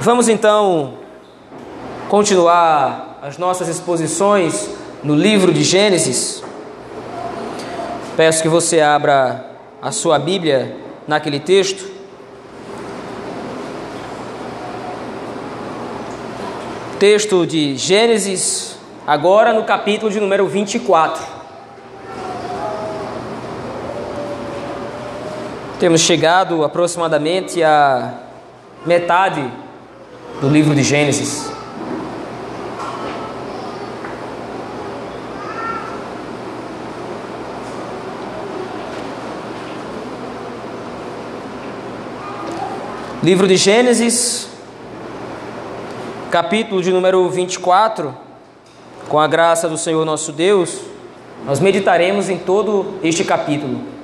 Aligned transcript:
Vamos 0.00 0.28
então 0.28 0.94
continuar 2.08 3.18
as 3.20 3.36
nossas 3.36 3.66
exposições 3.66 4.70
no 5.02 5.12
livro 5.12 5.52
de 5.52 5.64
Gênesis. 5.64 6.40
Peço 8.16 8.40
que 8.40 8.48
você 8.48 8.80
abra 8.80 9.44
a 9.82 9.90
sua 9.90 10.16
Bíblia 10.16 10.76
naquele 11.06 11.40
texto. 11.40 11.84
Texto 17.00 17.44
de 17.44 17.76
Gênesis, 17.76 18.78
agora 19.04 19.52
no 19.52 19.64
capítulo 19.64 20.12
de 20.12 20.20
número 20.20 20.46
24. 20.46 21.24
Temos 25.80 26.02
chegado 26.02 26.62
aproximadamente 26.62 27.64
a 27.64 28.14
metade 28.86 29.67
do 30.40 30.48
livro 30.48 30.74
de 30.74 30.82
Gênesis. 30.82 31.50
Livro 43.22 43.48
de 43.48 43.56
Gênesis, 43.56 44.48
capítulo 46.30 46.80
de 46.80 46.92
número 46.92 47.28
24, 47.28 48.14
com 49.08 49.18
a 49.18 49.26
graça 49.26 49.68
do 49.68 49.76
Senhor 49.76 50.04
nosso 50.04 50.30
Deus, 50.30 50.78
nós 51.44 51.58
meditaremos 51.60 52.28
em 52.30 52.38
todo 52.38 52.94
este 53.02 53.24
capítulo. 53.24 53.97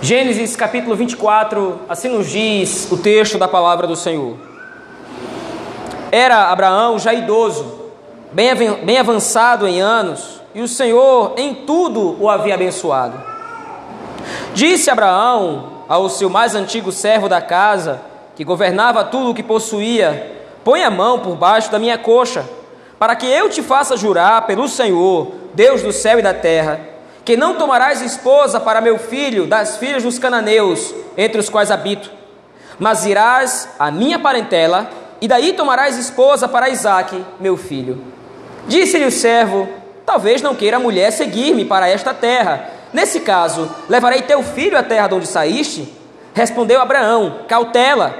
Gênesis 0.00 0.54
capítulo 0.54 0.94
24, 0.94 1.80
assim 1.88 2.08
nos 2.08 2.30
diz 2.30 2.86
o 2.92 2.96
texto 2.96 3.36
da 3.36 3.48
palavra 3.48 3.84
do 3.84 3.96
Senhor. 3.96 4.36
Era 6.12 6.52
Abraão 6.52 7.00
já 7.00 7.12
idoso, 7.12 7.90
bem 8.30 8.96
avançado 8.96 9.66
em 9.66 9.80
anos, 9.80 10.40
e 10.54 10.62
o 10.62 10.68
Senhor 10.68 11.34
em 11.36 11.52
tudo 11.52 12.16
o 12.22 12.30
havia 12.30 12.54
abençoado. 12.54 13.20
Disse 14.54 14.88
Abraão 14.88 15.82
ao 15.88 16.08
seu 16.08 16.30
mais 16.30 16.54
antigo 16.54 16.92
servo 16.92 17.28
da 17.28 17.42
casa, 17.42 18.00
que 18.36 18.44
governava 18.44 19.02
tudo 19.02 19.30
o 19.30 19.34
que 19.34 19.42
possuía: 19.42 20.44
Põe 20.62 20.84
a 20.84 20.90
mão 20.90 21.18
por 21.18 21.34
baixo 21.34 21.72
da 21.72 21.78
minha 21.78 21.98
coxa, 21.98 22.48
para 23.00 23.16
que 23.16 23.26
eu 23.26 23.50
te 23.50 23.62
faça 23.62 23.96
jurar 23.96 24.46
pelo 24.46 24.68
Senhor, 24.68 25.26
Deus 25.54 25.82
do 25.82 25.92
céu 25.92 26.20
e 26.20 26.22
da 26.22 26.32
terra 26.32 26.97
que 27.28 27.36
não 27.36 27.56
tomarás 27.56 28.00
esposa 28.00 28.58
para 28.58 28.80
meu 28.80 28.98
filho 28.98 29.46
das 29.46 29.76
filhas 29.76 30.02
dos 30.02 30.18
cananeus, 30.18 30.94
entre 31.14 31.38
os 31.38 31.50
quais 31.50 31.70
habito, 31.70 32.10
mas 32.78 33.04
irás 33.04 33.68
à 33.78 33.90
minha 33.90 34.18
parentela, 34.18 34.88
e 35.20 35.28
daí 35.28 35.52
tomarás 35.52 35.98
esposa 35.98 36.48
para 36.48 36.70
Isaque, 36.70 37.22
meu 37.38 37.54
filho. 37.54 38.02
Disse-lhe 38.66 39.04
o 39.04 39.12
servo: 39.12 39.68
Talvez 40.06 40.40
não 40.40 40.54
queira 40.54 40.78
a 40.78 40.80
mulher 40.80 41.10
seguir-me 41.10 41.66
para 41.66 41.86
esta 41.86 42.14
terra. 42.14 42.70
Nesse 42.94 43.20
caso, 43.20 43.70
levarei 43.90 44.22
teu 44.22 44.42
filho 44.42 44.78
à 44.78 44.82
terra 44.82 45.08
de 45.08 45.14
onde 45.16 45.26
saíste? 45.26 45.92
Respondeu 46.32 46.80
Abraão: 46.80 47.40
Cautela, 47.46 48.16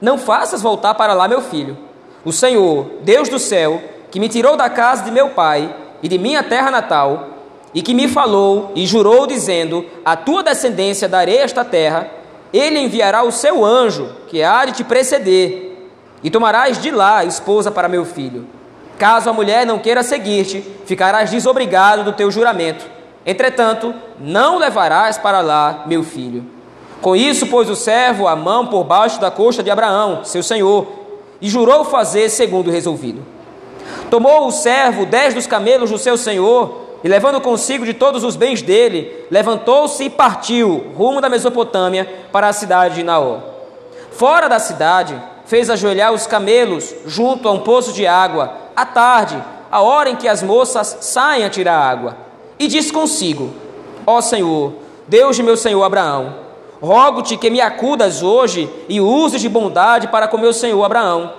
não 0.00 0.18
faças 0.18 0.60
voltar 0.60 0.94
para 0.94 1.14
lá 1.14 1.28
meu 1.28 1.40
filho. 1.40 1.78
O 2.24 2.32
Senhor, 2.32 2.90
Deus 3.02 3.28
do 3.28 3.38
céu, 3.38 3.80
que 4.10 4.18
me 4.18 4.28
tirou 4.28 4.56
da 4.56 4.68
casa 4.68 5.04
de 5.04 5.12
meu 5.12 5.28
pai 5.28 5.72
e 6.02 6.08
de 6.08 6.18
minha 6.18 6.42
terra 6.42 6.72
natal, 6.72 7.37
e 7.74 7.82
que 7.82 7.94
me 7.94 8.08
falou 8.08 8.72
e 8.74 8.86
jurou, 8.86 9.26
dizendo: 9.26 9.84
A 10.04 10.16
tua 10.16 10.42
descendência 10.42 11.08
darei 11.08 11.38
esta 11.38 11.64
terra, 11.64 12.10
ele 12.52 12.78
enviará 12.78 13.22
o 13.22 13.32
seu 13.32 13.64
anjo, 13.64 14.08
que 14.28 14.42
há 14.42 14.64
de 14.64 14.72
te 14.72 14.84
preceder, 14.84 15.88
e 16.22 16.30
tomarás 16.30 16.80
de 16.80 16.90
lá 16.90 17.24
esposa 17.24 17.70
para 17.70 17.88
meu 17.88 18.04
filho. 18.04 18.46
Caso 18.98 19.30
a 19.30 19.32
mulher 19.32 19.64
não 19.64 19.78
queira 19.78 20.02
seguir-te, 20.02 20.60
ficarás 20.84 21.30
desobrigado 21.30 22.02
do 22.02 22.12
teu 22.12 22.30
juramento. 22.30 22.84
Entretanto, 23.24 23.94
não 24.18 24.58
levarás 24.58 25.18
para 25.18 25.40
lá 25.40 25.84
meu 25.86 26.02
filho. 26.02 26.44
Com 27.00 27.14
isso, 27.14 27.46
pôs 27.46 27.70
o 27.70 27.76
servo 27.76 28.26
a 28.26 28.34
mão 28.34 28.66
por 28.66 28.82
baixo 28.82 29.20
da 29.20 29.30
coxa 29.30 29.62
de 29.62 29.70
Abraão, 29.70 30.24
seu 30.24 30.42
senhor, 30.42 30.86
e 31.40 31.48
jurou 31.48 31.84
fazer 31.84 32.28
segundo 32.28 32.70
resolvido. 32.70 33.24
Tomou 34.10 34.46
o 34.46 34.50
servo 34.50 35.06
dez 35.06 35.34
dos 35.34 35.46
camelos 35.46 35.90
do 35.90 35.98
seu 35.98 36.16
senhor, 36.16 36.87
e 37.02 37.08
levando 37.08 37.40
consigo 37.40 37.84
de 37.84 37.94
todos 37.94 38.24
os 38.24 38.34
bens 38.34 38.60
dele, 38.60 39.26
levantou-se 39.30 40.02
e 40.02 40.10
partiu 40.10 40.92
rumo 40.96 41.20
da 41.20 41.28
Mesopotâmia 41.28 42.26
para 42.32 42.48
a 42.48 42.52
cidade 42.52 42.96
de 42.96 43.02
Naó. 43.04 43.38
Fora 44.10 44.48
da 44.48 44.58
cidade, 44.58 45.20
fez 45.46 45.70
ajoelhar 45.70 46.12
os 46.12 46.26
camelos 46.26 46.94
junto 47.06 47.48
a 47.48 47.52
um 47.52 47.60
poço 47.60 47.92
de 47.92 48.06
água, 48.06 48.52
à 48.74 48.84
tarde, 48.84 49.42
a 49.70 49.80
hora 49.80 50.10
em 50.10 50.16
que 50.16 50.28
as 50.28 50.42
moças 50.42 50.98
saem 51.00 51.44
a 51.44 51.50
tirar 51.50 51.78
água. 51.78 52.16
E 52.58 52.66
disse 52.66 52.92
consigo: 52.92 53.54
Ó 54.04 54.20
Senhor, 54.20 54.72
Deus 55.06 55.36
de 55.36 55.42
meu 55.42 55.56
senhor 55.56 55.82
Abraão, 55.84 56.34
rogo-te 56.82 57.36
que 57.36 57.48
me 57.48 57.60
acudas 57.60 58.22
hoje 58.22 58.68
e 58.88 59.00
uses 59.00 59.40
de 59.40 59.48
bondade 59.48 60.08
para 60.08 60.28
com 60.28 60.36
meu 60.36 60.52
senhor 60.52 60.84
Abraão. 60.84 61.32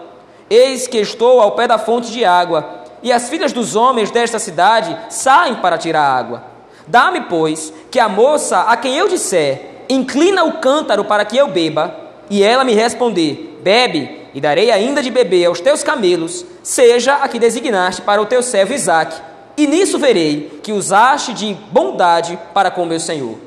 Eis 0.50 0.88
que 0.88 0.98
estou 0.98 1.40
ao 1.40 1.52
pé 1.52 1.68
da 1.68 1.78
fonte 1.78 2.12
de 2.12 2.25
água 2.25 2.79
e 3.02 3.12
as 3.12 3.30
filhas 3.30 3.54
dos 3.54 3.76
homens 3.76 4.12
desta 4.12 4.40
cidade 4.40 4.98
saem 5.10 5.56
para 5.56 5.78
tirar 5.78 6.02
água. 6.02 6.44
Dá-me, 6.88 7.22
pois, 7.22 7.72
que 7.92 8.00
a 8.00 8.10
moça 8.10 8.62
a 8.62 8.76
quem 8.76 8.96
eu 8.96 9.08
disser, 9.08 9.86
inclina 9.90 10.44
o 10.44 10.60
cântaro 10.60 11.06
para 11.06 11.26
que 11.26 11.38
eu 11.38 11.48
beba, 11.48 11.96
e 12.30 12.44
ela 12.44 12.64
me 12.64 12.74
responder, 12.74 13.60
bebe, 13.64 14.28
e 14.34 14.42
darei 14.42 14.72
ainda 14.72 15.02
de 15.02 15.10
beber 15.10 15.46
aos 15.46 15.60
teus 15.60 15.84
camelos, 15.84 16.46
seja 16.62 17.16
a 17.16 17.28
que 17.28 17.40
designaste 17.40 18.02
para 18.02 18.22
o 18.22 18.26
teu 18.26 18.44
servo 18.44 18.74
Isaque, 18.74 19.22
e 19.58 19.68
nisso 19.68 20.00
verei 20.00 20.60
que 20.64 20.72
usaste 20.72 21.34
de 21.34 21.58
bondade 21.72 22.40
para 22.54 22.72
com 22.72 22.86
meu 22.86 23.00
senhor. 23.00 23.38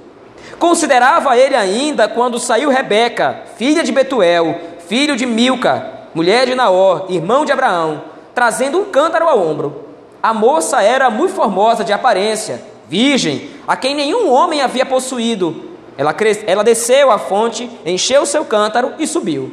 Considerava 0.59 1.37
ele 1.37 1.57
ainda 1.57 2.07
quando 2.09 2.39
saiu 2.39 2.71
Rebeca, 2.71 3.43
filha 3.57 3.83
de 3.83 3.91
Betuel, 3.91 4.61
filho 4.87 5.17
de 5.17 5.25
Milca, 5.25 5.91
mulher 6.15 6.47
de 6.47 6.55
Naor, 6.55 7.07
irmão 7.09 7.45
de 7.45 7.53
Abraão, 7.53 8.03
trazendo 8.35 8.79
um 8.79 8.85
cântaro 8.87 9.29
ao 9.29 9.39
ombro. 9.39 9.87
A 10.23 10.33
moça 10.33 10.83
era 10.83 11.11
muito 11.11 11.35
formosa 11.35 11.85
de 11.85 11.93
aparência, 11.93 12.63
virgem, 12.89 13.51
a 13.67 13.77
quem 13.77 13.95
nenhum 13.95 14.31
homem 14.31 14.61
havia 14.61 14.87
possuído. 14.87 15.71
Ela, 15.97 16.15
ela 16.47 16.65
desceu 16.65 17.11
à 17.11 17.19
fonte, 17.19 17.69
encheu 17.85 18.25
seu 18.25 18.45
cântaro 18.45 18.95
e 18.99 19.07
subiu. 19.07 19.53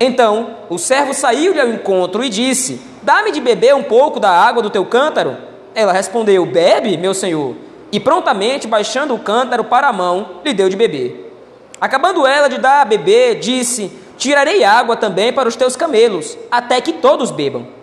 Então 0.00 0.56
o 0.68 0.78
servo 0.78 1.14
saiu-lhe 1.14 1.60
ao 1.60 1.68
encontro 1.68 2.24
e 2.24 2.28
disse: 2.28 2.80
Dá-me 3.02 3.30
de 3.30 3.40
beber 3.40 3.74
um 3.74 3.82
pouco 3.82 4.18
da 4.18 4.30
água 4.30 4.62
do 4.62 4.70
teu 4.70 4.84
cântaro. 4.84 5.36
Ela 5.74 5.92
respondeu: 5.92 6.44
Bebe, 6.44 6.96
meu 6.96 7.14
senhor. 7.14 7.54
E 7.92 8.00
prontamente, 8.00 8.66
baixando 8.66 9.14
o 9.14 9.18
cântaro 9.18 9.64
para 9.64 9.88
a 9.88 9.92
mão, 9.92 10.40
lhe 10.44 10.52
deu 10.52 10.68
de 10.68 10.76
beber. 10.76 11.32
Acabando 11.80 12.26
ela 12.26 12.48
de 12.48 12.58
dar 12.58 12.82
a 12.82 12.84
beber, 12.84 13.38
disse: 13.38 13.90
Tirarei 14.16 14.64
água 14.64 14.96
também 14.96 15.32
para 15.32 15.48
os 15.48 15.56
teus 15.56 15.76
camelos, 15.76 16.36
até 16.50 16.80
que 16.80 16.94
todos 16.94 17.30
bebam. 17.30 17.75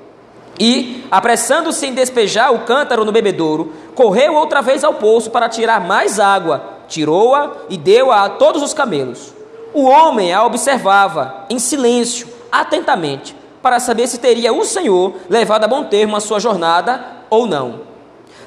E, 0.59 1.06
apressando-se 1.09 1.86
em 1.86 1.94
despejar 1.94 2.53
o 2.53 2.59
cântaro 2.59 3.03
no 3.03 3.12
bebedouro, 3.12 3.74
correu 3.96 4.36
outra 4.36 4.62
vez 4.62 4.84
ao 4.84 4.94
poço 4.94 5.31
para 5.31 5.50
tirar 5.50 5.81
mais 5.81 6.19
água, 6.19 6.64
tirou-a 6.88 7.53
e 7.69 7.78
deu-a 7.78 8.25
a 8.25 8.30
todos 8.30 8.62
os 8.62 8.74
camelos. 8.74 9.34
O 9.74 9.86
homem 9.86 10.31
a 10.31 10.46
observava, 10.46 11.46
em 11.50 11.58
silêncio, 11.58 12.28
atentamente, 12.52 13.36
para 13.62 13.80
saber 13.80 14.08
se 14.08 14.19
teria 14.19 14.53
o 14.53 14.63
Senhor 14.63 15.13
levado 15.28 15.63
a 15.63 15.68
bom 15.68 15.86
termo 15.86 16.16
a 16.16 16.19
sua 16.19 16.40
jornada 16.40 17.03
ou 17.30 17.47
não. 17.47 17.81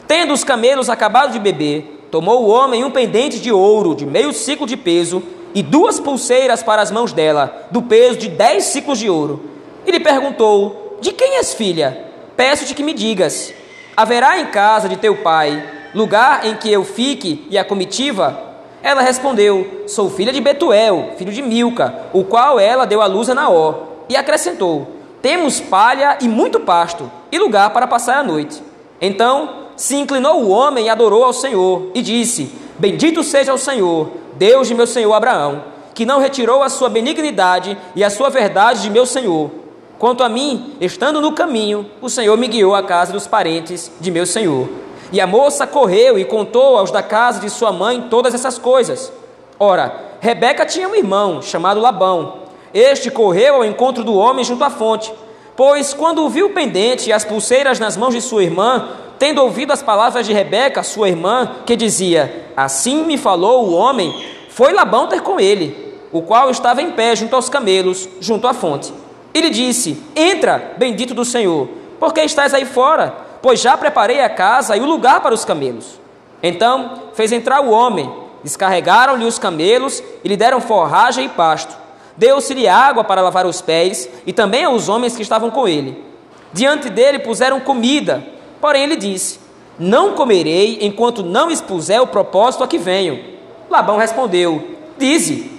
Tendo 0.07 0.33
os 0.33 0.45
camelos 0.45 0.89
acabado 0.89 1.33
de 1.33 1.41
beber, 1.41 2.07
tomou 2.13 2.45
o 2.45 2.49
homem 2.49 2.85
um 2.85 2.91
pendente 2.91 3.41
de 3.41 3.51
ouro 3.51 3.97
de 3.97 4.07
meio 4.07 4.33
ciclo 4.33 4.67
de 4.67 4.77
peso 4.77 5.23
e 5.53 5.63
duas 5.63 5.99
pulseiras 5.99 6.63
para 6.63 6.83
as 6.83 6.93
mãos 6.93 7.13
dela, 7.13 7.67
do 7.73 7.83
peso 7.83 8.19
de 8.19 8.29
dez 8.29 8.65
ciclos 8.65 9.01
de 9.01 9.11
ouro. 9.11 9.43
E 9.85 9.91
lhe 9.91 9.99
perguntou: 9.99 10.87
de 11.01 11.13
quem 11.13 11.37
és 11.37 11.55
filha? 11.55 12.06
Peço-te 12.37 12.75
que 12.75 12.83
me 12.83 12.93
digas: 12.93 13.55
haverá 13.97 14.39
em 14.39 14.47
casa 14.47 14.89
de 14.89 14.97
teu 14.97 15.17
pai 15.17 15.65
lugar 15.95 16.45
em 16.45 16.55
que 16.55 16.71
eu 16.71 16.85
fique 16.85 17.47
e 17.51 17.57
a 17.57 17.65
comitiva? 17.65 18.39
Ela 18.83 19.01
respondeu: 19.01 19.85
Sou 19.87 20.11
filha 20.11 20.33
de 20.33 20.41
Betuel, 20.41 21.13
filho 21.17 21.33
de 21.33 21.41
Milca, 21.41 21.95
o 22.13 22.25
qual 22.25 22.61
ela 22.61 22.85
deu 22.85 23.01
à 23.01 23.07
luz 23.07 23.31
a 23.31 23.35
Naó. 23.35 23.75
E 24.09 24.17
acrescentou: 24.17 24.87
Temos 25.23 25.61
palha 25.61 26.19
e 26.21 26.29
muito 26.29 26.61
pasto, 26.61 27.11
e 27.33 27.39
lugar 27.39 27.71
para 27.71 27.87
passar 27.87 28.19
a 28.19 28.23
noite. 28.23 28.63
Então 29.01 29.67
se 29.75 29.97
inclinou 29.97 30.43
o 30.43 30.49
homem 30.49 30.87
e 30.87 30.91
adorou 30.91 31.25
ao 31.25 31.33
Senhor, 31.33 31.91
e 31.95 32.03
disse: 32.03 32.53
Bendito 32.79 33.25
seja 33.25 33.55
o 33.55 33.59
Senhor, 33.59 34.11
Deus 34.35 34.69
de 34.69 34.75
meu 34.75 34.87
senhor 34.87 35.15
Abraão, 35.15 35.65
que 35.95 36.05
não 36.05 36.21
retirou 36.21 36.63
a 36.63 36.69
sua 36.69 36.91
benignidade 36.91 37.79
e 37.95 38.05
a 38.05 38.11
sua 38.11 38.29
verdade 38.29 38.83
de 38.83 38.91
meu 38.91 39.07
senhor 39.07 39.51
Quanto 39.99 40.23
a 40.23 40.29
mim, 40.29 40.75
estando 40.79 41.23
no 41.23 41.33
caminho, 41.33 41.91
o 42.03 42.11
Senhor 42.11 42.37
me 42.37 42.49
guiou 42.49 42.75
à 42.75 42.83
casa 42.83 43.13
dos 43.13 43.27
parentes 43.27 43.91
de 43.99 44.11
meu 44.11 44.27
Senhor. 44.27 44.69
E 45.11 45.21
a 45.21 45.27
moça 45.27 45.67
correu 45.67 46.19
e 46.19 46.25
contou 46.25 46.77
aos 46.77 46.91
da 46.91 47.03
casa 47.03 47.41
de 47.41 47.49
sua 47.49 47.73
mãe 47.73 48.07
todas 48.11 48.35
essas 48.35 48.59
coisas. 48.59 49.11
Ora, 49.59 49.99
Rebeca 50.21 50.67
tinha 50.67 50.87
um 50.87 50.95
irmão 50.95 51.41
chamado 51.41 51.81
Labão. 51.81 52.41
Este 52.75 53.11
correu 53.11 53.57
ao 53.57 53.65
encontro 53.65 54.05
do 54.05 54.15
homem 54.15 54.45
junto 54.45 54.65
à 54.65 54.69
fonte, 54.69 55.11
pois 55.57 55.95
quando 55.95 56.29
viu 56.29 56.49
o 56.49 56.53
pendente 56.53 57.09
e 57.09 57.13
as 57.13 57.25
pulseiras 57.25 57.81
nas 57.81 57.97
mãos 57.97 58.13
de 58.13 58.21
sua 58.21 58.43
irmã, 58.43 58.89
tendo 59.19 59.43
ouvido 59.43 59.73
as 59.73 59.83
palavras 59.83 60.27
de 60.27 60.33
Rebeca, 60.35 60.83
sua 60.83 61.09
irmã, 61.09 61.53
que 61.65 61.75
dizia: 61.75 62.49
Assim 62.55 63.03
me 63.05 63.17
falou 63.17 63.65
o 63.65 63.73
homem, 63.73 64.15
foi 64.51 64.75
Labão 64.75 65.07
ter 65.07 65.23
com 65.23 65.41
ele, 65.41 65.95
o 66.13 66.21
qual 66.21 66.51
estava 66.51 66.83
em 66.83 66.91
pé 66.91 67.17
junto 67.17 67.35
aos 67.35 67.49
camelos, 67.49 68.07
junto 68.21 68.47
à 68.47 68.53
fonte. 68.53 68.93
Ele 69.37 69.51
disse: 69.51 70.03
Entra, 70.17 70.73
bendito 70.79 71.13
do 71.13 71.23
Senhor, 71.23 71.69
porque 72.01 72.23
estás 72.23 72.55
aí 72.55 72.65
fora, 72.65 73.15
pois 73.43 73.61
já 73.61 73.77
preparei 73.77 74.23
a 74.23 74.31
casa 74.31 74.75
e 74.75 74.81
o 74.81 74.87
lugar 74.87 75.21
para 75.21 75.35
os 75.35 75.45
camelos. 75.45 76.01
Então 76.43 77.03
fez 77.13 77.33
entrar 77.33 77.61
o 77.61 77.71
homem, 77.71 78.11
descarregaram-lhe 78.43 79.27
os 79.27 79.39
camelos 79.39 80.03
e 80.25 80.29
lhe 80.29 80.39
deram 80.39 80.59
forragem 80.59 81.27
e 81.27 81.29
pasto. 81.29 81.77
Deu-se-lhe 82.17 82.67
água 82.67 83.05
para 83.05 83.21
lavar 83.21 83.45
os 83.45 83.61
pés 83.61 84.09
e 84.27 84.33
também 84.33 84.65
aos 84.65 84.89
homens 84.89 85.15
que 85.15 85.21
estavam 85.21 85.51
com 85.51 85.69
ele. 85.69 86.03
Diante 86.51 86.89
dele 86.89 87.19
puseram 87.19 87.61
comida, 87.61 88.27
porém 88.59 88.85
ele 88.85 88.97
disse: 88.97 89.39
Não 89.79 90.15
comerei 90.15 90.79
enquanto 90.81 91.23
não 91.23 91.51
expuser 91.51 92.01
o 92.01 92.07
propósito 92.07 92.65
a 92.65 92.67
que 92.67 92.79
venho. 92.79 93.23
Labão 93.69 93.99
respondeu: 93.99 94.79
Dize. 94.97 95.51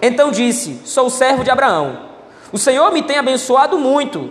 Então 0.00 0.30
disse: 0.30 0.80
Sou 0.84 1.10
servo 1.10 1.42
de 1.42 1.50
Abraão. 1.50 2.06
O 2.52 2.58
Senhor 2.58 2.92
me 2.92 3.02
tem 3.02 3.18
abençoado 3.18 3.78
muito. 3.78 4.30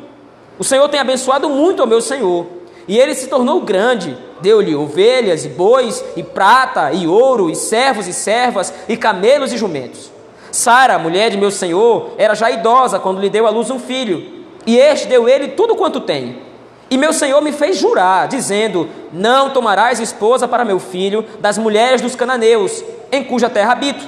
O 0.57 0.63
Senhor 0.63 0.87
tem 0.89 0.99
abençoado 0.99 1.49
muito 1.49 1.81
ao 1.81 1.87
meu 1.87 2.01
Senhor. 2.01 2.45
E 2.87 2.97
ele 2.97 3.15
se 3.15 3.27
tornou 3.27 3.61
grande. 3.61 4.17
Deu-lhe 4.41 4.75
ovelhas 4.75 5.45
e 5.45 5.49
bois, 5.49 6.03
e 6.15 6.23
prata, 6.23 6.91
e 6.91 7.07
ouro, 7.07 7.49
e 7.49 7.55
servos 7.55 8.07
e 8.07 8.13
servas, 8.13 8.73
e 8.87 8.97
camelos 8.97 9.51
e 9.53 9.57
jumentos. 9.57 10.11
Sara, 10.51 10.99
mulher 10.99 11.29
de 11.31 11.37
meu 11.37 11.51
senhor, 11.51 12.11
era 12.17 12.33
já 12.33 12.49
idosa 12.49 12.99
quando 12.99 13.19
lhe 13.19 13.29
deu 13.29 13.45
à 13.45 13.49
luz 13.49 13.69
um 13.69 13.79
filho. 13.79 14.45
E 14.65 14.77
este 14.77 15.07
deu 15.07 15.27
ele 15.27 15.49
tudo 15.49 15.75
quanto 15.75 15.99
tem. 15.99 16.37
E 16.89 16.97
meu 16.97 17.11
senhor 17.11 17.41
me 17.41 17.51
fez 17.51 17.77
jurar, 17.77 18.27
dizendo: 18.27 18.87
Não 19.11 19.49
tomarás 19.49 19.99
esposa 19.99 20.47
para 20.47 20.63
meu 20.63 20.79
filho 20.79 21.25
das 21.39 21.57
mulheres 21.57 22.01
dos 22.01 22.15
cananeus, 22.15 22.83
em 23.11 23.23
cuja 23.23 23.49
terra 23.49 23.73
habito. 23.73 24.07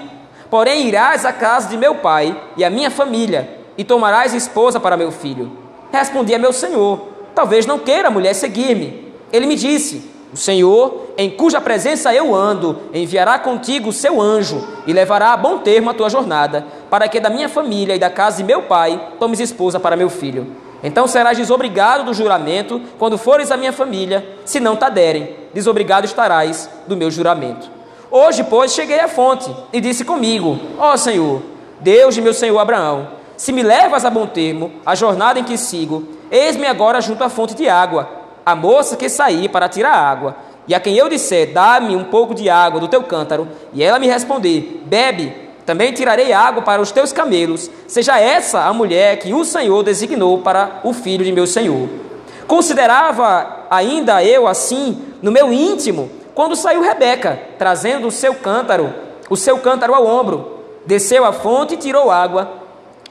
Porém 0.50 0.88
irás 0.88 1.25
à 1.25 1.33
casa 1.33 1.68
de 1.68 1.77
meu 1.77 1.95
pai 1.95 2.39
e 2.56 2.63
à 2.63 2.69
minha 2.69 2.89
família, 2.89 3.56
e 3.78 3.84
tomarás 3.84 4.34
esposa 4.34 4.80
para 4.80 4.98
meu 4.98 5.12
filho. 5.12 5.52
Respondi 5.92 6.34
a 6.34 6.40
meu 6.40 6.52
senhor: 6.52 7.08
Talvez 7.36 7.66
não 7.66 7.80
queira 7.80 8.08
a 8.08 8.12
mulher 8.12 8.34
seguir-me. 8.34 9.14
Ele 9.32 9.46
me 9.46 9.56
disse: 9.56 10.10
O 10.34 10.38
Senhor, 10.38 11.12
em 11.18 11.30
cuja 11.30 11.62
presença 11.62 12.14
eu 12.14 12.34
ando, 12.34 12.80
enviará 12.94 13.38
contigo 13.38 13.90
o 13.90 13.94
seu 13.94 14.20
anjo 14.22 14.68
e 14.88 14.94
levará 14.94 15.34
a 15.34 15.38
bom 15.38 15.60
termo 15.60 15.90
a 15.90 15.94
tua 15.94 16.10
jornada, 16.10 16.66
para 16.90 17.08
que 17.08 17.20
da 17.20 17.30
minha 17.30 17.48
família 17.48 17.96
e 17.96 18.00
da 18.00 18.10
casa 18.10 18.38
de 18.38 18.44
meu 18.44 18.64
pai 18.64 19.00
tomes 19.20 19.40
esposa 19.40 19.80
para 19.80 19.96
meu 19.96 20.10
filho. 20.10 20.48
Então 20.84 21.08
serás 21.08 21.38
desobrigado 21.38 22.04
do 22.04 22.14
juramento 22.14 22.82
quando 23.00 23.18
fores 23.18 23.52
à 23.52 23.58
minha 23.58 23.74
família, 23.74 24.28
se 24.46 24.60
não 24.60 24.76
te 24.76 24.90
desobrigado 25.54 26.06
estarás 26.06 26.70
do 26.88 26.96
meu 26.96 27.10
juramento. 27.10 27.70
Hoje, 28.10 28.44
pois, 28.44 28.74
cheguei 28.74 29.00
à 29.00 29.08
fonte 29.08 29.54
e 29.74 29.82
disse 29.82 30.06
comigo: 30.06 30.58
Ó 30.78 30.96
Senhor, 30.96 31.42
Deus 31.82 32.16
de 32.16 32.22
meu 32.22 32.34
senhor 32.34 32.58
Abraão, 32.58 33.17
se 33.38 33.51
me 33.51 33.62
levas 33.62 34.04
a 34.04 34.10
bom 34.10 34.25
termo, 34.25 34.72
a 34.84 34.95
jornada 34.95 35.39
em 35.39 35.44
que 35.44 35.57
sigo, 35.57 36.07
eis-me 36.31 36.66
agora 36.66 37.00
junto 37.00 37.24
à 37.24 37.30
fonte 37.30 37.54
de 37.54 37.69
água, 37.69 38.10
a 38.44 38.56
moça 38.56 38.98
que 38.98 39.07
saí 39.07 39.48
para 39.48 39.69
tirar 39.69 39.94
água. 39.94 40.36
E 40.68 40.74
a 40.74 40.80
quem 40.80 40.98
eu 40.98 41.07
disser, 41.07 41.54
dá-me 41.54 41.95
um 41.95 42.06
pouco 42.06 42.34
de 42.34 42.50
água 42.50 42.80
do 42.80 42.88
teu 42.88 43.04
cântaro, 43.04 43.48
e 43.72 43.84
ela 43.84 44.00
me 44.00 44.07
responder, 44.07 44.84
bebe, 44.86 45.34
também 45.68 45.94
tirarei 45.94 46.34
água 46.34 46.63
para 46.63 46.81
os 46.81 46.92
teus 46.92 47.13
camelos, 47.13 47.69
seja 47.88 48.19
essa 48.19 48.62
a 48.62 48.74
mulher 48.74 49.19
que 49.19 49.34
o 49.34 49.45
Senhor 49.45 49.83
designou 49.83 50.40
para 50.40 50.80
o 50.83 50.92
filho 50.92 51.24
de 51.24 51.31
meu 51.31 51.45
senhor. 51.45 51.88
Considerava 52.48 53.66
ainda 53.69 54.24
eu 54.24 54.48
assim, 54.48 55.00
no 55.22 55.31
meu 55.31 55.54
íntimo, 55.54 56.10
quando 56.33 56.56
saiu 56.56 56.81
Rebeca, 56.81 57.40
trazendo 57.57 58.07
o 58.07 58.12
seu 58.12 58.33
cântaro, 58.33 58.94
o 59.30 59.36
seu 59.36 59.60
cântaro 59.60 59.94
ao 59.94 60.07
ombro, 60.07 60.63
desceu 60.86 61.24
à 61.24 61.33
fonte 61.33 61.75
e 61.75 61.78
tirou 61.78 62.10
água 62.10 62.56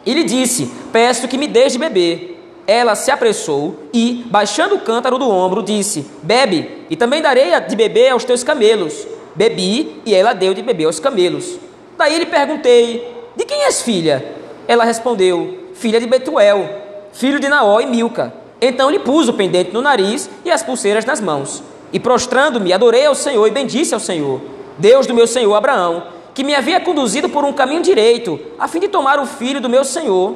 e 0.07 0.15
lhe 0.15 0.23
disse: 0.23 0.71
Peço 0.93 1.27
que 1.27 1.37
me 1.37 1.49
deixe 1.49 1.77
beber. 1.77 2.35
Ela 2.67 2.95
se 2.95 3.11
apressou 3.11 3.89
e, 3.93 4.25
baixando 4.27 4.77
o 4.77 4.81
cântaro 4.81 5.19
do 5.19 5.29
ombro, 5.29 5.63
disse: 5.63 6.07
Bebe, 6.23 6.85
e 6.89 6.97
também 6.97 7.21
darei 7.21 7.59
de 7.61 7.77
beber 7.77 8.11
aos 8.11 8.25
teus 8.25 8.45
camelos. 8.45 9.07
Bebi, 9.35 10.01
e 10.07 10.15
ela 10.15 10.33
deu 10.33 10.55
de 10.55 10.63
beber 10.63 10.87
aos 10.87 11.01
camelos. 11.01 11.59
Daí 11.99 12.19
lhe 12.19 12.27
perguntei: 12.27 13.13
De 13.37 13.45
quem 13.45 13.65
és 13.65 13.83
filha? 13.83 14.25
Ela 14.69 14.85
respondeu: 14.85 15.71
Filha 15.75 16.01
de 16.01 16.07
Betuel, 16.07 16.69
filho 17.13 17.41
de 17.41 17.49
Naó 17.49 17.81
e 17.81 17.87
Milca. 17.87 18.33
Então 18.61 18.91
lhe 18.91 19.01
pus 19.01 19.29
o 19.29 19.35
pendente 19.35 19.73
no 19.73 19.83
nariz 19.83 20.31
e 20.45 20.51
as 20.51 20.63
pulseiras 20.63 21.05
nas 21.05 21.21
mãos. 21.21 21.63
E 21.93 22.01
prostrando-me, 22.01 22.73
adorei 22.73 23.07
ao 23.07 23.15
Senhor 23.15 23.47
e 23.47 23.51
bendisse 23.51 23.93
ao 23.93 24.01
Senhor, 24.01 24.41
Deus 24.79 25.07
do 25.07 25.15
meu 25.15 25.27
senhor 25.27 25.55
Abraão 25.55 26.16
que 26.37 26.45
me 26.45 26.55
havia 26.55 26.79
conduzido 26.79 27.31
por 27.31 27.47
um 27.47 27.53
caminho 27.55 27.81
direito, 27.81 28.39
a 28.59 28.69
fim 28.69 28.79
de 28.79 28.89
tomar 28.89 29.19
o 29.19 29.25
filho 29.25 29.59
do 29.59 29.71
meu 29.71 29.83
senhor, 29.83 30.35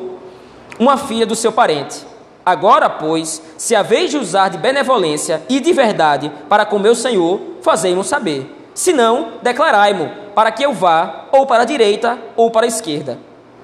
uma 0.78 0.96
filha 0.96 1.26
do 1.26 1.36
seu 1.36 1.52
parente. 1.52 2.06
Agora, 2.44 2.88
pois, 2.88 3.42
se 3.58 3.76
a 3.76 3.82
vez 3.82 4.10
de 4.10 4.16
usar 4.16 4.48
de 4.48 4.56
benevolência 4.56 5.42
e 5.46 5.60
de 5.60 5.74
verdade 5.74 6.32
para 6.48 6.64
com 6.64 6.78
meu 6.78 6.94
senhor, 6.94 7.38
fazei-mo 7.60 8.02
saber. 8.02 8.50
Se 8.72 8.94
não, 8.94 9.32
declarai-mo, 9.42 10.10
para 10.34 10.50
que 10.50 10.64
eu 10.64 10.72
vá, 10.72 11.26
ou 11.32 11.44
para 11.44 11.64
a 11.64 11.66
direita, 11.66 12.18
ou 12.34 12.50
para 12.50 12.64
a 12.64 12.68
esquerda. 12.68 13.18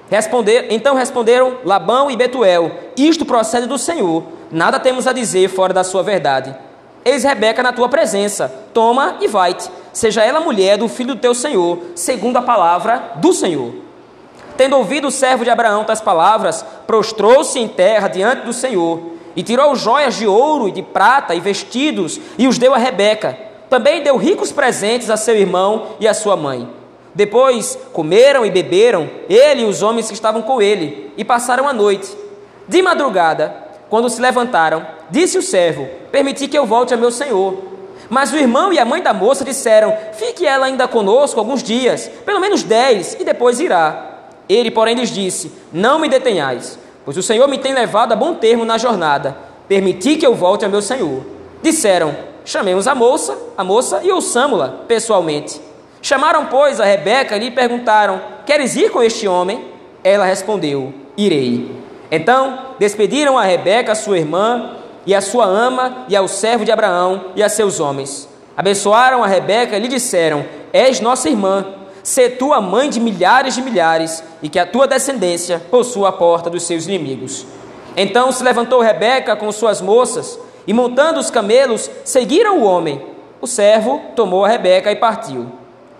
Responder, 0.07 0.67
então 0.69 0.93
responderam 0.93 1.57
Labão 1.65 2.11
e 2.11 2.15
Betuel: 2.15 2.71
Isto 2.95 3.25
procede 3.25 3.65
do 3.65 3.79
Senhor, 3.79 4.23
nada 4.51 4.79
temos 4.79 5.07
a 5.07 5.11
dizer 5.11 5.49
fora 5.49 5.73
da 5.73 5.83
sua 5.83 6.03
verdade. 6.03 6.55
Eis 7.07 7.23
Rebeca 7.23 7.63
na 7.63 7.71
tua 7.71 7.89
presença, 7.89 8.53
toma 8.73 9.17
e 9.21 9.27
vai-te 9.27 9.69
seja 9.97 10.23
ela 10.23 10.39
mulher 10.39 10.77
do 10.77 10.87
filho 10.87 11.15
do 11.15 11.19
teu 11.19 11.33
senhor, 11.33 11.79
segundo 11.95 12.37
a 12.37 12.41
palavra 12.41 13.13
do 13.15 13.33
Senhor. 13.33 13.73
Tendo 14.55 14.77
ouvido 14.77 15.07
o 15.07 15.11
servo 15.11 15.43
de 15.43 15.49
Abraão 15.49 15.83
tais 15.83 16.01
palavras, 16.01 16.63
prostrou-se 16.85 17.57
em 17.57 17.67
terra 17.67 18.07
diante 18.07 18.45
do 18.45 18.53
Senhor, 18.53 18.99
e 19.35 19.41
tirou 19.41 19.75
joias 19.75 20.15
de 20.15 20.27
ouro 20.27 20.67
e 20.67 20.71
de 20.71 20.83
prata 20.83 21.33
e 21.33 21.39
vestidos, 21.39 22.19
e 22.37 22.47
os 22.47 22.59
deu 22.59 22.75
a 22.75 22.77
Rebeca. 22.77 23.35
Também 23.71 24.03
deu 24.03 24.17
ricos 24.17 24.51
presentes 24.51 25.09
a 25.09 25.17
seu 25.17 25.35
irmão 25.35 25.87
e 25.99 26.07
a 26.07 26.13
sua 26.13 26.35
mãe. 26.35 26.69
Depois 27.15 27.77
comeram 27.91 28.45
e 28.45 28.51
beberam, 28.51 29.09
ele 29.27 29.63
e 29.63 29.65
os 29.65 29.81
homens 29.81 30.07
que 30.07 30.13
estavam 30.13 30.43
com 30.43 30.61
ele, 30.61 31.11
e 31.17 31.25
passaram 31.25 31.67
a 31.67 31.73
noite. 31.73 32.15
De 32.67 32.81
madrugada, 32.83 33.66
quando 33.89 34.09
se 34.09 34.21
levantaram, 34.21 34.85
disse 35.09 35.37
o 35.37 35.41
servo: 35.41 35.87
Permiti 36.11 36.47
que 36.47 36.57
eu 36.57 36.65
volte 36.65 36.93
a 36.93 36.97
meu 36.97 37.11
senhor. 37.11 37.57
Mas 38.09 38.31
o 38.31 38.37
irmão 38.37 38.71
e 38.71 38.79
a 38.79 38.85
mãe 38.85 39.01
da 39.01 39.13
moça 39.13 39.43
disseram: 39.43 39.95
Fique 40.13 40.45
ela 40.45 40.65
ainda 40.65 40.87
conosco 40.87 41.39
alguns 41.39 41.61
dias, 41.61 42.09
pelo 42.25 42.39
menos 42.39 42.63
dez, 42.63 43.17
e 43.19 43.23
depois 43.23 43.59
irá. 43.59 44.07
Ele, 44.47 44.71
porém, 44.71 44.95
lhes 44.95 45.09
disse: 45.09 45.51
Não 45.71 45.99
me 45.99 46.09
detenhais, 46.09 46.79
pois 47.03 47.17
o 47.17 47.23
Senhor 47.23 47.47
me 47.47 47.57
tem 47.57 47.73
levado 47.73 48.13
a 48.13 48.15
bom 48.15 48.35
termo 48.35 48.65
na 48.65 48.77
jornada. 48.77 49.37
Permiti 49.67 50.15
que 50.15 50.25
eu 50.25 50.33
volte 50.33 50.63
a 50.63 50.69
meu 50.69 50.81
senhor. 50.81 51.25
Disseram: 51.61 52.15
Chamemos 52.45 52.87
a 52.87 52.95
moça, 52.95 53.37
a 53.57 53.63
moça 53.63 54.01
e 54.03 54.11
ouçamo-la 54.11 54.69
pessoalmente. 54.87 55.59
Chamaram, 56.01 56.45
pois, 56.45 56.79
a 56.79 56.85
Rebeca 56.85 57.35
e 57.35 57.39
lhe 57.39 57.51
perguntaram: 57.51 58.21
Queres 58.45 58.75
ir 58.77 58.89
com 58.91 59.03
este 59.03 59.27
homem? 59.27 59.65
Ela 60.03 60.23
respondeu: 60.23 60.93
Irei. 61.17 61.86
Então 62.11 62.59
despediram 62.79 63.37
a 63.37 63.43
Rebeca, 63.43 63.95
sua 63.95 64.17
irmã, 64.17 64.77
e 65.05 65.15
a 65.15 65.21
sua 65.21 65.45
ama, 65.45 66.05
e 66.09 66.15
ao 66.15 66.27
servo 66.27 66.65
de 66.65 66.71
Abraão, 66.71 67.25
e 67.35 67.43
a 67.43 67.49
seus 67.49 67.79
homens. 67.79 68.27
Abençoaram 68.55 69.23
a 69.23 69.27
Rebeca 69.27 69.77
e 69.77 69.79
lhe 69.79 69.87
disseram: 69.87 70.45
És 70.73 70.99
nossa 70.99 71.29
irmã, 71.29 71.65
sê 72.03 72.29
tu 72.29 72.53
a 72.53 72.61
mãe 72.61 72.89
de 72.89 72.99
milhares 72.99 73.55
de 73.55 73.61
milhares, 73.61 74.23
e 74.41 74.49
que 74.49 74.59
a 74.59 74.65
tua 74.65 74.87
descendência 74.87 75.61
possua 75.71 76.09
a 76.09 76.11
porta 76.11 76.49
dos 76.49 76.63
seus 76.63 76.87
inimigos. 76.87 77.45
Então 77.95 78.31
se 78.31 78.43
levantou 78.43 78.81
Rebeca 78.81 79.35
com 79.35 79.51
suas 79.51 79.81
moças, 79.81 80.39
e 80.65 80.73
montando 80.73 81.19
os 81.19 81.31
camelos, 81.31 81.89
seguiram 82.03 82.59
o 82.59 82.63
homem. 82.63 83.01
O 83.39 83.47
servo 83.47 84.01
tomou 84.15 84.43
a 84.43 84.49
Rebeca 84.49 84.91
e 84.91 84.95
partiu. 84.95 85.47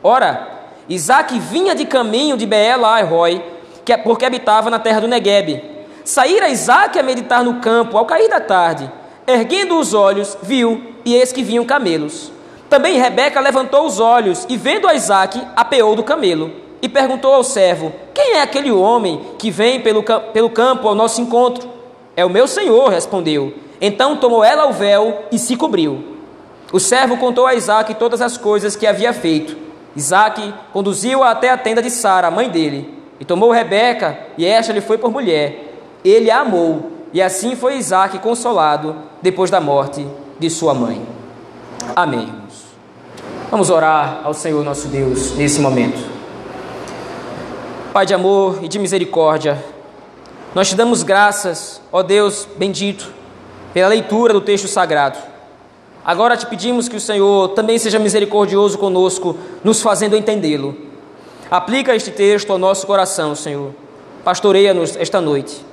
Ora, 0.03 0.47
Isaac 0.89 1.37
vinha 1.39 1.75
de 1.75 1.85
caminho 1.85 2.35
de 2.35 2.45
Beela 2.45 2.87
a 2.87 2.97
Arroi, 2.97 3.41
é 3.87 3.97
porque 3.97 4.25
habitava 4.25 4.69
na 4.69 4.79
terra 4.79 4.99
do 4.99 5.07
Neguebe. 5.07 5.76
Saíra 6.07 6.47
Isaac 6.47 6.97
a 6.97 7.03
meditar 7.03 7.43
no 7.43 7.55
campo 7.55 7.97
ao 7.97 8.05
cair 8.05 8.29
da 8.29 8.39
tarde. 8.39 8.89
Erguendo 9.27 9.77
os 9.77 9.93
olhos, 9.93 10.37
viu, 10.41 10.81
e 11.03 11.13
eis 11.13 11.33
que 11.33 11.43
vinham 11.43 11.65
camelos. 11.65 12.31
Também 12.69 12.97
Rebeca 12.97 13.41
levantou 13.41 13.85
os 13.85 13.99
olhos 13.99 14.45
e, 14.47 14.55
vendo 14.55 14.87
a 14.87 14.95
Isaac, 14.95 15.37
apeou 15.53 15.97
do 15.97 16.03
camelo. 16.03 16.49
E 16.81 16.87
perguntou 16.87 17.33
ao 17.33 17.43
servo: 17.43 17.91
Quem 18.13 18.35
é 18.35 18.41
aquele 18.41 18.71
homem 18.71 19.19
que 19.37 19.51
vem 19.51 19.81
pelo, 19.81 20.01
pelo 20.01 20.49
campo 20.49 20.87
ao 20.87 20.95
nosso 20.95 21.19
encontro? 21.19 21.69
É 22.15 22.23
o 22.23 22.29
meu 22.29 22.47
senhor, 22.47 22.87
respondeu. 22.87 23.53
Então 23.81 24.15
tomou 24.15 24.45
ela 24.45 24.65
o 24.65 24.71
véu 24.71 25.25
e 25.29 25.37
se 25.37 25.57
cobriu. 25.57 26.15
O 26.71 26.79
servo 26.79 27.17
contou 27.17 27.45
a 27.45 27.53
Isaac 27.53 27.93
todas 27.95 28.21
as 28.21 28.37
coisas 28.37 28.77
que 28.77 28.87
havia 28.87 29.11
feito. 29.11 29.57
Isaac 29.93 30.53
conduziu-a 30.71 31.31
até 31.31 31.49
a 31.49 31.57
tenda 31.57 31.81
de 31.81 31.89
Sara, 31.89 32.31
mãe 32.31 32.47
dele, 32.47 32.97
e 33.19 33.25
tomou 33.25 33.51
Rebeca, 33.51 34.17
e 34.37 34.45
esta 34.45 34.71
lhe 34.71 34.79
foi 34.79 34.97
por 34.97 35.11
mulher. 35.11 35.66
Ele 36.03 36.31
a 36.31 36.41
amou, 36.41 36.91
e 37.13 37.21
assim 37.21 37.55
foi 37.55 37.77
Isaac 37.77 38.19
consolado 38.19 38.95
depois 39.21 39.49
da 39.49 39.59
morte 39.59 40.05
de 40.39 40.49
sua 40.49 40.73
mãe. 40.73 41.05
Amém. 41.95 42.31
Vamos 43.49 43.69
orar 43.69 44.21
ao 44.23 44.33
Senhor 44.33 44.63
nosso 44.63 44.87
Deus 44.87 45.35
nesse 45.35 45.59
momento. 45.59 45.99
Pai 47.93 48.05
de 48.05 48.13
amor 48.13 48.59
e 48.61 48.67
de 48.67 48.77
misericórdia, 48.77 49.63
nós 50.53 50.69
te 50.69 50.75
damos 50.75 51.03
graças, 51.03 51.81
ó 51.91 52.03
Deus 52.03 52.47
bendito, 52.57 53.11
pela 53.73 53.89
leitura 53.89 54.33
do 54.33 54.41
texto 54.41 54.67
sagrado. 54.67 55.17
Agora 56.03 56.37
te 56.37 56.45
pedimos 56.45 56.87
que 56.87 56.95
o 56.95 57.01
Senhor 57.01 57.49
também 57.49 57.77
seja 57.77 57.99
misericordioso 57.99 58.77
conosco, 58.77 59.37
nos 59.63 59.81
fazendo 59.81 60.15
entendê-lo. 60.15 60.75
Aplica 61.51 61.95
este 61.95 62.11
texto 62.11 62.51
ao 62.51 62.57
nosso 62.57 62.87
coração, 62.87 63.35
Senhor. 63.35 63.71
Pastoreia-nos 64.23 64.95
esta 64.95 65.19
noite. 65.19 65.65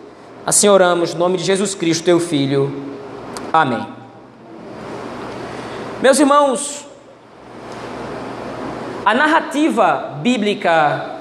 Assim 0.47 0.69
oramos, 0.69 1.15
no 1.15 1.21
nome 1.21 1.39
de 1.39 1.45
Jesus 1.45 1.75
Cristo, 1.75 2.05
teu 2.05 2.21
Filho. 2.21 2.71
Amém. 3.51 3.87
Meus 6.03 6.21
irmãos, 6.21 6.87
a 9.07 9.15
narrativa 9.15 10.19
bíblica 10.21 11.19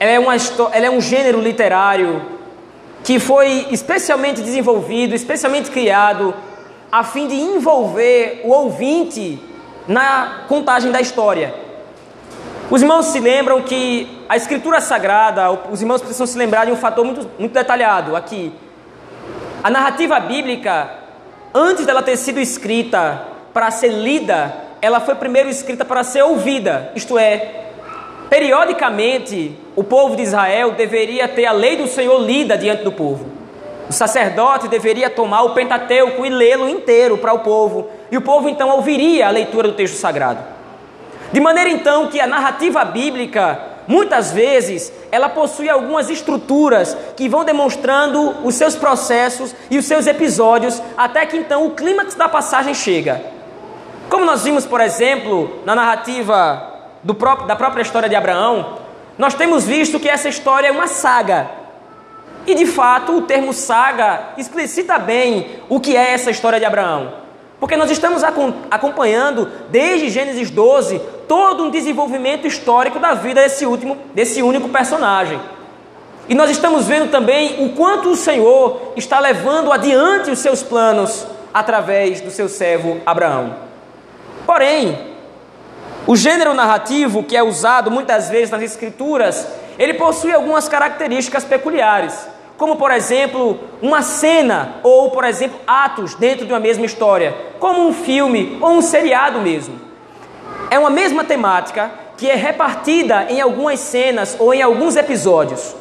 é, 0.00 0.18
uma, 0.18 0.34
ela 0.72 0.86
é 0.86 0.90
um 0.90 0.98
gênero 0.98 1.42
literário 1.42 2.22
que 3.04 3.20
foi 3.20 3.66
especialmente 3.70 4.40
desenvolvido, 4.40 5.14
especialmente 5.14 5.70
criado 5.70 6.34
a 6.90 7.04
fim 7.04 7.28
de 7.28 7.34
envolver 7.34 8.40
o 8.44 8.48
ouvinte 8.50 9.38
na 9.86 10.44
contagem 10.48 10.90
da 10.90 11.02
história. 11.02 11.54
Os 12.70 12.82
irmãos 12.82 13.06
se 13.06 13.18
lembram 13.18 13.62
que 13.62 14.06
a 14.28 14.36
escritura 14.36 14.78
sagrada, 14.82 15.50
os 15.70 15.80
irmãos 15.80 16.02
precisam 16.02 16.26
se 16.26 16.36
lembrar 16.36 16.66
de 16.66 16.72
um 16.72 16.76
fator 16.76 17.02
muito, 17.02 17.26
muito 17.38 17.52
detalhado 17.52 18.14
aqui. 18.14 18.52
A 19.64 19.70
narrativa 19.70 20.20
bíblica, 20.20 20.90
antes 21.54 21.86
dela 21.86 22.02
ter 22.02 22.18
sido 22.18 22.38
escrita 22.38 23.22
para 23.54 23.70
ser 23.70 23.88
lida, 23.88 24.54
ela 24.82 25.00
foi 25.00 25.14
primeiro 25.14 25.48
escrita 25.48 25.82
para 25.82 26.04
ser 26.04 26.22
ouvida, 26.22 26.92
isto 26.94 27.18
é, 27.18 27.70
periodicamente 28.28 29.58
o 29.74 29.82
povo 29.82 30.14
de 30.14 30.24
Israel 30.24 30.72
deveria 30.72 31.26
ter 31.26 31.46
a 31.46 31.52
lei 31.52 31.78
do 31.78 31.86
Senhor 31.86 32.18
lida 32.18 32.58
diante 32.58 32.84
do 32.84 32.92
povo. 32.92 33.28
O 33.88 33.92
sacerdote 33.94 34.68
deveria 34.68 35.08
tomar 35.08 35.42
o 35.42 35.54
Pentateuco 35.54 36.26
e 36.26 36.28
lê-lo 36.28 36.68
inteiro 36.68 37.16
para 37.16 37.32
o 37.32 37.38
povo, 37.38 37.88
e 38.12 38.16
o 38.18 38.20
povo 38.20 38.46
então 38.46 38.68
ouviria 38.68 39.26
a 39.26 39.30
leitura 39.30 39.68
do 39.68 39.74
texto 39.74 39.96
sagrado. 39.96 40.57
De 41.32 41.40
maneira 41.40 41.70
então 41.70 42.08
que 42.08 42.20
a 42.20 42.26
narrativa 42.26 42.84
bíblica, 42.84 43.60
muitas 43.86 44.32
vezes, 44.32 44.92
ela 45.12 45.28
possui 45.28 45.68
algumas 45.68 46.08
estruturas 46.08 46.96
que 47.16 47.28
vão 47.28 47.44
demonstrando 47.44 48.46
os 48.46 48.54
seus 48.54 48.74
processos 48.74 49.54
e 49.70 49.78
os 49.78 49.84
seus 49.84 50.06
episódios, 50.06 50.82
até 50.96 51.26
que 51.26 51.36
então 51.36 51.66
o 51.66 51.70
clímax 51.72 52.14
da 52.14 52.28
passagem 52.28 52.74
chega. 52.74 53.20
Como 54.08 54.24
nós 54.24 54.44
vimos, 54.44 54.64
por 54.64 54.80
exemplo, 54.80 55.60
na 55.66 55.74
narrativa 55.74 56.78
próprio, 57.18 57.46
da 57.46 57.54
própria 57.54 57.82
história 57.82 58.08
de 58.08 58.16
Abraão, 58.16 58.78
nós 59.18 59.34
temos 59.34 59.66
visto 59.66 60.00
que 60.00 60.08
essa 60.08 60.28
história 60.28 60.68
é 60.68 60.72
uma 60.72 60.86
saga. 60.86 61.50
E 62.46 62.54
de 62.54 62.64
fato, 62.64 63.16
o 63.16 63.22
termo 63.22 63.52
saga 63.52 64.30
explicita 64.38 64.98
bem 64.98 65.60
o 65.68 65.78
que 65.78 65.94
é 65.94 66.12
essa 66.12 66.30
história 66.30 66.58
de 66.58 66.64
Abraão. 66.64 67.27
Porque 67.60 67.76
nós 67.76 67.90
estamos 67.90 68.22
acompanhando, 68.70 69.50
desde 69.68 70.10
Gênesis 70.10 70.50
12, 70.50 71.00
todo 71.26 71.64
um 71.64 71.70
desenvolvimento 71.70 72.46
histórico 72.46 73.00
da 73.00 73.14
vida 73.14 73.42
desse, 73.42 73.66
último, 73.66 73.96
desse 74.14 74.42
único 74.42 74.68
personagem. 74.68 75.40
E 76.28 76.34
nós 76.34 76.50
estamos 76.50 76.86
vendo 76.86 77.10
também 77.10 77.64
o 77.64 77.70
quanto 77.70 78.10
o 78.10 78.16
Senhor 78.16 78.92
está 78.96 79.18
levando 79.18 79.72
adiante 79.72 80.30
os 80.30 80.38
seus 80.38 80.62
planos 80.62 81.26
através 81.52 82.20
do 82.20 82.30
seu 82.30 82.48
servo 82.48 83.00
Abraão. 83.04 83.56
Porém, 84.46 85.16
o 86.06 86.14
gênero 86.14 86.54
narrativo 86.54 87.24
que 87.24 87.36
é 87.36 87.42
usado 87.42 87.90
muitas 87.90 88.30
vezes 88.30 88.50
nas 88.50 88.62
escrituras, 88.62 89.48
ele 89.78 89.94
possui 89.94 90.32
algumas 90.32 90.68
características 90.68 91.44
peculiares 91.44 92.28
como 92.58 92.76
por 92.76 92.90
exemplo 92.90 93.58
uma 93.80 94.02
cena 94.02 94.80
ou 94.82 95.10
por 95.10 95.24
exemplo 95.24 95.58
atos 95.66 96.14
dentro 96.16 96.44
de 96.44 96.52
uma 96.52 96.58
mesma 96.60 96.84
história, 96.84 97.34
como 97.58 97.86
um 97.86 97.94
filme 97.94 98.58
ou 98.60 98.72
um 98.72 98.82
seriado 98.82 99.40
mesmo. 99.40 99.80
É 100.70 100.78
uma 100.78 100.90
mesma 100.90 101.24
temática 101.24 101.90
que 102.16 102.28
é 102.28 102.34
repartida 102.34 103.28
em 103.30 103.40
algumas 103.40 103.78
cenas 103.78 104.36
ou 104.40 104.52
em 104.52 104.60
alguns 104.60 104.96
episódios. 104.96 105.74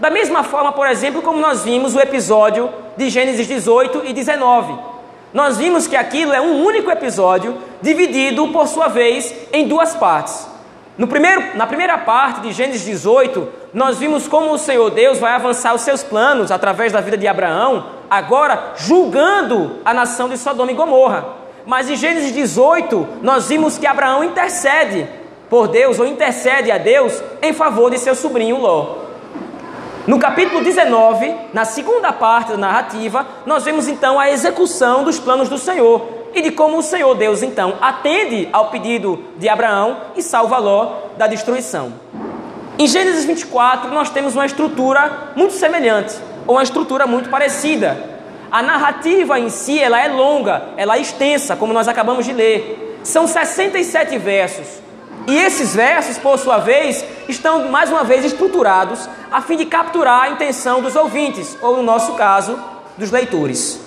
Da 0.00 0.10
mesma 0.10 0.42
forma, 0.42 0.72
por 0.72 0.88
exemplo, 0.88 1.22
como 1.22 1.38
nós 1.38 1.62
vimos 1.62 1.94
o 1.94 2.00
episódio 2.00 2.68
de 2.96 3.08
Gênesis 3.08 3.46
18 3.46 4.02
e 4.04 4.12
19. 4.12 4.76
Nós 5.32 5.56
vimos 5.56 5.86
que 5.86 5.96
aquilo 5.96 6.32
é 6.32 6.40
um 6.40 6.64
único 6.64 6.90
episódio 6.90 7.56
dividido, 7.80 8.48
por 8.48 8.66
sua 8.66 8.88
vez, 8.88 9.32
em 9.52 9.68
duas 9.68 9.94
partes. 9.94 10.48
No 10.98 11.06
primeiro, 11.06 11.56
na 11.56 11.66
primeira 11.66 11.96
parte 11.96 12.40
de 12.40 12.52
Gênesis 12.52 12.84
18, 12.84 13.63
nós 13.74 13.98
vimos 13.98 14.28
como 14.28 14.52
o 14.52 14.58
Senhor 14.58 14.88
Deus 14.90 15.18
vai 15.18 15.32
avançar 15.32 15.74
os 15.74 15.80
seus 15.80 16.00
planos 16.00 16.52
através 16.52 16.92
da 16.92 17.00
vida 17.00 17.16
de 17.16 17.26
Abraão, 17.26 17.86
agora 18.08 18.72
julgando 18.76 19.80
a 19.84 19.92
nação 19.92 20.28
de 20.28 20.38
Sodoma 20.38 20.70
e 20.70 20.74
Gomorra. 20.76 21.26
Mas 21.66 21.90
em 21.90 21.96
Gênesis 21.96 22.32
18, 22.32 23.08
nós 23.20 23.48
vimos 23.48 23.76
que 23.76 23.86
Abraão 23.86 24.22
intercede 24.22 25.08
por 25.50 25.66
Deus, 25.66 25.98
ou 25.98 26.06
intercede 26.06 26.70
a 26.70 26.78
Deus, 26.78 27.20
em 27.42 27.52
favor 27.52 27.90
de 27.90 27.98
seu 27.98 28.14
sobrinho 28.14 28.60
Ló. 28.60 28.98
No 30.06 30.20
capítulo 30.20 30.62
19, 30.62 31.34
na 31.52 31.64
segunda 31.64 32.12
parte 32.12 32.52
da 32.52 32.58
narrativa, 32.58 33.26
nós 33.44 33.64
vemos 33.64 33.88
então 33.88 34.20
a 34.20 34.30
execução 34.30 35.02
dos 35.02 35.18
planos 35.18 35.48
do 35.48 35.58
Senhor 35.58 36.28
e 36.32 36.42
de 36.42 36.52
como 36.52 36.78
o 36.78 36.82
Senhor 36.82 37.14
Deus 37.16 37.42
então 37.42 37.74
atende 37.80 38.48
ao 38.52 38.70
pedido 38.70 39.24
de 39.36 39.48
Abraão 39.48 39.96
e 40.14 40.22
salva 40.22 40.58
Ló 40.58 40.92
da 41.16 41.26
destruição. 41.26 41.92
Em 42.76 42.88
Gênesis 42.88 43.24
24, 43.24 43.92
nós 43.92 44.10
temos 44.10 44.34
uma 44.34 44.44
estrutura 44.44 45.32
muito 45.36 45.54
semelhante, 45.54 46.16
ou 46.44 46.56
uma 46.56 46.62
estrutura 46.62 47.06
muito 47.06 47.30
parecida. 47.30 47.96
A 48.50 48.62
narrativa 48.62 49.38
em 49.38 49.48
si, 49.48 49.78
ela 49.78 50.00
é 50.00 50.08
longa, 50.08 50.70
ela 50.76 50.96
é 50.96 51.00
extensa, 51.00 51.54
como 51.54 51.72
nós 51.72 51.86
acabamos 51.86 52.26
de 52.26 52.32
ler. 52.32 52.98
São 53.04 53.28
67 53.28 54.18
versos. 54.18 54.66
E 55.28 55.36
esses 55.36 55.72
versos, 55.72 56.18
por 56.18 56.36
sua 56.36 56.58
vez, 56.58 57.04
estão 57.28 57.68
mais 57.68 57.90
uma 57.90 58.02
vez 58.02 58.24
estruturados 58.24 59.08
a 59.30 59.40
fim 59.40 59.56
de 59.56 59.66
capturar 59.66 60.22
a 60.22 60.30
intenção 60.30 60.82
dos 60.82 60.96
ouvintes, 60.96 61.56
ou 61.62 61.76
no 61.76 61.82
nosso 61.82 62.14
caso, 62.14 62.58
dos 62.98 63.12
leitores. 63.12 63.80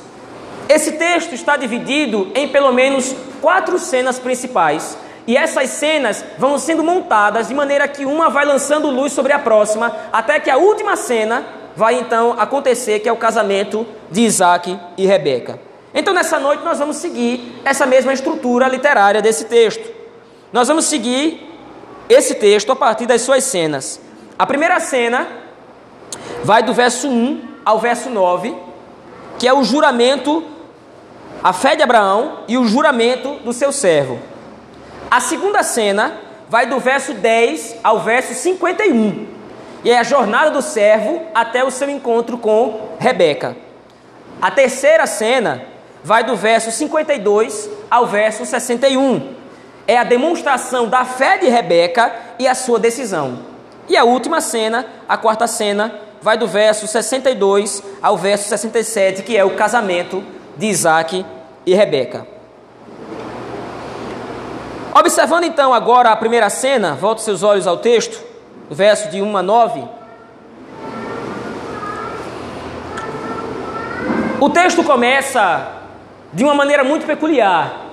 Esse 0.70 0.94
texto 0.94 1.34
está 1.34 1.58
dividido 1.58 2.32
em 2.34 2.48
pelo 2.48 2.72
menos 2.72 3.14
quatro 3.42 3.78
cenas 3.80 4.18
principais. 4.18 4.98
E 5.28 5.36
essas 5.36 5.70
cenas 5.72 6.24
vão 6.38 6.58
sendo 6.58 6.82
montadas 6.82 7.50
de 7.50 7.54
maneira 7.54 7.86
que 7.88 8.06
uma 8.06 8.30
vai 8.30 8.46
lançando 8.46 8.90
luz 8.90 9.12
sobre 9.12 9.34
a 9.34 9.40
próxima, 9.40 9.94
até 10.12 10.40
que 10.40 10.50
a 10.50 10.56
última 10.58 10.96
cena 10.96 11.46
vai 11.76 11.96
então 11.96 12.36
acontecer, 12.40 13.02
que 13.02 13.10
é 13.10 13.12
o 13.12 13.18
casamento 13.18 13.86
de 14.10 14.22
Isaac 14.22 14.80
e 14.98 15.06
Rebeca. 15.06 15.60
Então, 15.94 16.14
nessa 16.14 16.40
noite, 16.40 16.64
nós 16.64 16.80
vamos 16.80 16.96
seguir 16.98 17.62
essa 17.66 17.86
mesma 17.86 18.14
estrutura 18.14 18.68
literária 18.68 19.22
desse 19.22 19.46
texto. 19.46 19.88
Nós 20.54 20.68
vamos 20.68 20.86
seguir 20.86 21.46
esse 22.08 22.36
texto 22.36 22.72
a 22.72 22.76
partir 22.76 23.06
das 23.06 23.22
suas 23.22 23.44
cenas. 23.44 24.00
A 24.40 24.46
primeira 24.46 24.80
cena 24.80 25.28
vai 26.44 26.64
do 26.64 26.74
verso 26.74 27.10
1 27.10 27.42
ao 27.66 27.80
verso 27.80 28.10
9, 28.10 28.56
que 29.38 29.48
é 29.48 29.54
o 29.54 29.64
juramento 29.64 30.44
a 31.44 31.54
fé 31.54 31.76
de 31.76 31.84
Abraão 31.84 32.40
e 32.48 32.58
o 32.58 32.66
juramento 32.66 33.36
do 33.44 33.54
seu 33.54 33.72
servo. 33.72 34.20
A 35.10 35.22
segunda 35.22 35.64
cena 35.64 36.18
vai 36.50 36.66
do 36.66 36.80
verso 36.80 37.14
10 37.14 37.78
ao 37.82 38.02
verso 38.02 38.34
51. 38.34 39.26
E 39.84 39.90
é 39.90 39.98
a 39.98 40.04
jornada 40.04 40.52
do 40.52 40.62
servo 40.62 41.22
até 41.34 41.64
o 41.64 41.72
seu 41.72 41.90
encontro 41.90 42.38
com 42.38 42.90
Rebeca. 43.00 43.56
A 44.42 44.52
terceira 44.52 45.08
cena 45.08 45.64
vai 46.04 46.26
do 46.26 46.36
verso 46.36 46.72
52 46.72 47.70
ao 47.90 48.06
verso 48.06 48.46
61. 48.46 49.36
É 49.88 49.98
a 49.98 50.04
demonstração 50.04 50.90
da 50.90 51.06
fé 51.06 51.38
de 51.38 51.48
Rebeca 51.48 52.14
e 52.38 52.46
a 52.46 52.54
sua 52.54 52.78
decisão. 52.78 53.40
E 53.88 53.96
a 53.96 54.04
última 54.04 54.42
cena, 54.42 54.86
a 55.08 55.16
quarta 55.16 55.48
cena, 55.48 56.02
vai 56.22 56.38
do 56.38 56.48
verso 56.48 56.86
62 56.86 57.82
ao 58.02 58.18
verso 58.18 58.50
67, 58.50 59.24
que 59.24 59.38
é 59.38 59.46
o 59.46 59.56
casamento 59.56 60.22
de 60.58 60.68
Isaac 60.68 61.26
e 61.66 61.74
Rebeca. 61.74 62.37
Observando 64.94 65.44
então 65.44 65.74
agora 65.74 66.10
a 66.10 66.16
primeira 66.16 66.50
cena, 66.50 66.94
volte 66.94 67.22
seus 67.22 67.44
olhos 67.44 67.68
ao 67.68 67.78
texto, 67.78 68.20
verso 68.70 69.10
de 69.10 69.22
1 69.22 69.38
a 69.38 69.44
9. 69.44 69.84
O 74.40 74.50
texto 74.50 74.84
começa 74.84 75.68
de 76.32 76.44
uma 76.44 76.54
maneira 76.54 76.84
muito 76.84 77.06
peculiar. 77.06 77.86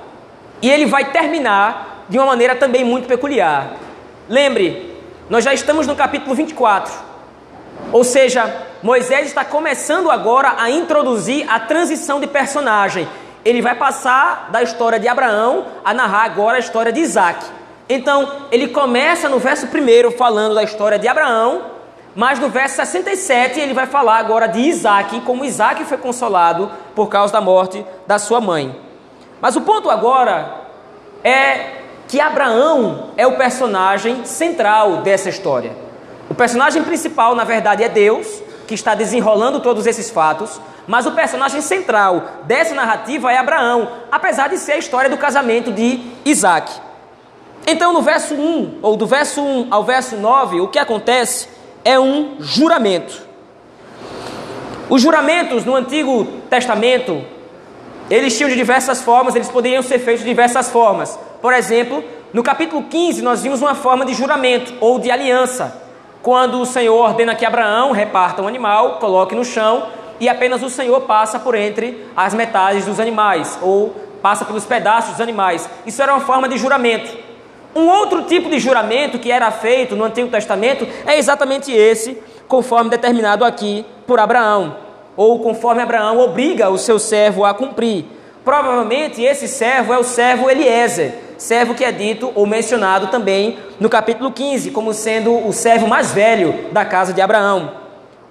E 0.61 0.71
ele 0.71 0.87
vai 0.87 1.11
terminar 1.11 2.05
de 2.09 2.19
uma 2.19 2.27
maneira 2.27 2.55
também 2.55 2.85
muito 2.85 3.09
peculiar. 3.09 3.73
Lembre, 4.29 4.95
nós 5.29 5.45
já 5.45 5.55
estamos 5.55 5.87
no 5.87 5.97
capítulo 5.97 6.35
24. 6.35 6.93
Ou 7.93 8.05
seja, 8.05 8.55
Moisés 8.83 9.29
está 9.29 9.45
começando 9.45 10.11
agora 10.11 10.57
a 10.59 10.71
introduzir 10.71 11.49
a 11.51 11.59
transição 11.61 12.21
de 12.21 12.27
personagem. 12.27 13.09
Ele 13.45 13.61
vai 13.61 13.75
passar 13.75 14.49
da 14.51 14.63
história 14.63 14.99
de 14.99 15.07
Abraão 15.07 15.67
a 15.85 15.93
narrar 15.93 16.25
agora 16.25 16.57
a 16.57 16.61
história 16.61 16.93
de 16.93 17.01
Isaac. 17.01 17.45
Então, 17.89 18.47
ele 18.51 18.69
começa 18.69 19.29
no 19.29 19.39
verso 19.39 19.67
1 19.67 20.11
falando 20.13 20.55
da 20.55 20.63
história 20.63 20.99
de 20.99 21.07
Abraão, 21.07 21.63
mas 22.17 22.39
no 22.39 22.49
verso 22.49 22.77
67 22.77 23.61
ele 23.61 23.75
vai 23.75 23.87
falar 23.87 24.19
agora 24.19 24.47
de 24.47 24.61
Isaac, 24.61 25.21
como 25.21 25.45
Isaac 25.45 25.85
foi 25.85 25.99
consolado 25.99 26.71
por 26.95 27.09
causa 27.09 27.33
da 27.33 27.41
morte 27.41 27.85
da 28.07 28.19
sua 28.19 28.41
mãe. 28.41 28.75
Mas 29.41 29.57
o 29.57 29.61
ponto 29.61 29.91
agora 29.91 30.63
é 31.23 31.83
que 32.09 32.21
Abraão 32.21 33.11
é 33.17 33.27
o 33.27 33.37
personagem 33.37 34.25
central 34.25 34.99
dessa 34.99 35.29
história. 35.29 35.73
O 36.31 36.35
personagem 36.35 36.83
principal, 36.83 37.35
na 37.35 37.45
verdade, 37.45 37.83
é 37.83 37.89
Deus, 37.89 38.43
que 38.67 38.75
está 38.75 38.95
desenrolando 38.95 39.61
todos 39.61 39.87
esses 39.87 40.11
fatos, 40.11 40.61
mas 40.87 41.07
o 41.07 41.13
personagem 41.13 41.61
central 41.61 42.43
dessa 42.45 42.75
narrativa 42.75 43.33
é 43.33 43.37
Abraão, 43.37 43.89
apesar 44.11 44.49
de 44.49 44.59
ser 44.59 44.73
a 44.73 44.79
história 44.79 45.09
do 45.09 45.17
casamento 45.17 45.73
de 45.73 46.01
Isaac. 46.25 46.73
Então, 47.67 47.93
no 47.93 48.03
verso 48.03 48.35
1, 48.35 48.81
ou 48.83 48.97
do 48.97 49.07
verso 49.07 49.41
1 49.41 49.69
ao 49.71 49.85
verso 49.85 50.17
9, 50.17 50.61
o 50.61 50.69
que 50.69 50.79
acontece 50.79 51.49
é 51.85 51.99
um 51.99 52.37
juramento. 52.39 53.23
Os 54.89 55.01
juramentos 55.01 55.65
no 55.65 55.75
Antigo 55.75 56.25
Testamento, 56.51 57.25
eles 58.11 58.37
tinham 58.37 58.51
de 58.51 58.57
diversas 58.57 59.01
formas, 59.01 59.35
eles 59.35 59.49
poderiam 59.49 59.83
ser 59.83 59.99
feitos 59.99 60.23
de 60.23 60.29
diversas 60.29 60.71
formas. 60.71 61.19
Por 61.41 61.55
exemplo, 61.55 62.05
no 62.35 62.43
capítulo 62.43 62.83
15, 62.83 63.23
nós 63.23 63.43
vimos 63.43 63.63
uma 63.63 63.75
forma 63.75 64.05
de 64.05 64.13
juramento 64.13 64.75
ou 64.81 64.99
de 64.99 65.11
aliança, 65.11 65.83
quando 66.23 66.61
o 66.61 66.67
Senhor 66.67 66.97
ordena 66.97 67.35
que 67.35 67.45
Abraão 67.45 67.93
reparta 67.93 68.43
um 68.43 68.49
animal, 68.49 68.99
coloque 68.99 69.35
no 69.35 69.45
chão 69.45 69.87
e 70.25 70.29
apenas 70.29 70.63
o 70.63 70.71
Senhor 70.71 71.03
passa 71.03 71.39
por 71.39 71.55
entre 71.55 72.07
as 72.17 72.33
metades 72.33 72.87
dos 72.87 72.99
animais 72.99 73.59
ou 73.61 73.95
passa 74.23 74.43
pelos 74.43 74.65
pedaços 74.65 75.13
dos 75.13 75.21
animais. 75.21 75.69
Isso 75.85 76.03
era 76.03 76.15
uma 76.15 76.25
forma 76.25 76.49
de 76.49 76.57
juramento. 76.57 77.15
Um 77.77 77.87
outro 77.87 78.23
tipo 78.23 78.49
de 78.49 78.59
juramento 78.59 79.19
que 79.19 79.31
era 79.31 79.51
feito 79.51 79.95
no 79.95 80.05
Antigo 80.05 80.31
Testamento 80.31 80.89
é 81.07 81.19
exatamente 81.19 81.71
esse, 81.71 82.17
conforme 82.49 82.89
determinado 82.89 83.45
aqui 83.45 83.85
por 84.07 84.19
Abraão, 84.19 84.79
ou 85.15 85.41
conforme 85.41 85.83
Abraão 85.83 86.19
obriga 86.19 86.71
o 86.71 86.79
seu 86.79 86.99
servo 86.99 87.45
a 87.45 87.53
cumprir. 87.53 88.07
Provavelmente 88.43 89.21
esse 89.21 89.47
servo 89.47 89.93
é 89.93 89.99
o 89.99 90.05
servo 90.05 90.49
Eliezer, 90.49 91.19
servo 91.37 91.75
que 91.75 91.85
é 91.85 91.93
dito 91.93 92.33
ou 92.35 92.47
mencionado 92.47 93.09
também 93.09 93.59
no 93.79 93.91
capítulo 93.91 94.33
15, 94.33 94.71
como 94.71 94.95
sendo 94.95 95.47
o 95.47 95.53
servo 95.53 95.87
mais 95.87 96.13
velho 96.13 96.73
da 96.73 96.83
casa 96.83 97.13
de 97.13 97.21
Abraão. 97.21 97.84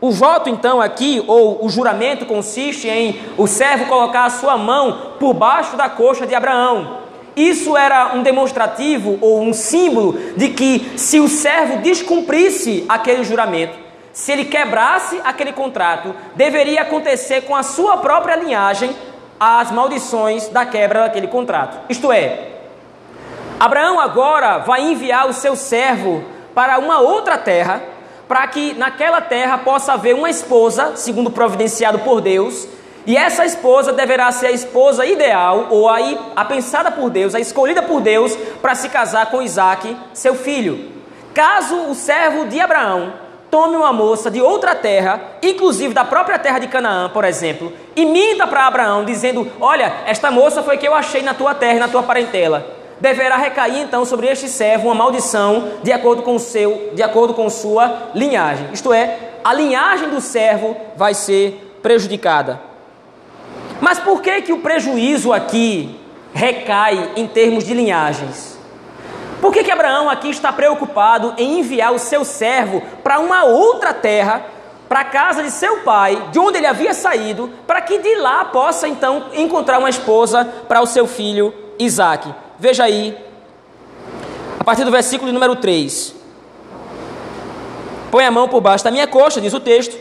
O 0.04 0.12
voto, 0.12 0.50
então, 0.50 0.82
aqui, 0.82 1.24
ou 1.28 1.64
o 1.64 1.70
juramento, 1.70 2.26
consiste 2.26 2.90
em 2.90 3.22
o 3.38 3.48
servo 3.48 3.86
colocar 3.86 4.26
a 4.26 4.30
sua 4.30 4.58
mão 4.58 5.14
por 5.18 5.34
baixo 5.34 5.78
da 5.78 5.88
coxa 5.88 6.28
de 6.28 6.36
Abraão, 6.36 6.98
isso 7.38 7.78
era 7.78 8.14
um 8.14 8.22
demonstrativo 8.22 9.18
ou 9.22 9.42
um 9.42 9.54
símbolo 9.54 10.12
de 10.36 10.50
que 10.50 10.92
se 10.98 11.22
o 11.22 11.30
servo 11.30 11.78
descumprisse 11.78 12.84
aquele 12.90 13.24
juramento, 13.24 13.80
se 14.12 14.34
ele 14.34 14.44
quebrasse 14.44 15.22
aquele 15.24 15.54
contrato, 15.54 16.14
deveria 16.36 16.82
acontecer 16.82 17.44
com 17.44 17.56
a 17.56 17.64
sua 17.64 17.96
própria 17.96 18.36
linhagem 18.36 18.94
as 19.40 19.72
maldições 19.72 20.50
da 20.50 20.66
quebra 20.66 21.04
daquele 21.04 21.28
contrato. 21.28 21.80
Isto 21.88 22.12
é, 22.12 22.50
Abraão 23.58 24.02
agora 24.02 24.58
vai 24.58 24.82
enviar 24.82 25.30
o 25.30 25.34
seu 25.34 25.56
servo 25.56 26.26
para 26.54 26.78
uma 26.78 27.00
outra 27.00 27.38
terra, 27.38 27.93
para 28.28 28.46
que 28.48 28.74
naquela 28.74 29.22
terra 29.22 29.58
possa 29.58 29.94
haver 29.94 30.16
uma 30.16 30.30
esposa, 30.30 30.96
segundo 30.96 31.30
providenciado 31.30 32.00
por 32.00 32.22
Deus, 32.22 32.68
e 33.06 33.18
essa 33.18 33.46
esposa 33.46 33.92
deverá 33.92 34.32
ser 34.32 34.48
a 34.48 34.52
esposa 34.52 35.06
ideal, 35.06 35.68
ou 35.70 35.90
a, 35.90 35.98
a 36.36 36.46
pensada 36.46 36.90
por 36.90 37.10
Deus, 37.10 37.36
a 37.36 37.40
escolhida 37.40 37.82
por 37.82 38.00
Deus 38.00 38.36
para 38.62 38.76
se 38.76 38.88
casar 38.90 39.30
com 39.30 39.42
Isaac, 39.42 39.96
seu 40.14 40.36
filho. 40.36 40.92
Caso 41.34 41.76
o 41.90 41.96
servo 41.96 42.46
de 42.46 42.60
Abraão 42.60 43.14
tome 43.52 43.76
uma 43.76 43.92
moça 43.92 44.32
de 44.32 44.42
outra 44.42 44.74
terra, 44.74 45.22
inclusive 45.42 45.94
da 45.94 46.06
própria 46.06 46.40
terra 46.40 46.60
de 46.60 46.68
Canaã, 46.68 47.10
por 47.10 47.24
exemplo, 47.24 47.74
e 47.96 48.06
minta 48.06 48.48
para 48.48 48.66
Abraão, 48.66 49.04
dizendo: 49.04 49.52
Olha, 49.60 49.94
esta 50.08 50.32
moça 50.32 50.64
foi 50.64 50.78
que 50.78 50.88
eu 50.88 50.96
achei 50.96 51.22
na 51.22 51.34
tua 51.34 51.54
terra 51.54 51.80
na 51.80 51.88
tua 51.88 52.02
parentela. 52.02 52.83
Deverá 53.04 53.36
recair 53.36 53.82
então 53.82 54.06
sobre 54.06 54.28
este 54.28 54.48
servo 54.48 54.88
uma 54.88 54.96
maldição 54.96 55.74
de 55.84 55.92
acordo 55.92 56.22
com 56.22 56.40
seu, 56.40 56.92
de 56.94 57.04
acordo 57.04 57.34
com 57.34 57.50
sua 57.50 58.12
linhagem. 58.16 58.70
Isto 58.72 58.94
é, 58.94 59.34
a 59.44 59.54
linhagem 59.54 60.08
do 60.08 60.22
servo 60.22 60.74
vai 60.96 61.14
ser 61.14 61.80
prejudicada. 61.84 62.62
Mas 63.82 64.00
por 64.00 64.22
que 64.22 64.44
que 64.44 64.54
o 64.54 64.60
prejuízo 64.60 65.34
aqui 65.34 66.00
recai 66.34 67.12
em 67.18 67.28
termos 67.28 67.66
de 67.66 67.74
linhagens? 67.74 68.58
Por 69.42 69.52
que, 69.52 69.66
que 69.66 69.72
Abraão 69.72 70.10
aqui 70.10 70.30
está 70.30 70.54
preocupado 70.54 71.34
em 71.38 71.60
enviar 71.60 71.92
o 71.92 72.00
seu 72.00 72.24
servo 72.24 72.82
para 73.04 73.20
uma 73.20 73.44
outra 73.44 73.94
terra, 73.94 74.46
para 74.88 75.02
a 75.02 75.04
casa 75.04 75.44
de 75.44 75.52
seu 75.52 75.80
pai, 75.80 76.30
de 76.32 76.40
onde 76.40 76.58
ele 76.58 76.68
havia 76.68 76.94
saído, 76.94 77.52
para 77.68 77.82
que 77.82 77.98
de 77.98 78.16
lá 78.16 78.46
possa 78.46 78.88
então 78.88 79.26
encontrar 79.34 79.80
uma 79.80 79.90
esposa 79.90 80.46
para 80.70 80.80
o 80.80 80.86
seu 80.86 81.06
filho 81.06 81.54
Isaac? 81.78 82.43
Veja 82.64 82.86
aí, 82.86 83.14
a 84.58 84.64
partir 84.64 84.86
do 84.86 84.90
versículo 84.90 85.34
número 85.34 85.54
3. 85.58 86.16
Põe 88.10 88.26
a 88.26 88.32
mão 88.32 88.48
por 88.48 88.62
baixo 88.62 88.86
da 88.86 88.90
minha 88.90 89.06
coxa, 89.06 89.42
diz 89.42 89.54
o 89.54 89.60
texto 89.60 90.00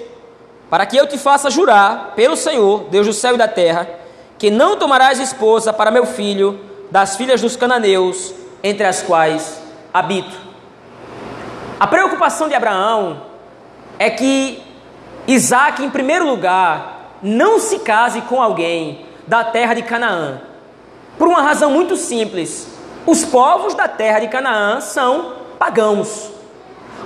para 0.70 0.86
que 0.86 0.96
eu 0.96 1.08
te 1.08 1.18
faça 1.18 1.50
jurar 1.50 2.12
pelo 2.14 2.36
Senhor, 2.36 2.84
Deus 2.88 3.04
do 3.04 3.12
céu 3.12 3.34
e 3.34 3.36
da 3.36 3.48
terra, 3.48 3.88
que 4.38 4.48
não 4.48 4.76
tomarás 4.76 5.18
esposa 5.18 5.72
para 5.72 5.90
meu 5.90 6.06
filho 6.06 6.60
das 6.88 7.16
filhas 7.16 7.40
dos 7.40 7.56
cananeus, 7.56 8.32
entre 8.62 8.86
as 8.86 9.02
quais 9.02 9.60
habito. 9.92 10.36
A 11.80 11.86
preocupação 11.88 12.46
de 12.46 12.54
Abraão 12.54 13.22
é 13.98 14.08
que 14.08 14.62
Isaac, 15.26 15.84
em 15.84 15.90
primeiro 15.90 16.28
lugar, 16.28 17.16
não 17.20 17.58
se 17.58 17.80
case 17.80 18.20
com 18.20 18.40
alguém 18.40 19.04
da 19.26 19.42
terra 19.42 19.74
de 19.74 19.82
Canaã, 19.82 20.51
por 21.18 21.28
uma 21.28 21.42
razão 21.42 21.70
muito 21.70 21.96
simples: 21.96 22.68
os 23.06 23.24
povos 23.24 23.74
da 23.74 23.88
terra 23.88 24.20
de 24.20 24.28
Canaã 24.28 24.80
são 24.80 25.34
pagãos. 25.58 26.30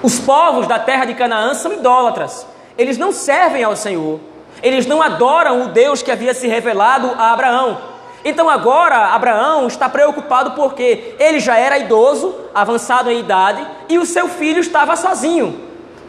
Os 0.02 0.18
povos 0.18 0.66
da 0.66 0.78
terra 0.78 1.04
de 1.04 1.14
Canaã 1.14 1.54
são 1.54 1.72
idólatras. 1.72 2.46
Eles 2.76 2.98
não 2.98 3.12
servem 3.12 3.64
ao 3.64 3.74
Senhor. 3.74 4.20
Eles 4.62 4.86
não 4.86 5.02
adoram 5.02 5.62
o 5.62 5.68
Deus 5.68 6.02
que 6.02 6.10
havia 6.10 6.34
se 6.34 6.46
revelado 6.46 7.10
a 7.16 7.32
Abraão. 7.32 7.78
Então 8.24 8.48
agora 8.48 9.14
Abraão 9.14 9.66
está 9.66 9.88
preocupado 9.88 10.52
porque 10.52 11.14
ele 11.18 11.38
já 11.38 11.56
era 11.56 11.78
idoso, 11.78 12.34
avançado 12.54 13.10
em 13.10 13.20
idade, 13.20 13.64
e 13.88 13.98
o 13.98 14.06
seu 14.06 14.28
filho 14.28 14.60
estava 14.60 14.96
sozinho. 14.96 15.60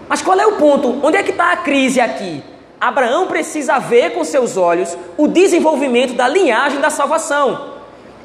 Mas 0.09 0.21
qual 0.21 0.39
é 0.39 0.47
o 0.47 0.55
ponto? 0.55 0.99
Onde 1.05 1.17
é 1.17 1.23
que 1.23 1.31
está 1.31 1.51
a 1.51 1.57
crise 1.57 2.01
aqui? 2.01 2.43
Abraão 2.79 3.27
precisa 3.27 3.79
ver 3.79 4.13
com 4.13 4.23
seus 4.23 4.57
olhos 4.57 4.97
o 5.17 5.27
desenvolvimento 5.27 6.13
da 6.13 6.27
linhagem 6.27 6.79
da 6.79 6.89
salvação. 6.89 7.76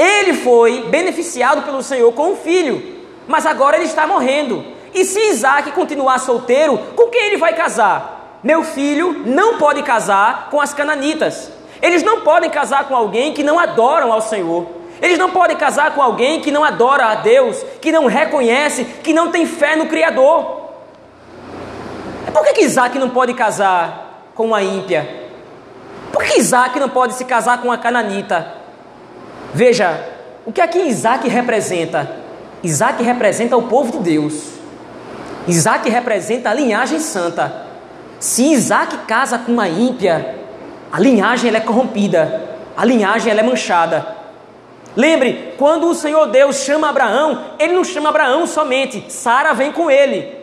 Ele 0.03 0.35
foi 0.35 0.83
beneficiado 0.89 1.63
pelo 1.63 1.81
Senhor 1.81 2.11
com 2.13 2.33
um 2.33 2.37
filho, 2.37 3.05
mas 3.29 3.47
agora 3.47 3.77
ele 3.77 3.85
está 3.85 4.05
morrendo. 4.05 4.65
E 4.93 5.05
se 5.05 5.21
Isaac 5.29 5.71
continuar 5.71 6.19
solteiro, 6.19 6.77
com 6.97 7.07
quem 7.09 7.27
ele 7.27 7.37
vai 7.37 7.55
casar? 7.55 8.41
Meu 8.43 8.65
filho 8.65 9.23
não 9.25 9.59
pode 9.59 9.81
casar 9.85 10.49
com 10.51 10.61
as 10.61 10.75
cananitas. 10.75 11.53
Eles 11.81 12.03
não 12.03 12.23
podem 12.23 12.51
casar 12.51 12.89
com 12.89 12.97
alguém 12.97 13.33
que 13.33 13.45
não 13.45 13.61
adoram 13.61 14.13
ao 14.13 14.21
Senhor. 14.21 14.67
Eles 15.01 15.19
não 15.19 15.31
podem 15.31 15.57
casar 15.57 15.95
com 15.95 16.03
alguém 16.03 16.41
que 16.41 16.51
não 16.51 16.65
adora 16.65 17.07
a 17.07 17.15
Deus, 17.15 17.65
que 17.81 17.93
não 17.93 18.07
reconhece, 18.07 18.85
que 19.05 19.15
não 19.15 19.31
tem 19.31 19.47
fé 19.47 19.77
no 19.77 19.87
Criador. 19.87 20.63
Por 22.33 22.43
que, 22.43 22.55
que 22.55 22.63
Isaac 22.63 22.99
não 22.99 23.11
pode 23.11 23.35
casar 23.35 24.31
com 24.35 24.47
uma 24.47 24.63
ímpia? 24.65 25.29
Por 26.13 26.25
que 26.25 26.41
Isaac 26.41 26.81
não 26.81 26.89
pode 26.89 27.15
se 27.15 27.25
casar 27.25 27.59
com 27.59 27.69
uma 27.69 27.79
cananita? 27.79 28.62
Veja, 29.55 30.09
o 30.47 30.53
que 30.53 30.61
aqui 30.61 30.79
Isaac 30.79 31.29
representa? 31.29 32.11
Isaac 32.63 33.03
representa 33.03 33.57
o 33.57 33.63
povo 33.63 33.93
de 33.93 33.99
Deus. 33.99 34.53
Isaac 35.47 35.89
representa 35.91 36.51
a 36.51 36.55
linhagem 36.55 36.99
santa. 36.99 37.67
Se 38.19 38.53
Isaac 38.53 38.99
casa 39.07 39.39
com 39.39 39.53
uma 39.53 39.69
ímpia, 39.69 40.37
a 40.91 40.99
linhagem 40.99 41.49
ela 41.49 41.59
é 41.59 41.61
corrompida, 41.61 42.51
a 42.77 42.85
linhagem 42.85 43.31
ela 43.31 43.41
é 43.41 43.45
manchada. 43.45 44.07
Lembre, 44.97 45.55
quando 45.59 45.89
o 45.89 45.95
Senhor 45.95 46.27
Deus 46.27 46.57
chama 46.57 46.89
Abraão, 46.89 47.57
ele 47.59 47.75
não 47.75 47.85
chama 47.85 48.11
Abraão 48.11 48.47
somente, 48.47 49.11
Sara 49.11 49.53
vem 49.53 49.73
com 49.73 49.91
ele. 49.91 50.42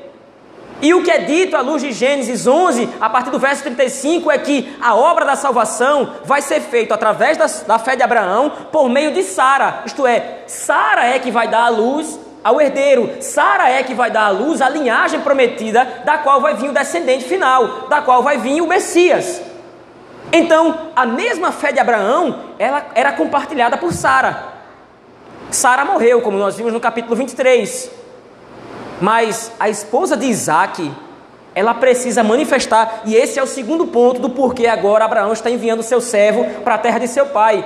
E 0.81 0.93
o 0.93 1.03
que 1.03 1.11
é 1.11 1.19
dito 1.19 1.57
à 1.57 1.61
luz 1.61 1.81
de 1.81 1.91
Gênesis 1.91 2.47
11, 2.47 2.89
a 3.01 3.09
partir 3.09 3.31
do 3.31 3.39
verso 3.39 3.63
35, 3.63 4.31
é 4.31 4.37
que 4.37 4.73
a 4.81 4.95
obra 4.95 5.25
da 5.25 5.35
salvação 5.35 6.09
vai 6.23 6.41
ser 6.41 6.61
feita 6.61 6.93
através 6.93 7.37
da, 7.37 7.47
da 7.67 7.77
fé 7.77 7.97
de 7.97 8.03
Abraão 8.03 8.49
por 8.71 8.87
meio 8.87 9.11
de 9.13 9.23
Sara. 9.23 9.83
Isto 9.85 10.07
é, 10.07 10.43
Sara 10.47 11.05
é 11.05 11.19
que 11.19 11.31
vai 11.31 11.49
dar 11.49 11.65
a 11.65 11.69
luz 11.69 12.17
ao 12.41 12.61
herdeiro. 12.61 13.21
Sara 13.21 13.69
é 13.69 13.83
que 13.83 13.93
vai 13.93 14.09
dar 14.09 14.27
à 14.27 14.29
luz 14.29 14.61
a 14.61 14.69
linhagem 14.69 15.19
prometida, 15.19 16.03
da 16.05 16.17
qual 16.19 16.39
vai 16.39 16.55
vir 16.55 16.69
o 16.69 16.73
descendente 16.73 17.25
final, 17.25 17.89
da 17.89 18.01
qual 18.01 18.23
vai 18.23 18.37
vir 18.37 18.61
o 18.61 18.67
Messias. 18.67 19.41
Então, 20.31 20.91
a 20.95 21.05
mesma 21.05 21.51
fé 21.51 21.73
de 21.73 21.79
Abraão, 21.79 22.39
ela 22.57 22.85
era 22.95 23.11
compartilhada 23.11 23.77
por 23.77 23.91
Sara. 23.91 24.59
Sara 25.51 25.83
morreu, 25.83 26.21
como 26.21 26.37
nós 26.37 26.55
vimos 26.55 26.71
no 26.71 26.79
capítulo 26.79 27.15
23. 27.15 27.98
Mas 29.01 29.51
a 29.59 29.69
esposa 29.69 30.17
de 30.17 30.25
Isaac, 30.25 30.91
ela 31.55 31.73
precisa 31.73 32.23
manifestar, 32.23 33.01
e 33.05 33.15
esse 33.15 33.39
é 33.39 33.43
o 33.43 33.47
segundo 33.47 33.87
ponto 33.87 34.19
do 34.19 34.29
porquê 34.29 34.67
agora 34.67 35.05
Abraão 35.05 35.33
está 35.33 35.49
enviando 35.49 35.83
seu 35.83 36.01
servo 36.01 36.45
para 36.63 36.75
a 36.75 36.77
terra 36.77 36.99
de 36.99 37.07
seu 37.07 37.27
pai. 37.27 37.65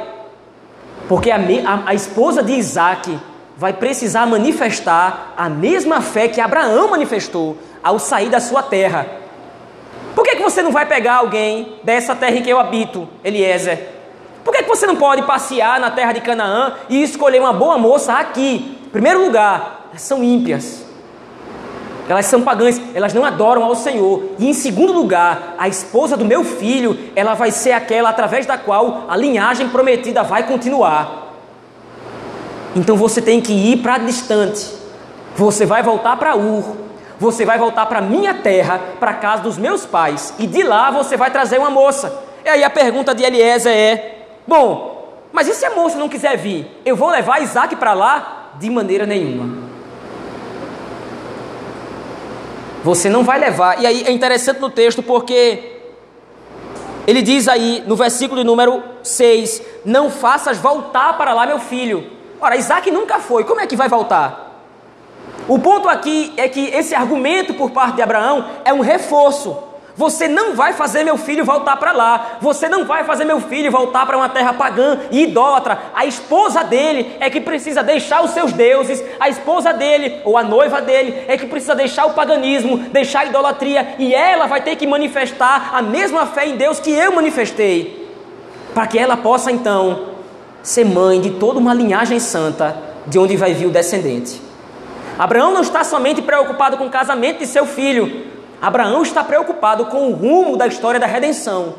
Porque 1.08 1.32
a, 1.32 1.38
a, 1.38 1.90
a 1.90 1.94
esposa 1.94 2.42
de 2.42 2.54
Isaac 2.54 3.20
vai 3.58 3.74
precisar 3.74 4.26
manifestar 4.26 5.34
a 5.38 5.50
mesma 5.50 6.02
fé 6.02 6.28
que 6.28 6.42
Abraão 6.42 6.90
manifestou 6.90 7.58
ao 7.84 8.00
sair 8.00 8.30
da 8.30 8.40
sua 8.40 8.64
terra. 8.64 9.06
Por 10.16 10.24
que, 10.24 10.36
que 10.36 10.44
você 10.44 10.62
não 10.62 10.72
vai 10.72 10.86
pegar 10.86 11.16
alguém 11.16 11.80
dessa 11.84 12.16
terra 12.16 12.36
em 12.36 12.42
que 12.42 12.50
eu 12.50 12.60
habito, 12.60 13.08
Eliezer? 13.24 13.90
Por 14.44 14.54
que, 14.54 14.64
que 14.64 14.70
você 14.70 14.86
não 14.86 14.96
pode 14.96 15.24
passear 15.24 15.80
na 15.80 15.90
terra 15.90 16.14
de 16.14 16.22
Canaã 16.22 16.74
e 16.90 17.02
escolher 17.02 17.40
uma 17.40 17.54
boa 17.54 17.78
moça 17.78 18.14
aqui? 18.14 18.78
Em 18.86 18.90
primeiro 18.90 19.24
lugar, 19.24 19.90
são 19.96 20.24
ímpias. 20.24 20.83
Elas 22.08 22.26
são 22.26 22.42
pagãs, 22.42 22.82
elas 22.94 23.14
não 23.14 23.24
adoram 23.24 23.64
ao 23.64 23.76
Senhor. 23.76 24.32
E 24.38 24.50
em 24.50 24.54
segundo 24.54 24.92
lugar, 24.92 25.56
a 25.58 25.68
esposa 25.68 26.18
do 26.18 26.26
meu 26.26 26.44
filho, 26.44 26.98
ela 27.16 27.34
vai 27.34 27.50
ser 27.50 27.72
aquela 27.72 28.10
através 28.10 28.46
da 28.46 28.58
qual 28.58 29.06
a 29.08 29.16
linhagem 29.16 29.70
prometida 29.70 30.22
vai 30.22 30.44
continuar. 30.44 31.34
Então 32.76 32.98
você 32.98 33.22
tem 33.22 33.40
que 33.40 33.54
ir 33.54 33.78
para 33.78 34.00
distante. 34.00 34.68
Você 35.36 35.66
vai 35.66 35.82
voltar 35.82 36.18
para 36.18 36.36
Ur. 36.36 36.76
Você 37.20 37.46
vai 37.46 37.58
voltar 37.58 37.86
para 37.86 38.02
minha 38.02 38.34
terra, 38.34 38.80
para 39.00 39.14
casa 39.14 39.44
dos 39.44 39.58
meus 39.58 39.86
pais. 39.86 40.34
E 40.38 40.46
de 40.46 40.64
lá 40.64 40.92
você 40.92 41.16
vai 41.16 41.32
trazer 41.32 41.58
uma 41.58 41.70
moça. 41.70 42.22
E 42.44 42.50
aí 42.50 42.64
a 42.64 42.70
pergunta 42.70 43.16
de 43.16 43.24
Eliezer 43.24 43.72
é: 43.72 44.26
Bom, 44.46 44.94
mas 45.32 45.48
e 45.48 45.54
se 45.54 45.66
a 45.66 45.72
moça 45.72 45.98
não 45.98 46.10
quiser 46.10 46.38
vir? 46.38 46.68
Eu 46.84 46.96
vou 46.96 47.10
levar 47.10 47.42
Isaac 47.42 47.76
para 47.78 47.94
lá? 47.94 48.52
De 48.60 48.70
maneira 48.70 49.06
nenhuma. 49.06 49.63
Você 52.84 53.10
não 53.10 53.24
vai 53.24 53.40
levar. 53.40 53.82
E 53.82 53.88
aí 53.88 54.04
é 54.06 54.12
interessante 54.12 54.60
no 54.60 54.70
texto 54.70 55.02
porque 55.02 55.80
ele 57.08 57.22
diz 57.22 57.48
aí 57.48 57.84
no 57.88 57.96
versículo 57.96 58.44
número 58.44 58.84
6: 59.02 59.62
Não 59.86 60.10
faças 60.10 60.58
voltar 60.58 61.18
para 61.18 61.34
lá 61.34 61.46
meu 61.46 61.60
filho. 61.60 62.12
Ora, 62.40 62.58
Isaac 62.58 62.92
nunca 62.92 63.20
foi, 63.20 63.46
como 63.46 63.62
é 63.62 63.68
que 63.68 63.76
vai 63.76 63.88
voltar? 63.88 64.44
O 65.48 65.60
ponto 65.60 65.88
aqui 65.88 66.34
é 66.36 66.48
que 66.48 66.68
esse 66.68 66.94
argumento 66.94 67.54
por 67.54 67.72
parte 67.72 67.96
de 67.96 68.02
Abraão 68.02 68.50
é 68.66 68.74
um 68.74 68.82
reforço. 68.82 69.58
Você 69.96 70.28
não 70.28 70.56
vai 70.56 70.74
fazer 70.74 71.04
meu 71.04 71.18
filho 71.18 71.46
voltar 71.46 71.78
para 71.78 71.92
lá. 71.92 72.38
Você 72.42 72.68
não 72.68 72.86
vai 72.86 73.04
fazer 73.04 73.26
meu 73.26 73.40
filho 73.40 73.72
voltar 73.72 74.06
para 74.08 74.18
uma 74.18 74.28
terra 74.28 74.54
pagã 74.54 75.00
e 75.12 75.24
idólatra. 75.24 75.80
A 75.94 76.06
esposa 76.06 76.64
dele 76.64 77.16
é 77.20 77.30
que 77.30 77.40
precisa 77.40 77.84
deixar 77.84 78.24
os 78.24 78.32
seus 78.32 78.52
deuses. 78.52 79.04
A 79.20 79.30
esposa 79.30 79.72
dele, 79.72 80.20
ou 80.26 80.36
a 80.36 80.44
noiva 80.44 80.82
dele, 80.82 81.24
é 81.28 81.38
que 81.38 81.46
precisa 81.46 81.76
deixar 81.76 82.06
o 82.06 82.14
paganismo, 82.14 82.78
deixar 82.92 83.20
a 83.20 83.26
idolatria. 83.26 83.96
E 84.00 84.16
ela 84.16 84.48
vai 84.48 84.62
ter 84.62 84.76
que 84.76 84.88
manifestar 84.88 85.70
a 85.74 85.82
mesma 85.82 86.26
fé 86.26 86.48
em 86.48 86.58
Deus 86.58 86.80
que 86.80 86.92
eu 86.92 87.12
manifestei. 87.14 88.12
Para 88.74 88.88
que 88.88 88.98
ela 88.98 89.16
possa 89.16 89.52
então 89.52 90.14
ser 90.64 90.86
mãe 90.86 91.22
de 91.22 91.32
toda 91.32 91.60
uma 91.60 91.74
linhagem 91.74 92.20
santa 92.20 92.76
de 93.06 93.20
onde 93.20 93.38
vai 93.38 93.54
vir 93.54 93.68
o 93.68 93.72
descendente. 93.72 94.42
Abraão 95.20 95.52
não 95.54 95.62
está 95.62 95.84
somente 95.84 96.22
preocupado 96.22 96.78
com 96.78 96.88
o 96.88 96.90
casamento 96.90 97.40
de 97.40 97.46
seu 97.46 97.68
filho, 97.68 98.33
Abraão 98.64 99.04
está 99.04 99.22
preocupado 99.26 99.88
com 99.88 100.08
o 100.08 100.14
rumo 100.14 100.56
da 100.56 100.66
história 100.66 100.98
da 100.98 101.06
redenção. 101.06 101.76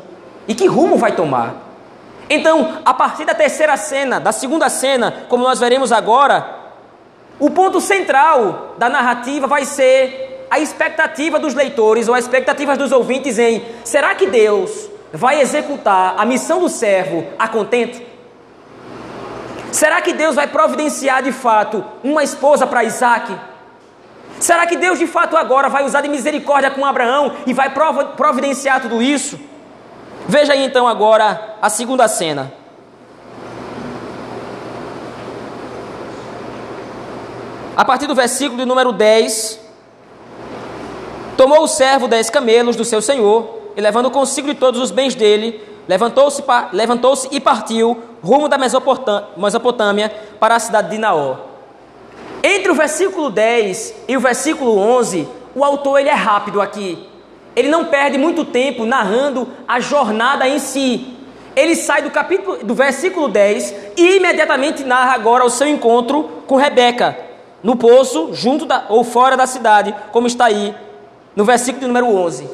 E 0.47 0.53
que 0.53 0.67
rumo 0.67 0.97
vai 0.97 1.13
tomar? 1.13 1.55
Então, 2.29 2.77
a 2.85 2.93
partir 2.93 3.25
da 3.25 3.33
terceira 3.33 3.75
cena, 3.75 4.19
da 4.19 4.31
segunda 4.31 4.69
cena, 4.69 5.25
como 5.27 5.43
nós 5.43 5.59
veremos 5.59 5.91
agora, 5.91 6.47
o 7.39 7.49
ponto 7.49 7.81
central 7.81 8.75
da 8.77 8.87
narrativa 8.87 9.47
vai 9.47 9.65
ser 9.65 10.45
a 10.47 10.59
expectativa 10.59 11.39
dos 11.39 11.55
leitores 11.55 12.07
ou 12.07 12.13
a 12.13 12.19
expectativa 12.19 12.77
dos 12.77 12.91
ouvintes 12.91 13.39
em: 13.39 13.65
será 13.83 14.13
que 14.13 14.27
Deus 14.27 14.87
vai 15.11 15.41
executar 15.41 16.13
a 16.15 16.23
missão 16.23 16.59
do 16.59 16.69
servo 16.69 17.25
a 17.39 17.47
contento? 17.47 17.99
Será 19.71 20.03
que 20.03 20.13
Deus 20.13 20.35
vai 20.35 20.45
providenciar 20.45 21.23
de 21.23 21.31
fato 21.31 21.83
uma 22.03 22.23
esposa 22.23 22.67
para 22.67 22.83
Isaac? 22.83 23.35
Será 24.45 24.67
que 24.67 24.77
Deus 24.77 24.99
de 24.99 25.07
fato 25.07 25.35
agora 25.35 25.69
vai 25.69 25.83
usar 25.83 26.01
de 26.01 26.07
misericórdia 26.07 26.69
com 26.69 26.85
Abraão 26.85 27.33
e 27.47 27.51
vai 27.51 27.73
providenciar 28.15 28.79
tudo 28.79 29.01
isso? 29.01 29.39
Veja 30.27 30.53
aí 30.53 30.63
então 30.63 30.87
agora 30.87 31.55
a 31.59 31.67
segunda 31.67 32.07
cena. 32.07 32.53
A 37.75 37.83
partir 37.83 38.05
do 38.05 38.13
versículo 38.13 38.59
de 38.59 38.65
número 38.65 38.91
10, 38.91 39.59
tomou 41.35 41.63
o 41.63 41.67
servo 41.67 42.07
dez 42.07 42.29
camelos 42.29 42.75
do 42.75 42.85
seu 42.85 43.01
senhor, 43.01 43.71
e 43.75 43.81
levando 43.81 44.11
consigo 44.11 44.47
de 44.47 44.53
todos 44.53 44.79
os 44.79 44.91
bens 44.91 45.15
dele, 45.15 45.59
levantou-se 45.87 46.43
levantou 46.71 47.15
e 47.31 47.39
partiu 47.39 47.99
rumo 48.23 48.47
da 48.47 48.59
Mesopotâmia 48.59 50.13
para 50.39 50.55
a 50.55 50.59
cidade 50.59 50.91
de 50.91 50.99
Naó. 50.99 51.54
Entre 52.47 52.71
o 52.71 52.75
versículo 52.75 53.31
10 53.31 54.03
e 54.07 54.15
o 54.15 54.19
versículo 54.19 54.77
11, 54.77 55.27
o 55.55 55.63
autor 55.63 55.99
ele 55.99 56.09
é 56.09 56.13
rápido 56.13 56.61
aqui. 56.61 57.09
Ele 57.55 57.69
não 57.69 57.85
perde 57.85 58.19
muito 58.19 58.45
tempo 58.45 58.85
narrando 58.85 59.47
a 59.67 59.79
jornada 59.79 60.47
em 60.47 60.59
si. 60.59 61.17
Ele 61.55 61.75
sai 61.75 62.03
do 62.03 62.11
capítulo 62.11 62.63
do 62.63 62.75
versículo 62.75 63.27
10 63.27 63.73
e 63.97 64.17
imediatamente 64.17 64.83
narra 64.83 65.15
agora 65.15 65.43
o 65.43 65.49
seu 65.49 65.67
encontro 65.67 66.43
com 66.45 66.55
Rebeca, 66.55 67.17
no 67.63 67.75
poço, 67.75 68.29
junto 68.33 68.63
da, 68.63 68.85
ou 68.89 69.03
fora 69.03 69.35
da 69.35 69.47
cidade, 69.47 69.95
como 70.11 70.27
está 70.27 70.45
aí 70.45 70.75
no 71.35 71.45
versículo 71.45 71.87
número 71.87 72.05
11. 72.15 72.47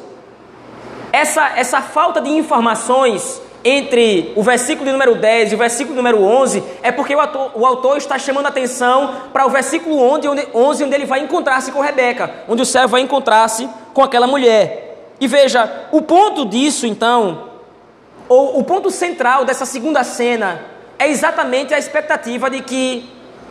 Essa, 1.12 1.50
essa 1.54 1.82
falta 1.82 2.18
de 2.18 2.30
informações 2.30 3.42
entre 3.64 4.32
o 4.34 4.42
versículo 4.42 4.90
número 4.90 5.14
10 5.14 5.52
e 5.52 5.54
o 5.54 5.58
versículo 5.58 5.94
número 5.94 6.22
11 6.22 6.62
é 6.82 6.90
porque 6.90 7.14
o 7.14 7.20
autor, 7.20 7.52
o 7.54 7.64
autor 7.64 7.96
está 7.96 8.18
chamando 8.18 8.46
atenção 8.46 9.14
para 9.32 9.46
o 9.46 9.50
versículo 9.50 10.00
11 10.00 10.28
onde, 10.28 10.48
11, 10.52 10.84
onde 10.84 10.94
ele 10.94 11.06
vai 11.06 11.20
encontrar-se 11.20 11.70
com 11.70 11.80
Rebeca, 11.80 12.44
onde 12.48 12.62
o 12.62 12.66
servo 12.66 12.88
vai 12.88 13.00
encontrar-se 13.00 13.68
com 13.94 14.02
aquela 14.02 14.26
mulher. 14.26 15.14
E 15.20 15.28
veja, 15.28 15.86
o 15.92 16.02
ponto 16.02 16.44
disso 16.44 16.86
então, 16.86 17.50
ou 18.28 18.58
o 18.58 18.64
ponto 18.64 18.90
central 18.90 19.44
dessa 19.44 19.64
segunda 19.64 20.02
cena, 20.02 20.62
é 20.98 21.08
exatamente 21.08 21.72
a 21.72 21.78
expectativa 21.78 22.50
de 22.50 22.62
que 22.62 23.08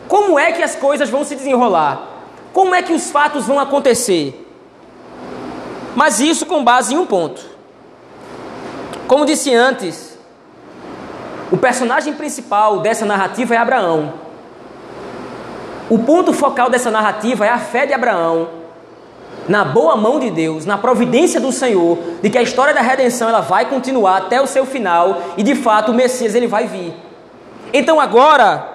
como 0.08 0.38
é 0.38 0.52
que 0.52 0.62
as 0.62 0.74
coisas 0.74 1.08
vão 1.08 1.24
se 1.24 1.34
desenrolar, 1.34 2.08
como 2.52 2.74
é 2.74 2.82
que 2.82 2.92
os 2.92 3.10
fatos 3.10 3.46
vão 3.46 3.58
acontecer. 3.58 4.38
Mas 5.94 6.20
isso 6.20 6.44
com 6.44 6.62
base 6.62 6.94
em 6.94 6.98
um 6.98 7.06
ponto. 7.06 7.51
Como 9.12 9.26
disse 9.26 9.54
antes, 9.54 10.18
o 11.50 11.58
personagem 11.58 12.14
principal 12.14 12.78
dessa 12.78 13.04
narrativa 13.04 13.54
é 13.54 13.58
Abraão. 13.58 14.14
O 15.90 15.98
ponto 15.98 16.32
focal 16.32 16.70
dessa 16.70 16.90
narrativa 16.90 17.44
é 17.44 17.50
a 17.50 17.58
fé 17.58 17.84
de 17.84 17.92
Abraão 17.92 18.48
na 19.46 19.66
boa 19.66 19.96
mão 19.96 20.18
de 20.18 20.30
Deus, 20.30 20.64
na 20.64 20.78
providência 20.78 21.38
do 21.38 21.52
Senhor, 21.52 21.98
de 22.22 22.30
que 22.30 22.38
a 22.38 22.42
história 22.42 22.72
da 22.72 22.80
redenção 22.80 23.28
ela 23.28 23.42
vai 23.42 23.68
continuar 23.68 24.16
até 24.16 24.40
o 24.40 24.46
seu 24.46 24.64
final 24.64 25.20
e 25.36 25.42
de 25.42 25.56
fato 25.56 25.92
o 25.92 25.94
Messias 25.94 26.34
ele 26.34 26.46
vai 26.46 26.66
vir. 26.66 26.94
Então 27.70 28.00
agora 28.00 28.66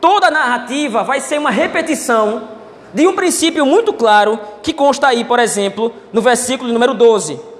toda 0.00 0.28
a 0.28 0.30
narrativa 0.30 1.04
vai 1.04 1.20
ser 1.20 1.38
uma 1.38 1.50
repetição 1.50 2.48
de 2.94 3.06
um 3.06 3.14
princípio 3.14 3.66
muito 3.66 3.92
claro 3.92 4.40
que 4.62 4.72
consta 4.72 5.08
aí, 5.08 5.26
por 5.26 5.38
exemplo, 5.38 5.92
no 6.10 6.22
versículo 6.22 6.72
número 6.72 6.94
12. 6.94 7.57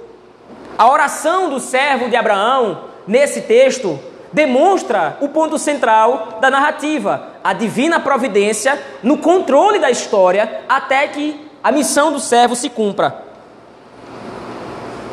A 0.79 0.89
oração 0.89 1.49
do 1.49 1.59
servo 1.59 2.07
de 2.07 2.15
Abraão, 2.15 2.85
nesse 3.05 3.41
texto, 3.41 3.99
demonstra 4.31 5.17
o 5.19 5.27
ponto 5.27 5.57
central 5.57 6.37
da 6.39 6.49
narrativa, 6.49 7.33
a 7.43 7.51
divina 7.51 7.99
providência 7.99 8.81
no 9.03 9.17
controle 9.17 9.77
da 9.77 9.91
história 9.91 10.61
até 10.69 11.05
que 11.09 11.51
a 11.61 11.69
missão 11.69 12.13
do 12.13 12.19
servo 12.21 12.55
se 12.55 12.69
cumpra. 12.69 13.25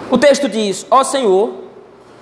O 0.08 0.16
texto 0.16 0.48
diz: 0.48 0.86
Ó 0.88 1.02
Senhor, 1.02 1.64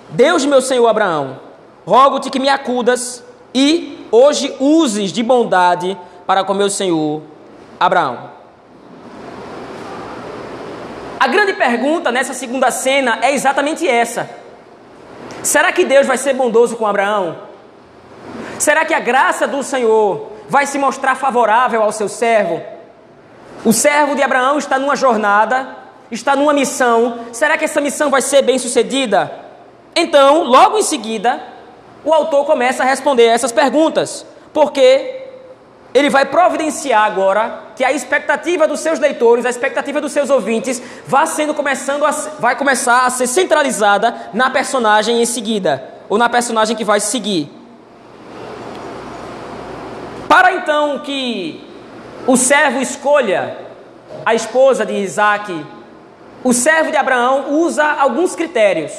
Deus 0.09 0.41
de 0.41 0.47
meu 0.47 0.59
senhor 0.59 0.87
Abraão, 0.87 1.39
rogo-te 1.85 2.31
que 2.31 2.39
me 2.39 2.49
acudas 2.49 3.23
e 3.53 4.07
hoje 4.11 4.55
uses 4.59 5.11
de 5.11 5.21
bondade 5.21 5.95
para 6.25 6.43
com 6.43 6.55
meu 6.55 6.71
senhor 6.71 7.21
Abraão. 7.79 8.31
A 11.19 11.27
grande 11.27 11.53
pergunta 11.53 12.11
nessa 12.11 12.33
segunda 12.33 12.71
cena 12.71 13.19
é 13.21 13.33
exatamente 13.33 13.87
essa: 13.87 14.29
será 15.41 15.71
que 15.71 15.85
Deus 15.85 16.05
vai 16.05 16.17
ser 16.17 16.33
bondoso 16.33 16.75
com 16.75 16.85
Abraão? 16.85 17.37
Será 18.59 18.85
que 18.85 18.93
a 18.93 18.99
graça 18.99 19.47
do 19.47 19.63
Senhor 19.63 20.31
vai 20.47 20.65
se 20.65 20.77
mostrar 20.77 21.15
favorável 21.15 21.81
ao 21.81 21.91
seu 21.91 22.07
servo? 22.07 22.61
O 23.63 23.73
servo 23.73 24.15
de 24.15 24.21
Abraão 24.21 24.57
está 24.57 24.77
numa 24.77 24.95
jornada, 24.95 25.75
está 26.11 26.35
numa 26.35 26.53
missão. 26.53 27.19
Será 27.31 27.57
que 27.57 27.65
essa 27.65 27.81
missão 27.81 28.09
vai 28.09 28.21
ser 28.21 28.41
bem 28.41 28.59
sucedida? 28.59 29.31
Então, 29.95 30.43
logo 30.43 30.77
em 30.77 30.83
seguida, 30.83 31.41
o 32.03 32.13
autor 32.13 32.45
começa 32.45 32.83
a 32.83 32.85
responder 32.85 33.25
essas 33.25 33.51
perguntas, 33.51 34.25
porque 34.53 35.24
ele 35.95 36.09
vai 36.09 36.25
providenciar 36.25 37.05
agora 37.05 37.71
que 37.73 37.81
a 37.81 37.93
expectativa 37.93 38.67
dos 38.67 38.81
seus 38.81 38.99
leitores, 38.99 39.45
a 39.45 39.49
expectativa 39.49 40.01
dos 40.01 40.11
seus 40.11 40.29
ouvintes, 40.29 40.81
vá 41.07 41.25
sendo 41.25 41.53
começando 41.53 42.03
a, 42.05 42.11
vai 42.37 42.53
começar 42.57 43.05
a 43.05 43.09
ser 43.09 43.27
centralizada 43.27 44.29
na 44.33 44.49
personagem 44.49 45.21
em 45.21 45.25
seguida, 45.25 45.81
ou 46.09 46.17
na 46.17 46.27
personagem 46.27 46.75
que 46.75 46.83
vai 46.83 46.99
seguir. 46.99 47.49
Para 50.27 50.51
então 50.55 50.99
que 50.99 51.65
o 52.27 52.35
servo 52.35 52.81
escolha 52.81 53.55
a 54.25 54.35
esposa 54.35 54.85
de 54.85 54.95
Isaac, 54.95 55.65
o 56.43 56.51
servo 56.51 56.91
de 56.91 56.97
Abraão 56.97 57.53
usa 57.53 57.85
alguns 57.85 58.35
critérios. 58.35 58.91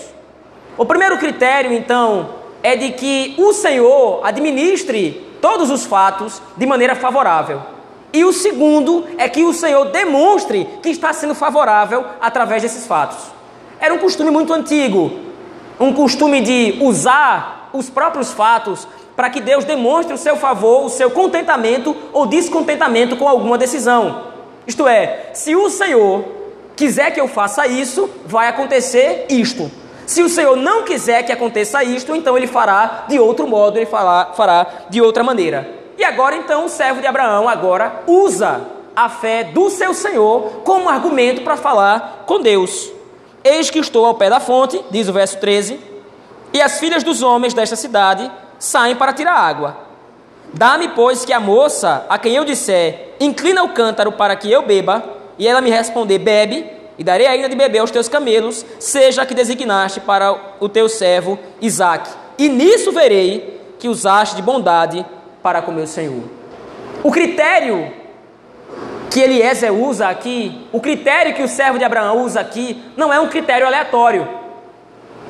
O 0.78 0.86
primeiro 0.86 1.18
critério, 1.18 1.74
então, 1.74 2.36
é 2.62 2.74
de 2.74 2.92
que 2.92 3.34
o 3.36 3.52
Senhor 3.52 4.22
administre 4.24 5.26
todos 5.46 5.70
os 5.70 5.84
fatos 5.84 6.42
de 6.56 6.66
maneira 6.66 6.96
favorável. 6.96 7.62
E 8.12 8.24
o 8.24 8.32
segundo 8.32 9.04
é 9.16 9.28
que 9.28 9.44
o 9.44 9.52
Senhor 9.52 9.84
demonstre 9.92 10.68
que 10.82 10.88
está 10.88 11.12
sendo 11.12 11.36
favorável 11.36 12.04
através 12.20 12.62
desses 12.62 12.84
fatos. 12.84 13.18
Era 13.78 13.94
um 13.94 13.98
costume 13.98 14.32
muito 14.32 14.52
antigo, 14.52 15.12
um 15.78 15.92
costume 15.92 16.40
de 16.40 16.78
usar 16.80 17.70
os 17.72 17.88
próprios 17.88 18.32
fatos 18.32 18.88
para 19.14 19.30
que 19.30 19.40
Deus 19.40 19.64
demonstre 19.64 20.12
o 20.12 20.18
seu 20.18 20.36
favor, 20.36 20.84
o 20.84 20.88
seu 20.88 21.12
contentamento 21.12 21.96
ou 22.12 22.26
descontentamento 22.26 23.16
com 23.16 23.28
alguma 23.28 23.56
decisão. 23.56 24.24
Isto 24.66 24.88
é, 24.88 25.30
se 25.32 25.54
o 25.54 25.70
Senhor 25.70 26.24
quiser 26.74 27.12
que 27.12 27.20
eu 27.20 27.28
faça 27.28 27.68
isso, 27.68 28.10
vai 28.26 28.48
acontecer 28.48 29.26
isto. 29.28 29.70
Se 30.06 30.22
o 30.22 30.28
Senhor 30.28 30.56
não 30.56 30.84
quiser 30.84 31.24
que 31.24 31.32
aconteça 31.32 31.82
isto, 31.82 32.14
então 32.14 32.36
ele 32.36 32.46
fará 32.46 33.04
de 33.08 33.18
outro 33.18 33.46
modo, 33.46 33.76
ele 33.76 33.86
fará, 33.86 34.32
fará 34.34 34.66
de 34.88 35.02
outra 35.02 35.24
maneira. 35.24 35.68
E 35.98 36.04
agora 36.04 36.36
então 36.36 36.66
o 36.66 36.68
servo 36.68 37.00
de 37.00 37.06
Abraão 37.06 37.48
agora 37.48 38.02
usa 38.06 38.60
a 38.94 39.08
fé 39.08 39.42
do 39.44 39.68
seu 39.68 39.92
Senhor 39.92 40.62
como 40.64 40.88
argumento 40.88 41.42
para 41.42 41.56
falar 41.56 42.22
com 42.24 42.40
Deus. 42.40 42.90
Eis 43.42 43.68
que 43.68 43.80
estou 43.80 44.06
ao 44.06 44.14
pé 44.14 44.30
da 44.30 44.40
fonte, 44.40 44.82
diz 44.90 45.08
o 45.08 45.12
verso 45.12 45.38
13, 45.38 45.78
e 46.52 46.62
as 46.62 46.78
filhas 46.78 47.02
dos 47.02 47.22
homens 47.22 47.52
desta 47.52 47.76
cidade 47.76 48.30
saem 48.58 48.94
para 48.94 49.12
tirar 49.12 49.34
água. 49.34 49.76
Dá-me, 50.54 50.88
pois, 50.88 51.24
que 51.24 51.32
a 51.32 51.40
moça, 51.40 52.06
a 52.08 52.18
quem 52.18 52.34
eu 52.34 52.44
disser, 52.44 53.14
inclina 53.20 53.62
o 53.62 53.70
cântaro 53.70 54.12
para 54.12 54.36
que 54.36 54.50
eu 54.50 54.62
beba, 54.62 55.02
e 55.38 55.46
ela 55.46 55.60
me 55.60 55.70
responder, 55.70 56.18
bebe, 56.18 56.75
e 56.98 57.04
darei 57.04 57.26
ainda 57.26 57.48
de 57.48 57.56
beber 57.56 57.80
aos 57.80 57.90
teus 57.90 58.08
camelos, 58.08 58.64
seja 58.78 59.26
que 59.26 59.34
designaste 59.34 60.00
para 60.00 60.54
o 60.60 60.68
teu 60.68 60.88
servo 60.88 61.38
Isaque. 61.60 62.10
E 62.38 62.48
nisso 62.48 62.92
verei 62.92 63.60
que 63.78 63.88
usaste 63.88 64.36
de 64.36 64.42
bondade 64.42 65.04
para 65.42 65.62
com 65.62 65.72
meu 65.72 65.86
Senhor. 65.86 66.24
O 67.02 67.10
critério 67.10 67.92
que 69.10 69.20
Eliezer 69.20 69.72
usa 69.72 70.08
aqui, 70.08 70.66
o 70.72 70.80
critério 70.80 71.34
que 71.34 71.42
o 71.42 71.48
servo 71.48 71.78
de 71.78 71.84
Abraão 71.84 72.22
usa 72.22 72.40
aqui, 72.40 72.82
não 72.96 73.12
é 73.12 73.20
um 73.20 73.28
critério 73.28 73.66
aleatório. 73.66 74.28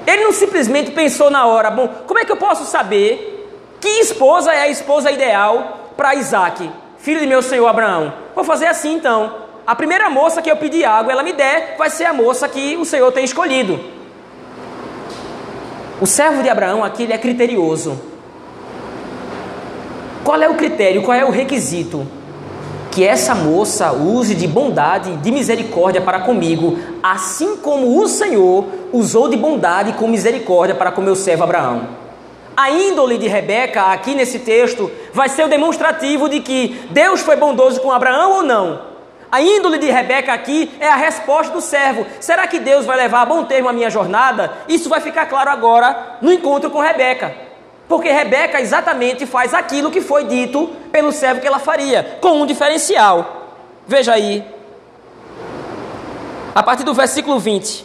Ele 0.07 0.25
não 0.25 0.33
simplesmente 0.33 0.93
pensou 0.93 1.31
na 1.31 1.47
hora, 1.47 1.71
bom, 1.71 1.89
como 2.07 2.19
é 2.19 2.25
que 2.25 2.33
eu 2.33 2.37
posso 2.37 2.65
saber 2.65 3.49
que 3.81 3.89
esposa 3.89 4.53
é 4.53 4.63
a 4.63 4.69
esposa 4.69 5.11
ideal 5.11 5.93
para 5.97 6.15
Isaac, 6.15 6.71
filho 6.99 7.21
de 7.21 7.27
meu 7.27 7.43
senhor 7.43 7.67
Abraão? 7.67 8.13
Vou 8.35 8.45
fazer 8.45 8.67
assim 8.67 8.95
então. 8.95 9.46
A 9.67 9.75
primeira 9.75 10.09
moça 10.09 10.41
que 10.41 10.51
eu 10.51 10.57
pedir 10.57 10.85
água, 10.85 11.13
ela 11.13 11.23
me 11.23 11.33
der, 11.33 11.75
vai 11.77 11.91
ser 11.91 12.05
a 12.05 12.13
moça 12.13 12.49
que 12.49 12.77
o 12.77 12.85
Senhor 12.85 13.11
tem 13.11 13.25
escolhido. 13.25 13.81
O 16.01 16.07
servo 16.07 16.43
de 16.43 16.49
Abraão 16.49 16.85
aqui 16.85 17.03
ele 17.03 17.13
é 17.13 17.19
criterioso. 17.19 18.01
Qual 20.23 20.41
é 20.41 20.49
o 20.49 20.55
critério, 20.55 21.03
qual 21.03 21.17
é 21.17 21.25
o 21.25 21.31
requisito? 21.31 22.07
que 22.97 23.05
essa 23.05 23.35
moça 23.35 23.93
use 23.93 24.35
de 24.35 24.47
bondade, 24.49 25.17
de 25.17 25.31
misericórdia 25.31 26.01
para 26.01 26.21
comigo, 26.21 26.79
assim 27.03 27.59
como 27.59 28.01
o 28.03 28.09
Senhor 28.09 28.65
usou 28.91 29.29
de 29.29 29.37
bondade 29.37 29.93
com 29.93 30.09
misericórdia 30.09 30.75
para 30.75 30.91
com 30.91 31.03
meu 31.03 31.15
servo 31.15 31.45
Abraão. 31.45 31.89
A 32.57 32.71
índole 32.71 33.19
de 33.19 33.29
Rebeca, 33.29 33.93
aqui 33.93 34.15
nesse 34.15 34.39
texto, 34.39 34.91
vai 35.13 35.29
ser 35.29 35.45
o 35.45 35.49
demonstrativo 35.49 36.27
de 36.27 36.41
que 36.41 36.89
Deus 36.89 37.21
foi 37.21 37.37
bondoso 37.37 37.83
com 37.83 37.93
Abraão 37.93 38.37
ou 38.37 38.43
não. 38.43 38.96
A 39.31 39.41
índole 39.41 39.79
de 39.79 39.91
Rebeca 39.91 40.33
aqui 40.33 40.71
é 40.79 40.89
a 40.89 40.97
resposta 40.97 41.53
do 41.53 41.61
servo. 41.61 42.07
Será 42.21 42.47
que 42.47 42.59
Deus 42.59 42.87
vai 42.87 42.97
levar 42.97 43.23
a 43.23 43.27
bom 43.27 43.45
termo 43.45 43.69
a 43.69 43.73
minha 43.73 43.91
jornada? 43.91 44.53
Isso 44.69 44.89
vai 44.89 45.01
ficar 45.01 45.27
claro 45.27 45.51
agora 45.51 46.19
no 46.23 46.33
encontro 46.33 46.71
com 46.71 46.81
Rebeca. 46.81 47.35
Porque 47.89 48.11
Rebeca 48.11 48.61
exatamente 48.61 49.27
faz 49.27 49.55
aquilo 49.55 49.91
que 49.91 50.01
foi 50.01 50.25
dito 50.25 50.69
pelo 50.91 51.13
servo 51.13 51.41
que 51.41 51.47
ela 51.47 51.59
faria, 51.59 52.19
com 52.21 52.41
um 52.41 52.47
diferencial. 52.47 53.45
Veja 53.87 54.13
aí, 54.13 54.45
a 56.55 56.63
partir 56.63 56.85
do 56.85 56.95
versículo 56.95 57.39
20. 57.39 57.85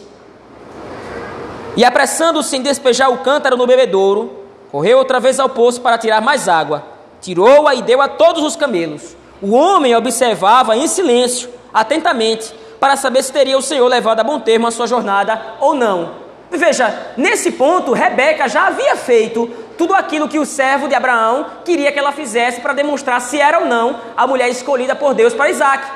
E 1.76 1.84
apressando-se 1.84 2.56
em 2.56 2.62
despejar 2.62 3.10
o 3.10 3.18
cântaro 3.18 3.56
no 3.56 3.66
bebedouro, 3.66 4.44
correu 4.70 4.98
outra 4.98 5.20
vez 5.20 5.38
ao 5.38 5.48
poço 5.48 5.80
para 5.80 5.98
tirar 5.98 6.20
mais 6.20 6.48
água. 6.48 6.84
Tirou-a 7.20 7.74
e 7.74 7.82
deu 7.82 8.00
a 8.00 8.08
todos 8.08 8.42
os 8.42 8.56
camelos. 8.56 9.16
O 9.42 9.56
homem 9.56 9.96
observava 9.96 10.76
em 10.76 10.86
silêncio, 10.86 11.50
atentamente, 11.74 12.54
para 12.78 12.94
saber 12.94 13.24
se 13.24 13.32
teria 13.32 13.58
o 13.58 13.62
Senhor 13.62 13.88
levado 13.88 14.20
a 14.20 14.24
bom 14.24 14.38
termo 14.38 14.68
a 14.68 14.70
sua 14.70 14.86
jornada 14.86 15.40
ou 15.58 15.74
não. 15.74 16.12
Veja, 16.48 17.12
nesse 17.16 17.50
ponto, 17.50 17.92
Rebeca 17.92 18.48
já 18.48 18.68
havia 18.68 18.94
feito 18.94 19.50
tudo 19.76 19.94
aquilo 19.94 20.28
que 20.28 20.38
o 20.38 20.46
servo 20.46 20.86
de 20.86 20.94
Abraão 20.94 21.46
queria 21.64 21.90
que 21.90 21.98
ela 21.98 22.12
fizesse 22.12 22.60
para 22.60 22.72
demonstrar 22.72 23.20
se 23.20 23.40
era 23.40 23.58
ou 23.58 23.66
não 23.66 23.98
a 24.16 24.28
mulher 24.28 24.48
escolhida 24.48 24.94
por 24.94 25.12
Deus 25.12 25.34
para 25.34 25.50
Isaac. 25.50 25.90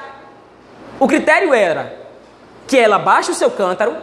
O 0.98 1.06
critério 1.06 1.54
era 1.54 1.94
que 2.66 2.76
ela 2.76 2.98
baixe 2.98 3.30
o 3.30 3.34
seu 3.34 3.50
cântaro, 3.50 3.96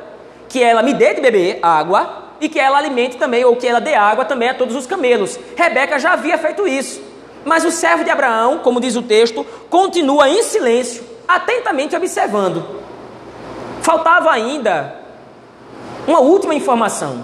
que 0.47 0.63
ela 0.63 0.81
me 0.81 0.93
dê 0.93 1.15
de 1.15 1.21
beber 1.21 1.59
água 1.61 2.29
e 2.39 2.47
que 2.47 2.59
ela 2.59 2.77
alimente 2.77 3.17
também, 3.17 3.43
ou 3.43 3.57
que 3.57 3.67
ela 3.67 3.81
dê 3.81 3.93
água 3.93 4.23
também 4.23 4.47
a 4.47 4.53
todos 4.53 4.73
os 4.73 4.87
camelos. 4.87 5.37
Rebeca 5.57 5.99
já 5.99 6.13
havia 6.13 6.37
feito 6.37 6.65
isso. 6.65 7.12
Mas 7.45 7.65
o 7.65 7.71
servo 7.71 8.03
de 8.03 8.09
Abraão, 8.09 8.59
como 8.59 8.79
diz 8.79 8.95
o 8.95 9.01
texto, 9.01 9.45
continua 9.69 10.29
em 10.29 10.43
silêncio, 10.43 11.03
atentamente 11.27 11.95
observando. 11.95 12.63
Faltava 13.81 14.31
ainda 14.31 14.95
uma 16.07 16.19
última 16.19 16.55
informação. 16.55 17.23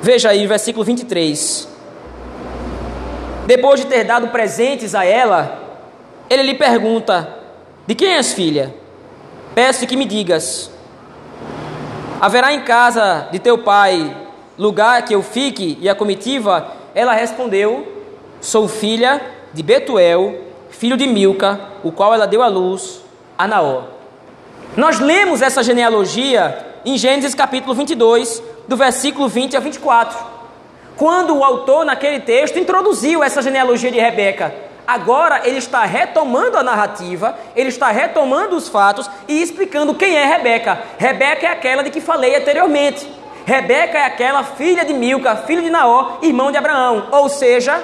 Veja 0.00 0.30
aí, 0.30 0.46
versículo 0.46 0.84
23. 0.84 1.68
Depois 3.46 3.80
de 3.80 3.86
ter 3.86 4.04
dado 4.04 4.28
presentes 4.28 4.94
a 4.94 5.04
ela, 5.04 5.62
ele 6.30 6.42
lhe 6.42 6.54
pergunta: 6.54 7.28
De 7.86 7.94
quem 7.94 8.14
és 8.14 8.32
filha? 8.32 8.74
Peço 9.54 9.86
que 9.86 9.96
me 9.96 10.04
digas. 10.04 10.70
Haverá 12.20 12.52
em 12.52 12.62
casa 12.62 13.28
de 13.30 13.38
teu 13.38 13.58
pai 13.58 14.16
lugar 14.58 15.02
que 15.04 15.14
eu 15.14 15.22
fique? 15.22 15.76
E 15.80 15.88
a 15.88 15.94
comitiva, 15.94 16.72
ela 16.94 17.12
respondeu: 17.12 17.93
Sou 18.44 18.68
filha 18.68 19.22
de 19.54 19.62
Betuel, 19.62 20.38
filho 20.68 20.98
de 20.98 21.06
Milca, 21.06 21.58
o 21.82 21.90
qual 21.90 22.12
ela 22.12 22.26
deu 22.26 22.42
à 22.42 22.46
luz 22.46 23.00
a 23.38 23.48
Naó. 23.48 23.84
Nós 24.76 25.00
lemos 25.00 25.40
essa 25.40 25.62
genealogia 25.62 26.58
em 26.84 26.98
Gênesis 26.98 27.34
capítulo 27.34 27.72
22, 27.72 28.42
do 28.68 28.76
versículo 28.76 29.28
20 29.28 29.56
a 29.56 29.60
24. 29.60 30.18
Quando 30.94 31.34
o 31.34 31.42
autor, 31.42 31.86
naquele 31.86 32.20
texto, 32.20 32.58
introduziu 32.58 33.24
essa 33.24 33.40
genealogia 33.40 33.90
de 33.90 33.98
Rebeca, 33.98 34.54
agora 34.86 35.48
ele 35.48 35.56
está 35.56 35.82
retomando 35.86 36.58
a 36.58 36.62
narrativa, 36.62 37.34
ele 37.56 37.70
está 37.70 37.90
retomando 37.90 38.56
os 38.56 38.68
fatos 38.68 39.08
e 39.26 39.40
explicando 39.40 39.94
quem 39.94 40.16
é 40.18 40.26
Rebeca. 40.26 40.82
Rebeca 40.98 41.46
é 41.46 41.50
aquela 41.50 41.82
de 41.82 41.88
que 41.88 41.98
falei 41.98 42.36
anteriormente. 42.36 43.10
Rebeca 43.46 43.96
é 43.96 44.04
aquela 44.04 44.44
filha 44.44 44.84
de 44.84 44.92
Milca, 44.92 45.34
filho 45.34 45.62
de 45.62 45.70
Naó, 45.70 46.18
irmão 46.20 46.52
de 46.52 46.58
Abraão. 46.58 47.08
Ou 47.10 47.30
seja, 47.30 47.82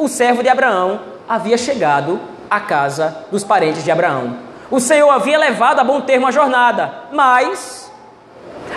o 0.00 0.08
servo 0.08 0.42
de 0.42 0.48
Abraão 0.48 1.00
havia 1.28 1.56
chegado 1.56 2.20
à 2.50 2.58
casa 2.58 3.24
dos 3.30 3.44
parentes 3.44 3.84
de 3.84 3.90
Abraão. 3.92 4.38
O 4.68 4.80
Senhor 4.80 5.10
havia 5.10 5.38
levado 5.38 5.78
a 5.78 5.84
bom 5.84 6.00
termo 6.00 6.26
a 6.26 6.32
jornada, 6.32 6.92
mas 7.12 7.90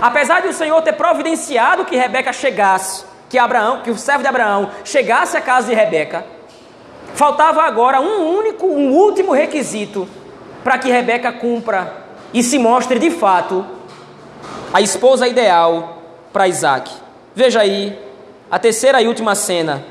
Apesar 0.01 0.41
de 0.41 0.49
o 0.49 0.53
Senhor 0.53 0.81
ter 0.81 0.93
providenciado 0.93 1.85
que 1.85 1.95
Rebeca 1.95 2.33
chegasse, 2.33 3.05
que 3.29 3.37
Abraão, 3.37 3.81
que 3.81 3.91
o 3.91 3.97
servo 3.97 4.21
de 4.21 4.27
Abraão 4.27 4.69
chegasse 4.83 5.37
à 5.37 5.41
casa 5.41 5.69
de 5.69 5.73
Rebeca, 5.73 6.25
faltava 7.13 7.63
agora 7.63 8.01
um 8.01 8.37
único, 8.37 8.65
um 8.67 8.91
último 8.91 9.31
requisito 9.31 10.07
para 10.63 10.77
que 10.77 10.91
Rebeca 10.91 11.31
cumpra 11.31 12.03
e 12.33 12.43
se 12.43 12.57
mostre 12.57 12.99
de 12.99 13.11
fato 13.11 13.65
a 14.73 14.81
esposa 14.81 15.27
ideal 15.27 15.99
para 16.31 16.47
Isaac. 16.47 16.91
Veja 17.35 17.61
aí 17.61 17.97
a 18.49 18.59
terceira 18.59 19.01
e 19.01 19.07
última 19.07 19.35
cena, 19.35 19.83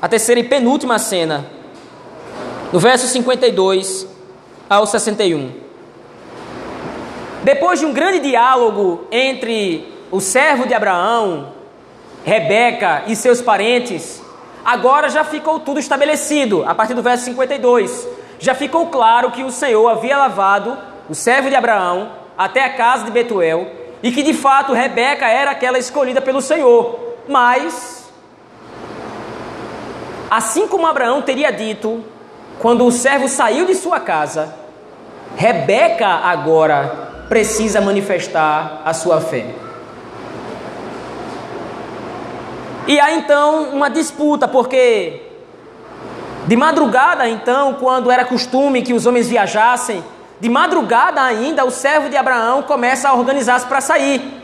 a 0.00 0.08
terceira 0.08 0.40
e 0.40 0.44
penúltima 0.44 0.98
cena, 0.98 1.46
no 2.72 2.78
verso 2.78 3.06
52 3.06 4.06
ao 4.68 4.86
61. 4.86 5.50
Depois 7.42 7.78
de 7.78 7.86
um 7.86 7.92
grande 7.92 8.18
diálogo 8.20 9.06
entre 9.10 9.92
o 10.10 10.20
servo 10.20 10.66
de 10.66 10.74
Abraão, 10.74 11.54
Rebeca 12.24 13.04
e 13.06 13.14
seus 13.14 13.40
parentes, 13.40 14.20
agora 14.64 15.08
já 15.08 15.22
ficou 15.22 15.60
tudo 15.60 15.78
estabelecido, 15.78 16.64
a 16.66 16.74
partir 16.74 16.94
do 16.94 17.02
verso 17.02 17.24
52. 17.24 18.08
Já 18.40 18.54
ficou 18.54 18.88
claro 18.88 19.30
que 19.30 19.44
o 19.44 19.50
Senhor 19.50 19.88
havia 19.88 20.16
lavado 20.16 20.76
o 21.08 21.14
servo 21.14 21.48
de 21.48 21.54
Abraão 21.54 22.10
até 22.36 22.64
a 22.64 22.74
casa 22.74 23.04
de 23.04 23.12
Betuel 23.12 23.70
e 24.02 24.10
que 24.10 24.22
de 24.22 24.34
fato 24.34 24.72
Rebeca 24.72 25.28
era 25.28 25.52
aquela 25.52 25.78
escolhida 25.78 26.20
pelo 26.20 26.42
Senhor. 26.42 26.98
Mas, 27.28 28.05
assim 30.30 30.66
como 30.66 30.86
Abraão 30.86 31.22
teria 31.22 31.50
dito, 31.50 32.04
quando 32.58 32.84
o 32.86 32.92
servo 32.92 33.28
saiu 33.28 33.66
de 33.66 33.74
sua 33.74 34.00
casa, 34.00 34.54
Rebeca 35.36 36.06
agora 36.06 37.24
precisa 37.28 37.80
manifestar 37.80 38.82
a 38.84 38.94
sua 38.94 39.20
fé. 39.20 39.46
E 42.86 43.00
há 43.00 43.12
então 43.12 43.70
uma 43.70 43.88
disputa, 43.90 44.46
porque 44.46 45.22
de 46.46 46.56
madrugada, 46.56 47.28
então, 47.28 47.74
quando 47.74 48.10
era 48.10 48.24
costume 48.24 48.82
que 48.82 48.92
os 48.92 49.04
homens 49.04 49.28
viajassem, 49.28 50.02
de 50.38 50.48
madrugada 50.48 51.20
ainda, 51.20 51.64
o 51.64 51.70
servo 51.70 52.08
de 52.08 52.16
Abraão 52.16 52.62
começa 52.62 53.08
a 53.08 53.14
organizar-se 53.14 53.66
para 53.66 53.80
sair. 53.80 54.42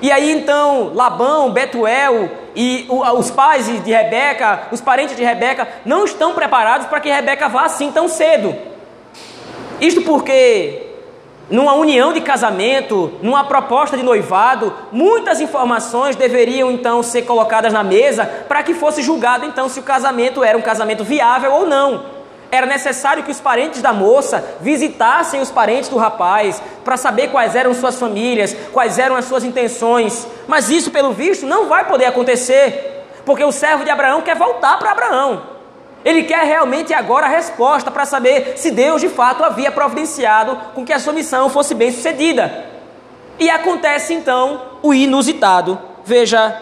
E 0.00 0.10
aí 0.10 0.30
então 0.32 0.92
Labão, 0.94 1.50
Betuel 1.50 2.30
e 2.60 2.88
os 2.88 3.30
pais 3.30 3.66
de 3.66 3.92
Rebeca, 3.92 4.62
os 4.72 4.80
parentes 4.80 5.16
de 5.16 5.22
Rebeca, 5.22 5.68
não 5.84 6.04
estão 6.04 6.34
preparados 6.34 6.88
para 6.88 6.98
que 6.98 7.08
Rebeca 7.08 7.48
vá 7.48 7.62
assim 7.62 7.92
tão 7.92 8.08
cedo. 8.08 8.52
Isto 9.80 10.02
porque 10.02 10.82
numa 11.48 11.74
união 11.74 12.12
de 12.12 12.20
casamento, 12.20 13.12
numa 13.22 13.44
proposta 13.44 13.96
de 13.96 14.02
noivado, 14.02 14.74
muitas 14.90 15.40
informações 15.40 16.16
deveriam 16.16 16.68
então 16.68 17.00
ser 17.00 17.22
colocadas 17.22 17.72
na 17.72 17.84
mesa 17.84 18.26
para 18.48 18.64
que 18.64 18.74
fosse 18.74 19.02
julgado 19.02 19.46
então 19.46 19.68
se 19.68 19.78
o 19.78 19.84
casamento 19.84 20.42
era 20.42 20.58
um 20.58 20.62
casamento 20.62 21.04
viável 21.04 21.52
ou 21.52 21.64
não. 21.64 22.17
Era 22.50 22.66
necessário 22.66 23.22
que 23.22 23.30
os 23.30 23.40
parentes 23.40 23.82
da 23.82 23.92
moça 23.92 24.56
visitassem 24.60 25.40
os 25.40 25.50
parentes 25.50 25.88
do 25.88 25.98
rapaz 25.98 26.62
para 26.84 26.96
saber 26.96 27.28
quais 27.28 27.54
eram 27.54 27.74
suas 27.74 27.96
famílias, 27.96 28.56
quais 28.72 28.98
eram 28.98 29.16
as 29.16 29.26
suas 29.26 29.44
intenções. 29.44 30.26
Mas 30.46 30.70
isso, 30.70 30.90
pelo 30.90 31.12
visto, 31.12 31.44
não 31.44 31.68
vai 31.68 31.84
poder 31.84 32.06
acontecer, 32.06 33.04
porque 33.26 33.44
o 33.44 33.52
servo 33.52 33.84
de 33.84 33.90
Abraão 33.90 34.22
quer 34.22 34.34
voltar 34.36 34.78
para 34.78 34.92
Abraão. 34.92 35.58
Ele 36.04 36.22
quer 36.22 36.44
realmente 36.44 36.94
agora 36.94 37.26
a 37.26 37.28
resposta 37.28 37.90
para 37.90 38.06
saber 38.06 38.54
se 38.56 38.70
Deus 38.70 39.00
de 39.00 39.08
fato 39.08 39.44
havia 39.44 39.70
providenciado 39.70 40.56
com 40.74 40.84
que 40.84 40.92
a 40.92 40.98
sua 40.98 41.12
missão 41.12 41.50
fosse 41.50 41.74
bem 41.74 41.92
sucedida. 41.92 42.66
E 43.38 43.50
acontece 43.50 44.14
então 44.14 44.78
o 44.82 44.94
inusitado. 44.94 45.78
Veja, 46.04 46.56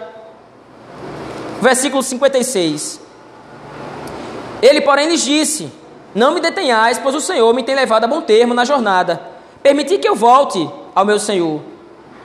versículo 1.60 2.02
56. 2.02 3.00
Ele, 4.60 4.80
porém, 4.80 5.08
lhes 5.08 5.24
disse: 5.24 5.70
Não 6.16 6.32
me 6.32 6.40
detenhais, 6.40 6.98
pois 6.98 7.14
o 7.14 7.20
Senhor 7.20 7.52
me 7.52 7.62
tem 7.62 7.74
levado 7.74 8.04
a 8.04 8.06
bom 8.06 8.22
termo 8.22 8.54
na 8.54 8.64
jornada. 8.64 9.20
Permiti 9.62 9.98
que 9.98 10.08
eu 10.08 10.14
volte 10.14 10.66
ao 10.94 11.04
meu 11.04 11.18
Senhor. 11.18 11.60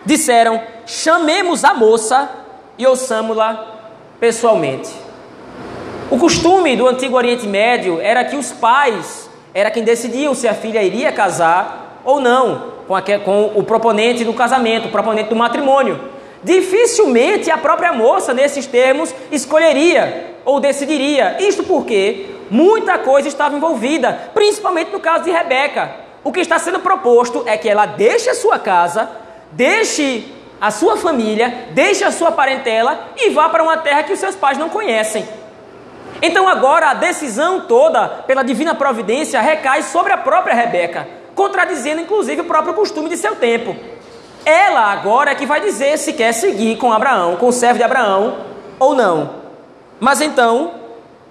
Disseram: 0.06 0.62
Chamemos 0.86 1.66
a 1.66 1.74
moça 1.74 2.30
e 2.78 2.88
ouçamo-la 2.88 3.68
pessoalmente. 4.18 4.90
O 6.10 6.18
costume 6.18 6.78
do 6.78 6.88
antigo 6.88 7.18
Oriente 7.18 7.46
Médio 7.46 8.00
era 8.00 8.24
que 8.24 8.38
os 8.38 8.54
pais 8.54 9.30
era 9.54 9.70
quem 9.70 9.84
decidiam 9.84 10.34
se 10.34 10.48
a 10.48 10.54
filha 10.54 10.82
iria 10.82 11.12
casar 11.12 12.00
ou 12.06 12.22
não 12.22 12.72
com, 12.88 12.96
a, 12.96 13.02
com 13.02 13.52
o 13.56 13.62
proponente 13.62 14.24
do 14.24 14.34
casamento, 14.34 14.88
o 14.88 14.92
proponente 14.92 15.28
do 15.28 15.36
matrimônio. 15.36 16.00
Dificilmente 16.42 17.52
a 17.52 17.58
própria 17.58 17.92
moça, 17.92 18.34
nesses 18.34 18.66
termos, 18.66 19.14
escolheria 19.30 20.38
ou 20.46 20.62
decidiria. 20.62 21.36
Isto 21.42 21.64
porque 21.64 22.31
muita 22.52 23.00
coisa 23.00 23.30
estava 23.30 23.56
envolvida, 23.56 24.30
principalmente 24.34 24.92
no 24.92 25.00
caso 25.00 25.24
de 25.24 25.32
Rebeca. 25.32 25.96
O 26.24 26.32
que 26.32 26.42
está 26.42 26.60
sendo 26.60 26.82
proposto 26.82 27.44
é 27.48 27.58
que 27.58 27.70
ela 27.70 27.86
deixe 27.86 28.30
a 28.30 28.36
sua 28.36 28.60
casa, 28.60 29.10
deixe 29.54 30.32
a 30.60 30.70
sua 30.70 30.98
família, 30.98 31.70
deixe 31.72 32.04
a 32.04 32.12
sua 32.12 32.32
parentela 32.32 33.08
e 33.18 33.30
vá 33.30 33.50
para 33.50 33.64
uma 33.64 33.78
terra 33.78 34.04
que 34.04 34.14
os 34.14 34.20
seus 34.20 34.36
pais 34.36 34.58
não 34.58 34.70
conhecem. 34.70 35.28
Então 36.22 36.48
agora 36.48 36.90
a 36.90 36.94
decisão 36.94 37.62
toda, 37.62 38.08
pela 38.28 38.44
divina 38.44 38.76
providência, 38.76 39.42
recai 39.42 39.82
sobre 39.82 40.12
a 40.12 40.18
própria 40.18 40.54
Rebeca, 40.54 41.08
contradizendo 41.34 42.02
inclusive 42.02 42.42
o 42.42 42.46
próprio 42.46 42.74
costume 42.74 43.10
de 43.10 43.18
seu 43.18 43.36
tempo. 43.36 43.76
Ela 44.46 44.92
agora 44.92 45.32
é 45.32 45.36
que 45.36 45.46
vai 45.46 45.62
dizer 45.62 45.98
se 45.98 46.14
quer 46.14 46.34
seguir 46.34 46.78
com 46.78 46.92
Abraão, 46.92 47.38
com 47.38 47.48
o 47.48 47.54
servo 47.54 47.78
de 47.78 47.84
Abraão 47.84 48.38
ou 48.78 48.94
não. 48.94 49.42
Mas 50.00 50.20
então, 50.20 50.81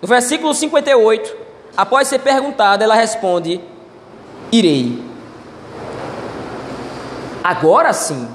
no 0.01 0.09
versículo 0.09 0.55
58, 0.55 1.37
após 1.77 2.09
ser 2.09 2.21
perguntada, 2.21 2.85
ela 2.85 2.95
responde: 2.95 3.61
Irei. 4.51 5.03
Agora 7.43 7.93
sim, 7.93 8.29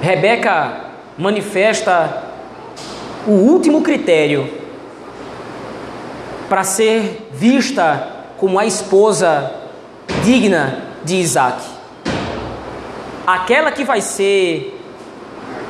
Rebeca 0.00 0.84
manifesta 1.16 2.22
o 3.26 3.32
último 3.32 3.82
critério 3.82 4.48
para 6.48 6.62
ser 6.62 7.28
vista 7.32 8.08
como 8.38 8.58
a 8.58 8.66
esposa 8.66 9.50
digna 10.22 10.82
de 11.04 11.16
Isaac. 11.16 11.62
Aquela 13.26 13.72
que 13.72 13.84
vai 13.84 14.00
ser 14.00 14.78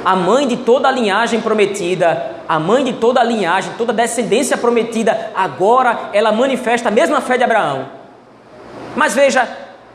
a 0.05 0.17
mãe 0.17 0.47
de 0.47 0.59
toda 0.59 0.89
a 0.89 0.93
linhagem 0.93 1.41
prometida, 1.41 2.34
a 2.49 2.59
mãe 2.59 2.85
de 2.85 2.95
toda 2.95 3.21
a 3.21 3.25
linhagem, 3.25 3.73
toda 3.79 3.93
a 3.93 3.95
descendência 3.95 4.57
prometida, 4.57 5.31
agora 5.35 6.11
ela 6.13 6.33
manifesta 6.33 6.89
a 6.89 6.93
mesma 6.93 7.21
fé 7.21 7.39
de 7.39 7.45
Abraão. 7.45 7.89
Mas 8.95 9.15
veja, 9.15 9.49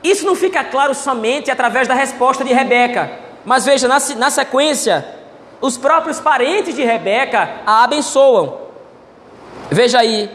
isso 0.04 0.26
não 0.26 0.36
fica 0.36 0.64
claro 0.64 0.94
somente 0.94 1.52
através 1.52 1.88
da 1.88 1.94
resposta 1.94 2.44
de 2.44 2.54
Rebeca. 2.54 3.12
Mas 3.46 3.66
veja, 3.66 3.88
na, 3.88 3.98
na 4.18 4.30
sequência, 4.30 5.06
os 5.62 5.78
próprios 5.78 6.20
parentes 6.20 6.76
de 6.76 6.84
Rebeca 6.84 7.50
a 7.66 7.84
abençoam. 7.84 8.58
Veja 9.70 10.00
aí, 10.00 10.30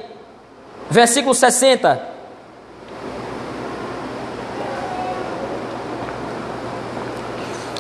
versículo 0.90 1.34
60. 1.34 2.14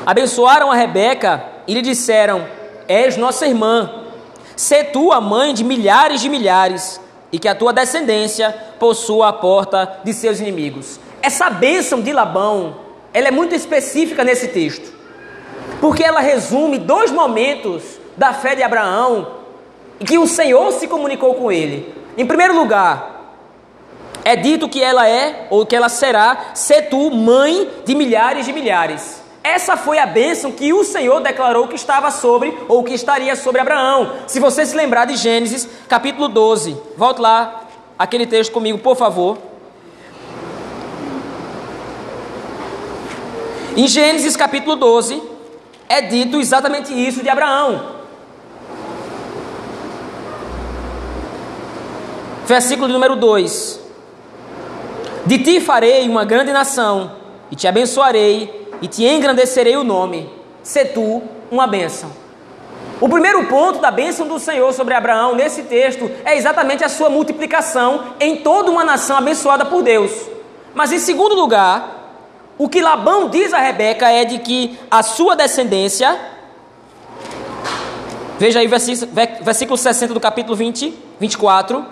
Abençoaram 0.06 0.70
a 0.70 0.74
Rebeca 0.74 1.42
e 1.66 1.74
lhe 1.74 1.82
disseram: 1.82 2.46
És 2.86 3.16
nossa 3.16 3.46
irmã, 3.46 4.03
sê 4.56 4.84
tu 4.84 5.12
a 5.12 5.20
mãe 5.20 5.54
de 5.54 5.64
milhares 5.64 6.20
de 6.20 6.28
milhares, 6.28 7.00
e 7.32 7.38
que 7.38 7.48
a 7.48 7.54
tua 7.54 7.72
descendência 7.72 8.54
possua 8.78 9.28
a 9.28 9.32
porta 9.32 10.00
de 10.04 10.12
seus 10.12 10.38
inimigos. 10.38 11.00
Essa 11.20 11.50
bênção 11.50 12.00
de 12.00 12.12
Labão, 12.12 12.76
ela 13.12 13.28
é 13.28 13.30
muito 13.32 13.54
específica 13.54 14.22
nesse 14.22 14.48
texto, 14.48 14.92
porque 15.80 16.04
ela 16.04 16.20
resume 16.20 16.78
dois 16.78 17.10
momentos 17.10 17.82
da 18.16 18.32
fé 18.32 18.54
de 18.54 18.62
Abraão 18.62 19.42
em 20.00 20.04
que 20.04 20.18
o 20.18 20.26
Senhor 20.26 20.70
se 20.72 20.86
comunicou 20.86 21.34
com 21.34 21.50
ele. 21.50 21.92
Em 22.16 22.26
primeiro 22.26 22.54
lugar, 22.54 23.14
é 24.24 24.36
dito 24.36 24.68
que 24.68 24.82
ela 24.82 25.08
é, 25.08 25.48
ou 25.50 25.66
que 25.66 25.74
ela 25.74 25.88
será, 25.88 26.52
ser 26.54 26.82
tu 26.82 27.10
mãe 27.10 27.68
de 27.84 27.94
milhares 27.94 28.46
de 28.46 28.52
milhares. 28.52 29.23
Essa 29.44 29.76
foi 29.76 29.98
a 29.98 30.06
bênção 30.06 30.50
que 30.50 30.72
o 30.72 30.82
Senhor 30.82 31.20
declarou 31.20 31.68
que 31.68 31.74
estava 31.74 32.10
sobre, 32.10 32.56
ou 32.66 32.82
que 32.82 32.94
estaria 32.94 33.36
sobre 33.36 33.60
Abraão. 33.60 34.10
Se 34.26 34.40
você 34.40 34.64
se 34.64 34.74
lembrar 34.74 35.04
de 35.04 35.16
Gênesis, 35.16 35.68
capítulo 35.86 36.28
12, 36.28 36.74
volte 36.96 37.20
lá, 37.20 37.68
aquele 37.98 38.26
texto 38.26 38.50
comigo, 38.50 38.78
por 38.78 38.96
favor. 38.96 39.36
Em 43.76 43.86
Gênesis 43.86 44.34
capítulo 44.34 44.76
12, 44.76 45.22
é 45.90 46.00
dito 46.00 46.40
exatamente 46.40 46.94
isso 46.94 47.22
de 47.22 47.28
Abraão. 47.28 47.96
Versículo 52.46 52.88
número 52.88 53.14
2: 53.14 53.78
De 55.26 55.38
ti 55.38 55.60
farei 55.60 56.08
uma 56.08 56.24
grande 56.24 56.50
nação, 56.50 57.12
e 57.50 57.56
te 57.56 57.68
abençoarei 57.68 58.63
e 58.84 58.86
te 58.86 59.02
engrandecerei 59.02 59.78
o 59.78 59.82
nome, 59.82 60.30
se 60.62 60.84
tu 60.84 61.22
uma 61.50 61.66
bênção. 61.66 62.10
O 63.00 63.08
primeiro 63.08 63.46
ponto 63.46 63.78
da 63.78 63.90
bênção 63.90 64.28
do 64.28 64.38
Senhor 64.38 64.70
sobre 64.74 64.92
Abraão 64.92 65.34
nesse 65.34 65.62
texto 65.62 66.10
é 66.22 66.36
exatamente 66.36 66.84
a 66.84 66.88
sua 66.90 67.08
multiplicação 67.08 68.12
em 68.20 68.36
toda 68.36 68.70
uma 68.70 68.84
nação 68.84 69.16
abençoada 69.16 69.64
por 69.64 69.82
Deus. 69.82 70.12
Mas 70.74 70.92
em 70.92 70.98
segundo 70.98 71.34
lugar, 71.34 72.18
o 72.58 72.68
que 72.68 72.82
Labão 72.82 73.30
diz 73.30 73.54
a 73.54 73.58
Rebeca 73.58 74.10
é 74.10 74.22
de 74.26 74.38
que 74.40 74.78
a 74.90 75.02
sua 75.02 75.34
descendência. 75.34 76.20
Veja 78.38 78.60
aí 78.60 78.66
versículo 78.66 79.78
60 79.78 80.12
do 80.12 80.20
capítulo 80.20 80.54
20, 80.54 80.92
24. 81.18 81.86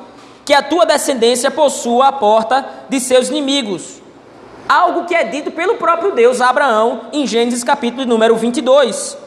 Que 0.44 0.52
a 0.52 0.60
tua 0.60 0.84
descendência 0.84 1.50
possua 1.50 2.08
a 2.08 2.12
porta 2.12 2.66
de 2.90 3.00
seus 3.00 3.30
inimigos. 3.30 4.01
Algo 4.68 5.04
que 5.04 5.14
é 5.14 5.24
dito 5.24 5.50
pelo 5.50 5.74
próprio 5.74 6.12
Deus 6.12 6.40
a 6.40 6.48
Abraão 6.48 7.02
em 7.12 7.26
Gênesis 7.26 7.64
capítulo 7.64 8.06
número 8.06 8.36
22. 8.36 9.18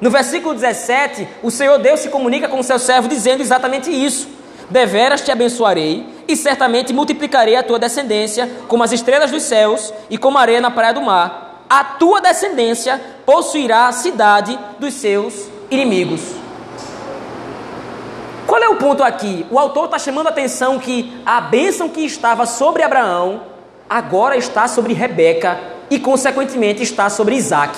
No 0.00 0.10
versículo 0.10 0.54
17, 0.54 1.28
o 1.42 1.50
Senhor 1.50 1.78
Deus 1.78 2.00
se 2.00 2.08
comunica 2.08 2.48
com 2.48 2.58
o 2.58 2.64
seu 2.64 2.78
servo 2.78 3.08
dizendo 3.08 3.40
exatamente 3.40 3.90
isso: 3.90 4.28
Deveras 4.68 5.20
te 5.20 5.30
abençoarei, 5.30 6.04
e 6.26 6.36
certamente 6.36 6.92
multiplicarei 6.92 7.56
a 7.56 7.62
tua 7.62 7.78
descendência 7.78 8.50
como 8.68 8.82
as 8.82 8.92
estrelas 8.92 9.30
dos 9.30 9.42
céus 9.42 9.92
e 10.10 10.18
como 10.18 10.38
a 10.38 10.40
areia 10.40 10.60
na 10.60 10.70
praia 10.70 10.92
do 10.92 11.02
mar. 11.02 11.64
A 11.70 11.84
tua 11.84 12.20
descendência 12.20 13.00
possuirá 13.24 13.86
a 13.86 13.92
cidade 13.92 14.58
dos 14.78 14.94
seus 14.94 15.48
inimigos. 15.70 16.20
Qual 18.46 18.62
é 18.62 18.68
o 18.68 18.76
ponto 18.76 19.02
aqui? 19.02 19.46
O 19.50 19.58
autor 19.58 19.86
está 19.86 19.98
chamando 19.98 20.26
a 20.26 20.30
atenção 20.30 20.78
que 20.78 21.22
a 21.24 21.40
bênção 21.40 21.88
que 21.88 22.04
estava 22.04 22.44
sobre 22.44 22.82
Abraão 22.82 23.51
agora 23.92 24.38
está 24.38 24.66
sobre 24.66 24.94
Rebeca 24.94 25.60
e, 25.90 25.98
consequentemente, 25.98 26.82
está 26.82 27.10
sobre 27.10 27.34
Isaac. 27.34 27.76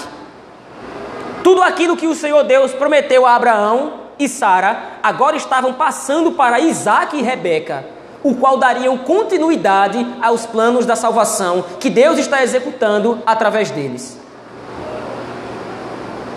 Tudo 1.42 1.60
aquilo 1.60 1.96
que 1.96 2.06
o 2.06 2.14
Senhor 2.14 2.44
Deus 2.44 2.72
prometeu 2.72 3.26
a 3.26 3.34
Abraão 3.34 4.04
e 4.16 4.28
Sara, 4.28 5.00
agora 5.02 5.36
estavam 5.36 5.72
passando 5.72 6.30
para 6.30 6.60
Isaac 6.60 7.16
e 7.16 7.22
Rebeca, 7.22 7.84
o 8.22 8.32
qual 8.36 8.58
dariam 8.58 8.96
continuidade 8.96 10.06
aos 10.22 10.46
planos 10.46 10.86
da 10.86 10.94
salvação 10.94 11.64
que 11.80 11.90
Deus 11.90 12.16
está 12.16 12.44
executando 12.44 13.20
através 13.26 13.72
deles. 13.72 14.16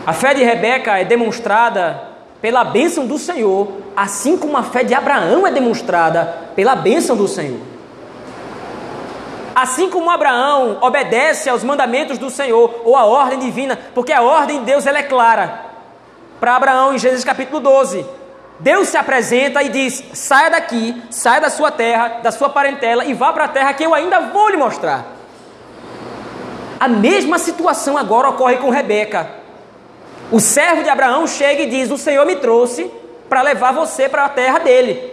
A 0.08 0.12
fé 0.12 0.34
de 0.34 0.44
Rebeca 0.44 0.98
é 0.98 1.06
demonstrada 1.06 2.02
pela 2.42 2.64
bênção 2.64 3.06
do 3.06 3.20
Senhor, 3.20 3.68
assim 3.96 4.38
como 4.38 4.58
a 4.58 4.64
fé 4.64 4.84
de 4.84 4.96
Abraão 4.96 5.46
é 5.46 5.52
demonstrada 5.52 6.50
pela 6.56 6.76
bênção 6.76 7.16
do 7.16 7.28
Senhor. 7.28 7.77
Assim 9.58 9.90
como 9.90 10.12
Abraão 10.12 10.78
obedece 10.82 11.50
aos 11.50 11.64
mandamentos 11.64 12.20
do 12.20 12.30
Senhor 12.30 12.84
ou 12.86 12.96
à 12.96 13.06
ordem 13.06 13.40
divina, 13.40 13.76
porque 13.96 14.14
a 14.14 14.22
ordem 14.22 14.60
de 14.60 14.66
Deus 14.66 14.86
ela 14.86 15.00
é 15.00 15.02
clara. 15.02 15.66
Para 16.40 16.56
Abraão, 16.56 16.94
em 16.94 17.00
Gênesis 17.00 17.26
capítulo 17.26 17.60
12, 17.60 18.06
Deus 18.60 18.88
se 18.88 18.98
apresenta 18.98 19.64
e 19.64 19.70
diz: 19.70 20.04
saia 20.14 20.52
daqui, 20.52 21.02
saia 21.10 21.42
da 21.42 21.50
sua 21.50 21.72
terra, 21.72 22.20
da 22.22 22.32
sua 22.32 22.50
parentela 22.50 23.04
e 23.04 23.16
vá 23.16 23.34
para 23.34 23.46
a 23.46 23.48
terra 23.48 23.74
que 23.74 23.84
eu 23.84 23.96
ainda 23.96 24.20
vou 24.20 24.48
lhe 24.50 24.58
mostrar. 24.58 25.08
A 26.80 26.88
mesma 26.88 27.40
situação 27.40 27.98
agora 27.98 28.30
ocorre 28.30 28.58
com 28.58 28.70
Rebeca. 28.70 29.28
O 30.32 30.40
servo 30.40 30.84
de 30.84 30.90
Abraão 30.90 31.26
chega 31.26 31.64
e 31.64 31.68
diz: 31.68 31.90
O 31.90 31.98
Senhor 31.98 32.28
me 32.28 32.36
trouxe 32.36 32.92
para 33.28 33.42
levar 33.42 33.74
você 33.74 34.08
para 34.08 34.26
a 34.26 34.30
terra 34.30 34.60
dele. 34.60 35.12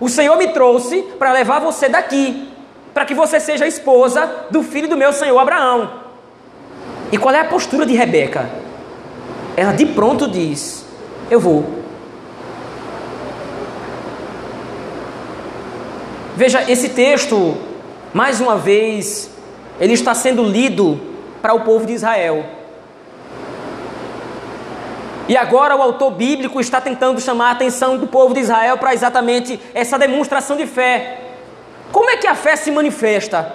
O 0.00 0.08
Senhor 0.08 0.38
me 0.38 0.48
trouxe 0.54 1.02
para 1.18 1.32
levar 1.32 1.60
você 1.60 1.86
daqui 1.86 2.53
para 2.94 3.04
que 3.04 3.12
você 3.12 3.40
seja 3.40 3.66
esposa 3.66 4.46
do 4.50 4.62
filho 4.62 4.88
do 4.88 4.96
meu 4.96 5.12
senhor 5.12 5.36
Abraão. 5.38 5.90
E 7.10 7.18
qual 7.18 7.34
é 7.34 7.40
a 7.40 7.44
postura 7.44 7.84
de 7.84 7.92
Rebeca? 7.92 8.48
Ela 9.56 9.72
de 9.72 9.84
pronto 9.84 10.28
diz: 10.28 10.86
Eu 11.28 11.40
vou. 11.40 11.82
Veja, 16.36 16.68
esse 16.70 16.88
texto, 16.88 17.56
mais 18.12 18.40
uma 18.40 18.56
vez, 18.56 19.30
ele 19.80 19.92
está 19.92 20.14
sendo 20.14 20.42
lido 20.42 21.00
para 21.42 21.54
o 21.54 21.60
povo 21.60 21.86
de 21.86 21.92
Israel. 21.92 22.44
E 25.28 25.36
agora 25.36 25.74
o 25.74 25.82
autor 25.82 26.10
bíblico 26.10 26.60
está 26.60 26.80
tentando 26.80 27.20
chamar 27.20 27.48
a 27.48 27.52
atenção 27.52 27.96
do 27.96 28.06
povo 28.06 28.34
de 28.34 28.40
Israel 28.40 28.76
para 28.76 28.92
exatamente 28.92 29.58
essa 29.72 29.98
demonstração 29.98 30.56
de 30.56 30.66
fé. 30.66 31.23
Como 31.94 32.10
é 32.10 32.16
que 32.16 32.26
a 32.26 32.34
fé 32.34 32.56
se 32.56 32.72
manifesta? 32.72 33.54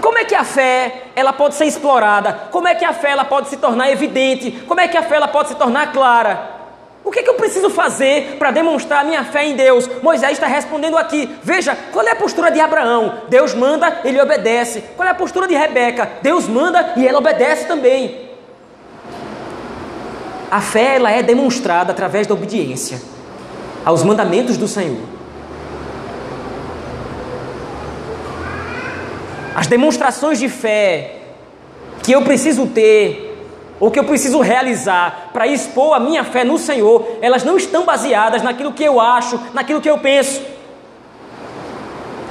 Como 0.00 0.16
é 0.18 0.24
que 0.24 0.36
a 0.36 0.44
fé 0.44 1.06
ela 1.16 1.32
pode 1.32 1.56
ser 1.56 1.64
explorada? 1.64 2.32
Como 2.52 2.68
é 2.68 2.76
que 2.76 2.84
a 2.84 2.92
fé 2.92 3.10
ela 3.10 3.24
pode 3.24 3.48
se 3.48 3.56
tornar 3.56 3.90
evidente? 3.90 4.52
Como 4.68 4.78
é 4.78 4.86
que 4.86 4.96
a 4.96 5.02
fé 5.02 5.16
ela 5.16 5.26
pode 5.26 5.48
se 5.48 5.56
tornar 5.56 5.90
clara? 5.90 6.60
O 7.02 7.10
que, 7.10 7.18
é 7.18 7.22
que 7.24 7.30
eu 7.30 7.34
preciso 7.34 7.68
fazer 7.70 8.36
para 8.38 8.52
demonstrar 8.52 9.00
a 9.00 9.04
minha 9.04 9.24
fé 9.24 9.44
em 9.44 9.56
Deus? 9.56 9.90
Moisés 10.00 10.34
está 10.34 10.46
respondendo 10.46 10.96
aqui. 10.96 11.28
Veja, 11.42 11.76
qual 11.90 12.06
é 12.06 12.12
a 12.12 12.16
postura 12.16 12.52
de 12.52 12.60
Abraão? 12.60 13.22
Deus 13.28 13.52
manda, 13.52 14.02
ele 14.04 14.22
obedece. 14.22 14.84
Qual 14.96 15.08
é 15.08 15.10
a 15.10 15.14
postura 15.14 15.48
de 15.48 15.56
Rebeca? 15.56 16.08
Deus 16.22 16.46
manda 16.46 16.92
e 16.96 17.08
ela 17.08 17.18
obedece 17.18 17.66
também. 17.66 18.30
A 20.48 20.60
fé 20.60 20.94
ela 20.94 21.10
é 21.10 21.20
demonstrada 21.20 21.90
através 21.90 22.28
da 22.28 22.34
obediência 22.34 23.02
aos 23.84 24.04
mandamentos 24.04 24.56
do 24.56 24.68
Senhor. 24.68 25.19
As 29.60 29.66
demonstrações 29.66 30.38
de 30.38 30.48
fé 30.48 31.16
que 32.02 32.12
eu 32.12 32.22
preciso 32.22 32.66
ter, 32.68 33.46
ou 33.78 33.90
que 33.90 33.98
eu 33.98 34.04
preciso 34.04 34.40
realizar 34.40 35.28
para 35.34 35.46
expor 35.46 35.94
a 35.94 36.00
minha 36.00 36.24
fé 36.24 36.44
no 36.44 36.56
Senhor, 36.56 37.18
elas 37.20 37.44
não 37.44 37.58
estão 37.58 37.84
baseadas 37.84 38.40
naquilo 38.42 38.72
que 38.72 38.82
eu 38.82 38.98
acho, 38.98 39.38
naquilo 39.52 39.82
que 39.82 39.90
eu 39.90 39.98
penso. 39.98 40.40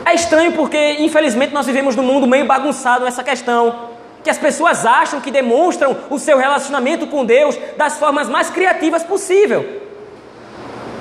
É 0.03 0.15
estranho 0.15 0.53
porque, 0.53 0.93
infelizmente, 1.01 1.53
nós 1.53 1.67
vivemos 1.67 1.95
num 1.95 2.01
mundo 2.01 2.25
meio 2.25 2.47
bagunçado 2.47 3.05
nessa 3.05 3.23
questão. 3.23 3.75
Que 4.23 4.31
as 4.31 4.39
pessoas 4.39 4.83
acham 4.83 5.21
que 5.21 5.29
demonstram 5.29 5.95
o 6.09 6.17
seu 6.17 6.35
relacionamento 6.35 7.05
com 7.05 7.23
Deus 7.23 7.55
das 7.77 7.99
formas 7.99 8.27
mais 8.27 8.49
criativas 8.49 9.03
possível. 9.03 9.83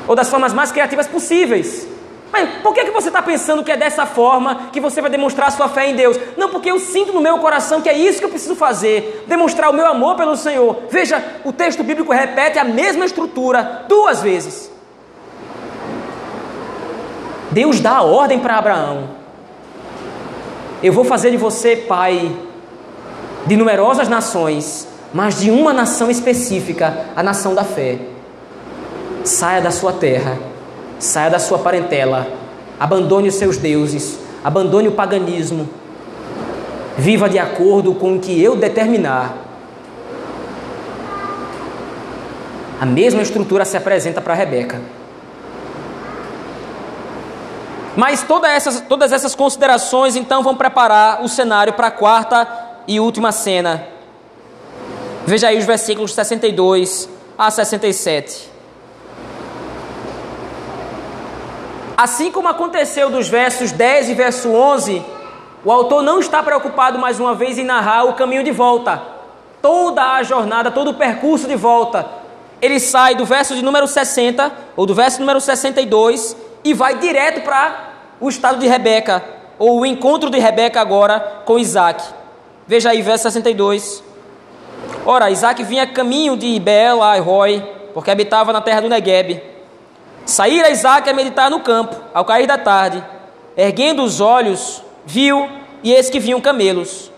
Ou 0.07 0.15
das 0.15 0.29
formas 0.29 0.53
mais 0.53 0.71
criativas 0.71 1.07
possíveis. 1.07 1.89
Mas 2.31 2.61
por 2.63 2.75
que, 2.75 2.85
que 2.85 2.91
você 2.91 3.09
está 3.09 3.23
pensando 3.23 3.65
que 3.65 3.73
é 3.73 3.77
dessa 3.77 4.05
forma 4.05 4.69
que 4.73 4.81
você 4.81 5.01
vai 5.01 5.11
demonstrar 5.11 5.51
sua 5.51 5.69
fé 5.69 5.89
em 5.89 5.97
Deus? 5.97 6.19
Não, 6.37 6.51
porque 6.51 6.71
eu 6.71 6.79
sinto 6.79 7.13
no 7.13 7.21
meu 7.21 7.39
coração 7.39 7.81
que 7.81 7.89
é 7.89 7.97
isso 7.97 8.19
que 8.19 8.25
eu 8.25 8.29
preciso 8.29 8.55
fazer, 8.55 9.25
demonstrar 9.27 9.71
o 9.71 9.73
meu 9.73 9.87
amor 9.87 10.17
pelo 10.17 10.37
Senhor. 10.37 10.77
Veja, 10.91 11.23
o 11.45 11.53
texto 11.53 11.83
bíblico 11.83 12.13
repete 12.13 12.59
a 12.59 12.65
mesma 12.65 13.05
estrutura 13.05 13.85
duas 13.89 14.21
vezes. 14.21 14.71
Deus 17.51 17.81
dá 17.81 17.97
a 17.97 18.03
ordem 18.03 18.39
para 18.39 18.59
Abraão: 18.59 19.09
Eu 20.83 20.93
vou 20.93 21.05
fazer 21.05 21.31
de 21.31 21.39
você 21.39 21.77
pai 21.77 22.31
de 23.47 23.57
numerosas 23.57 24.07
nações, 24.09 24.87
mas 25.15 25.41
de 25.41 25.51
uma 25.51 25.73
nação 25.73 26.11
específica, 26.11 27.07
a 27.17 27.23
nação 27.23 27.55
da 27.55 27.65
fé. 27.65 27.99
Saia 29.25 29.61
da 29.63 29.71
sua 29.71 29.93
terra 29.93 30.39
Saia 30.99 31.31
da 31.31 31.39
sua 31.39 31.59
parentela, 31.59 32.27
abandone 32.79 33.29
os 33.29 33.35
seus 33.35 33.57
deuses, 33.57 34.19
abandone 34.43 34.89
o 34.89 34.93
paganismo, 34.93 35.69
viva 36.97 37.29
de 37.29 37.39
acordo 37.39 37.95
com 37.95 38.17
o 38.17 38.21
que 38.21 38.43
eu 38.43 38.57
determinar. 38.57 39.37
A 42.81 42.87
mesma 42.87 43.23
estrutura 43.23 43.65
se 43.65 43.77
apresenta 43.77 44.21
para 44.21 44.35
Rebeca. 44.35 44.81
Mas 47.97 48.23
todas 48.23 48.51
essas, 48.51 48.81
todas 48.81 49.11
essas 49.11 49.35
considerações 49.35 50.15
então 50.15 50.43
vão 50.43 50.55
preparar 50.55 51.23
o 51.25 51.29
cenário 51.29 51.73
para 51.73 51.89
a 51.89 51.91
quarta 51.91 52.47
e 52.87 53.01
última 53.01 53.33
cena. 53.33 53.85
Veja 55.27 55.49
aí 55.49 55.59
os 55.59 55.65
versículos 55.65 56.15
62 56.15 57.09
a 57.37 57.51
67. 57.51 58.58
Assim 61.99 62.31
como 62.31 62.47
aconteceu 62.47 63.11
dos 63.11 63.27
versos 63.27 63.73
10 63.73 64.11
e 64.11 64.15
verso 64.15 64.53
11, 64.53 65.05
o 65.65 65.73
autor 65.73 66.01
não 66.01 66.21
está 66.21 66.41
preocupado 66.45 66.97
mais 66.97 67.19
uma 67.19 67.35
vez 67.35 67.59
em 67.59 67.65
narrar 67.65 68.05
o 68.05 68.13
caminho 68.13 68.45
de 68.45 68.53
volta, 68.53 69.03
toda 69.61 70.13
a 70.13 70.23
jornada, 70.23 70.71
todo 70.71 70.93
o 70.93 70.95
percurso 70.95 71.49
de 71.49 71.57
volta. 71.57 72.09
Ele 72.63 72.79
sai 72.79 73.17
do 73.17 73.25
verso 73.25 73.53
de 73.57 73.65
número 73.65 73.89
60, 73.89 74.53
ou 74.77 74.87
do 74.87 74.95
verso 74.95 75.19
número 75.19 75.41
62, 75.41 76.37
e 76.63 76.73
vai 76.73 76.99
direto 76.99 77.41
para 77.41 77.89
o 78.21 78.29
estado 78.29 78.61
de 78.61 78.69
Rebeca, 78.69 79.21
ou 79.59 79.81
o 79.81 79.85
encontro 79.85 80.31
de 80.31 80.39
Rebeca 80.39 80.81
agora 80.81 81.43
com 81.45 81.59
Isaac. 81.59 82.01
Veja 82.65 82.91
aí, 82.91 83.03
verso 83.03 83.25
62. 83.25 84.05
Ora, 85.05 85.33
Isaac 85.33 85.65
vinha 85.65 85.85
caminho 85.85 86.37
de 86.37 86.61
Beel 86.61 87.03
a 87.03 87.19
Roy, 87.19 87.61
porque 87.93 88.09
habitava 88.09 88.53
na 88.53 88.61
terra 88.61 88.83
do 88.83 88.89
Negueb. 88.89 89.58
Saíra 90.29 90.69
Isaac 90.69 91.09
a 91.09 91.15
meditar 91.15 91.51
no 91.51 91.61
campo, 91.61 91.97
ao 92.13 92.23
cair 92.23 92.47
da 92.47 92.59
tarde. 92.59 93.03
Erguendo 93.57 94.03
os 94.03 94.21
olhos, 94.21 94.83
viu, 95.07 95.49
e 95.83 95.91
eis 95.91 96.11
que 96.11 96.21
vinham 96.21 96.39
camelos. 96.39 97.11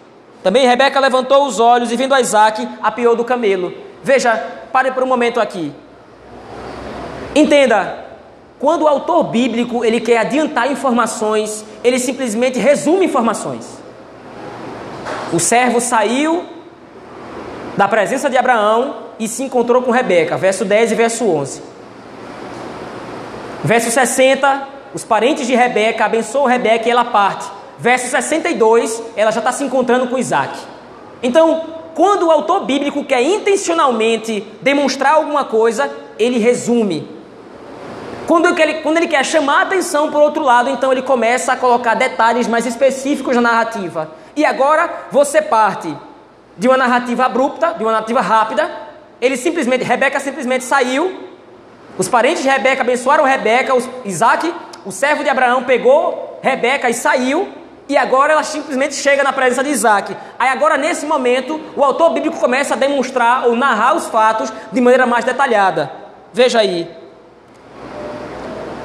Também 0.44 0.64
Rebeca 0.64 1.00
levantou 1.00 1.44
os 1.44 1.58
olhos 1.58 1.90
e, 1.90 1.96
vendo 1.96 2.16
Isaac, 2.16 2.68
apiou 2.80 3.16
do 3.16 3.24
camelo. 3.24 3.74
Veja, 4.00 4.36
pare 4.72 4.92
por 4.92 5.02
um 5.02 5.06
momento 5.06 5.40
aqui. 5.40 5.72
Entenda, 7.34 7.98
quando 8.61 8.82
o 8.82 8.88
autor 8.88 9.24
bíblico 9.24 9.84
ele 9.84 10.00
quer 10.00 10.18
adiantar 10.18 10.70
informações, 10.70 11.64
ele 11.82 11.98
simplesmente 11.98 12.61
resume 12.61 13.06
informações. 13.06 13.82
O 15.32 15.40
servo 15.40 15.80
saiu 15.80 16.44
da 17.76 17.88
presença 17.88 18.30
de 18.30 18.38
Abraão 18.38 18.94
e 19.18 19.26
se 19.26 19.42
encontrou 19.42 19.82
com 19.82 19.90
Rebeca, 19.90 20.36
verso 20.36 20.64
10 20.64 20.92
e 20.92 20.94
verso 20.94 21.28
11. 21.28 21.69
Verso 23.62 23.90
60, 23.90 24.68
os 24.94 25.04
parentes 25.04 25.46
de 25.46 25.54
Rebeca 25.54 26.04
abençoam 26.04 26.46
Rebeca 26.46 26.88
e 26.88 26.90
ela 26.90 27.04
parte. 27.04 27.46
Verso 27.78 28.08
62, 28.08 29.02
ela 29.16 29.30
já 29.30 29.40
está 29.40 29.52
se 29.52 29.64
encontrando 29.64 30.06
com 30.06 30.18
Isaac. 30.18 30.58
Então, 31.22 31.64
quando 31.94 32.26
o 32.26 32.30
autor 32.30 32.64
bíblico 32.64 33.04
quer 33.04 33.22
intencionalmente 33.22 34.46
demonstrar 34.62 35.14
alguma 35.14 35.44
coisa, 35.44 35.90
ele 36.18 36.38
resume. 36.38 37.08
Quando 38.26 38.58
ele, 38.58 38.74
quando 38.74 38.96
ele 38.98 39.08
quer 39.08 39.24
chamar 39.24 39.58
a 39.58 39.62
atenção 39.62 40.11
por 40.11 40.22
outro 40.22 40.42
lado, 40.42 40.70
então 40.70 40.92
ele 40.92 41.02
começa 41.02 41.52
a 41.52 41.56
colocar 41.56 41.94
detalhes 41.94 42.46
mais 42.46 42.64
específicos 42.64 43.34
na 43.34 43.42
narrativa. 43.42 44.11
E 44.36 44.44
agora 44.44 44.88
você 45.11 45.42
parte 45.42 45.94
de 46.56 46.68
uma 46.68 46.76
narrativa 46.76 47.24
abrupta, 47.24 47.74
de 47.76 47.82
uma 47.82 47.92
narrativa 47.92 48.20
rápida. 48.20 48.70
Ele 49.20 49.36
simplesmente, 49.36 49.84
Rebeca 49.84 50.20
simplesmente 50.20 50.64
saiu. 50.64 51.30
Os 51.99 52.09
parentes 52.09 52.43
de 52.43 52.49
Rebeca 52.49 52.82
abençoaram 52.82 53.24
Rebeca, 53.24 53.74
Isaac, 54.05 54.55
o 54.84 54.91
servo 54.91 55.22
de 55.22 55.28
Abraão, 55.28 55.64
pegou 55.64 56.38
Rebeca 56.43 56.88
e 56.88 56.95
saiu. 56.95 57.49
E 57.88 57.97
agora 57.97 58.32
ela 58.32 58.45
simplesmente 58.45 58.95
chega 58.95 59.22
na 59.24 59.32
presença 59.32 59.64
de 59.64 59.70
Isaac. 59.70 60.16
Aí 60.38 60.49
agora, 60.49 60.76
nesse 60.76 61.05
momento, 61.05 61.61
o 61.76 61.82
autor 61.82 62.11
bíblico 62.11 62.38
começa 62.38 62.74
a 62.74 62.76
demonstrar 62.76 63.49
ou 63.49 63.57
narrar 63.57 63.97
os 63.97 64.07
fatos 64.07 64.53
de 64.70 64.80
maneira 64.80 65.07
mais 65.07 65.24
detalhada. 65.24 65.91
Veja 66.32 66.61
aí, 66.61 66.88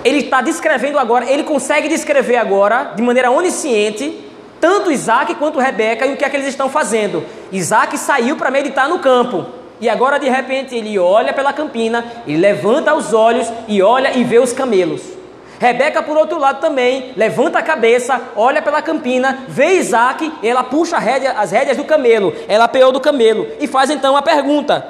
ele 0.04 0.20
está 0.20 0.42
descrevendo 0.42 1.00
agora, 1.00 1.30
ele 1.30 1.44
consegue 1.44 1.88
descrever 1.88 2.38
agora, 2.38 2.94
de 2.96 3.02
maneira 3.02 3.32
onisciente, 3.32 4.24
tanto 4.60 4.92
Isaac 4.92 5.34
quanto 5.36 5.60
Rebeca 5.60 6.06
e 6.06 6.14
o 6.14 6.18
que 6.18 6.24
é 6.24 6.30
que 6.30 6.36
eles 6.36 6.48
estão 6.48 6.70
fazendo. 6.70 7.24
Isaac 7.52 7.98
saiu 7.98 8.36
para 8.36 8.52
meditar 8.52 8.90
no 8.90 9.00
campo. 9.00 9.46
E 9.80 9.90
agora 9.90 10.18
de 10.18 10.30
repente 10.30 10.76
ele 10.76 10.98
olha 10.98 11.34
pela 11.34 11.52
campina, 11.54 12.06
ele 12.26 12.38
levanta 12.38 12.94
os 12.94 13.14
olhos 13.14 13.52
e 13.68 13.82
olha 13.82 14.18
e 14.18 14.24
vê 14.24 14.40
os 14.40 14.54
camelos. 14.54 15.02
Rebeca, 15.60 16.04
por 16.04 16.18
outro 16.18 16.38
lado, 16.38 16.60
também 16.60 17.14
levanta 17.16 17.60
a 17.60 17.64
cabeça, 17.64 18.22
olha 18.36 18.62
pela 18.62 18.82
campina, 18.82 19.46
vê 19.48 19.76
Isaac, 19.76 20.32
ela 20.44 20.64
puxa 20.64 20.98
as 20.98 21.52
rédeas 21.52 21.78
do 21.78 21.86
camelo, 21.86 22.34
ela 22.48 22.66
apeou 22.66 22.92
do 22.92 23.00
camelo 23.00 23.48
e 23.60 23.68
faz 23.68 23.90
então 23.90 24.18
a 24.18 24.22
pergunta: 24.22 24.86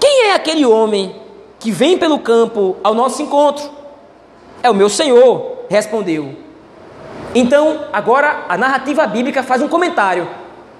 Quem 0.00 0.26
é 0.26 0.34
aquele 0.34 0.66
homem 0.66 1.14
que 1.58 1.70
vem 1.70 1.98
pelo 1.98 2.18
campo 2.20 2.76
ao 2.82 2.94
nosso 2.94 3.20
encontro. 3.20 3.70
É 4.62 4.70
o 4.70 4.74
meu 4.74 4.88
Senhor, 4.88 5.64
respondeu. 5.68 6.36
Então, 7.34 7.84
agora 7.92 8.44
a 8.48 8.56
narrativa 8.56 9.06
bíblica 9.06 9.42
faz 9.42 9.60
um 9.60 9.68
comentário. 9.68 10.28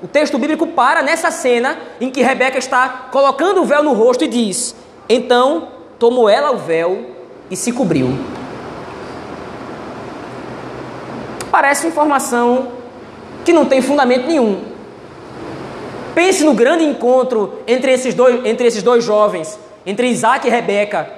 O 0.02 0.06
texto 0.06 0.38
bíblico 0.38 0.66
para 0.66 1.02
nessa 1.02 1.30
cena 1.30 1.76
em 2.00 2.10
que 2.10 2.22
Rebeca 2.22 2.58
está 2.58 3.08
colocando 3.10 3.62
o 3.62 3.64
véu 3.64 3.82
no 3.82 3.92
rosto 3.92 4.24
e 4.24 4.28
diz: 4.28 4.74
Então 5.08 5.68
tomou 5.98 6.28
ela 6.28 6.52
o 6.52 6.58
véu 6.58 7.10
e 7.50 7.56
se 7.56 7.72
cobriu. 7.72 8.08
Parece 11.50 11.86
informação 11.86 12.68
que 13.44 13.52
não 13.52 13.64
tem 13.64 13.82
fundamento 13.82 14.26
nenhum. 14.26 14.62
Pense 16.14 16.44
no 16.44 16.54
grande 16.54 16.84
encontro 16.84 17.60
entre 17.66 17.92
esses 17.92 18.14
dois, 18.14 18.44
entre 18.44 18.66
esses 18.66 18.82
dois 18.82 19.02
jovens 19.04 19.58
entre 19.88 20.08
Isaac 20.08 20.46
e 20.46 20.50
Rebeca. 20.50 21.17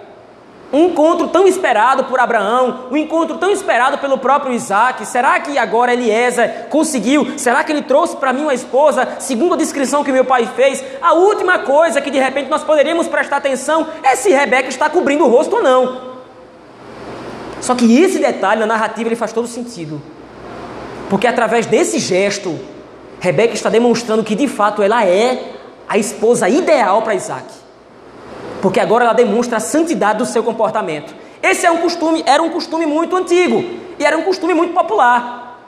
Um 0.73 0.87
encontro 0.87 1.27
tão 1.29 1.49
esperado 1.49 2.05
por 2.05 2.21
Abraão, 2.21 2.87
um 2.93 2.97
encontro 2.97 3.39
tão 3.39 3.51
esperado 3.51 3.99
pelo 3.99 4.19
próprio 4.19 4.53
Isaac. 4.53 5.05
Será 5.05 5.41
que 5.41 5.59
agora 5.59 5.93
Eliezer 5.93 6.69
conseguiu? 6.69 7.37
Será 7.37 7.65
que 7.65 7.73
ele 7.73 7.83
trouxe 7.83 8.17
para 8.17 8.33
mim 8.33 8.43
uma 8.43 8.55
esposa, 8.55 9.17
segundo 9.19 9.55
a 9.55 9.57
descrição 9.57 10.05
que 10.05 10.13
meu 10.13 10.25
pai 10.25 10.49
fez? 10.55 10.85
A 11.03 11.15
última 11.15 11.59
coisa 11.61 12.01
que 12.01 12.11
de 12.11 12.21
repente 12.21 12.49
nós 12.49 12.63
poderíamos 12.63 13.09
prestar 13.09 13.39
atenção 13.39 13.89
é 14.05 14.15
se 14.15 14.31
Rebeca 14.31 14.69
está 14.69 14.89
cobrindo 14.89 15.25
o 15.25 15.29
rosto 15.29 15.57
ou 15.57 15.63
não. 15.63 16.11
Só 17.61 17.75
que 17.75 18.01
esse 18.01 18.21
detalhe 18.21 18.61
na 18.61 18.67
narrativa 18.67 19.09
ele 19.09 19.17
faz 19.17 19.33
todo 19.33 19.49
sentido. 19.49 20.01
Porque 21.09 21.27
através 21.27 21.67
desse 21.67 21.99
gesto, 21.99 22.57
Rebeca 23.19 23.55
está 23.55 23.69
demonstrando 23.69 24.23
que 24.23 24.37
de 24.37 24.47
fato 24.47 24.85
ela 24.85 25.05
é 25.05 25.53
a 25.89 25.99
esposa 25.99 26.49
ideal 26.49 27.03
para 27.03 27.17
Isaac 27.17 27.61
porque 28.61 28.79
agora 28.81 29.05
ela 29.05 29.15
demonstra 29.15 29.57
a 29.57 29.61
santidade 29.61 30.19
do 30.19 30.27
seu 30.27 30.43
comportamento. 30.43 31.15
Esse 31.43 31.65
é 31.65 31.71
um 31.71 31.79
costume, 31.79 32.23
era 32.27 32.43
um 32.43 32.51
costume 32.51 32.87
muito 32.87 33.17
antigo 33.17 33.65
e 33.99 34.05
era 34.05 34.17
um 34.17 34.23
costume 34.23 34.55
muito 34.55 34.75
popular. 34.75 35.59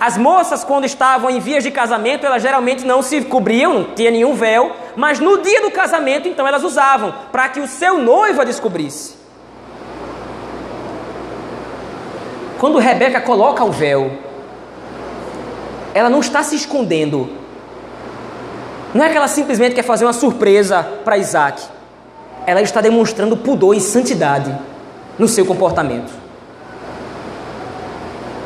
As 0.00 0.16
moças, 0.16 0.64
quando 0.64 0.86
estavam 0.86 1.28
em 1.28 1.38
vias 1.38 1.62
de 1.62 1.70
casamento, 1.70 2.24
elas 2.24 2.40
geralmente 2.40 2.86
não 2.86 3.02
se 3.02 3.20
cobriam, 3.22 3.74
não 3.74 3.84
tinha 3.84 4.10
nenhum 4.10 4.32
véu, 4.32 4.72
mas 4.96 5.20
no 5.20 5.42
dia 5.42 5.60
do 5.60 5.70
casamento, 5.70 6.26
então 6.26 6.48
elas 6.48 6.64
usavam, 6.64 7.14
para 7.30 7.50
que 7.50 7.60
o 7.60 7.66
seu 7.66 7.98
noivo 7.98 8.40
a 8.40 8.44
descobrisse. 8.44 9.20
Quando 12.58 12.78
Rebeca 12.78 13.20
coloca 13.20 13.62
o 13.62 13.70
véu, 13.70 14.10
ela 15.92 16.08
não 16.08 16.20
está 16.20 16.42
se 16.42 16.56
escondendo. 16.56 17.28
Não 18.94 19.04
é 19.04 19.10
que 19.10 19.16
ela 19.18 19.28
simplesmente 19.28 19.74
quer 19.74 19.82
fazer 19.82 20.06
uma 20.06 20.14
surpresa 20.14 20.82
para 21.04 21.18
Isaac 21.18 21.79
ela 22.46 22.60
está 22.60 22.80
demonstrando 22.80 23.36
pudor 23.36 23.76
e 23.76 23.80
santidade 23.80 24.56
no 25.18 25.28
seu 25.28 25.44
comportamento. 25.44 26.12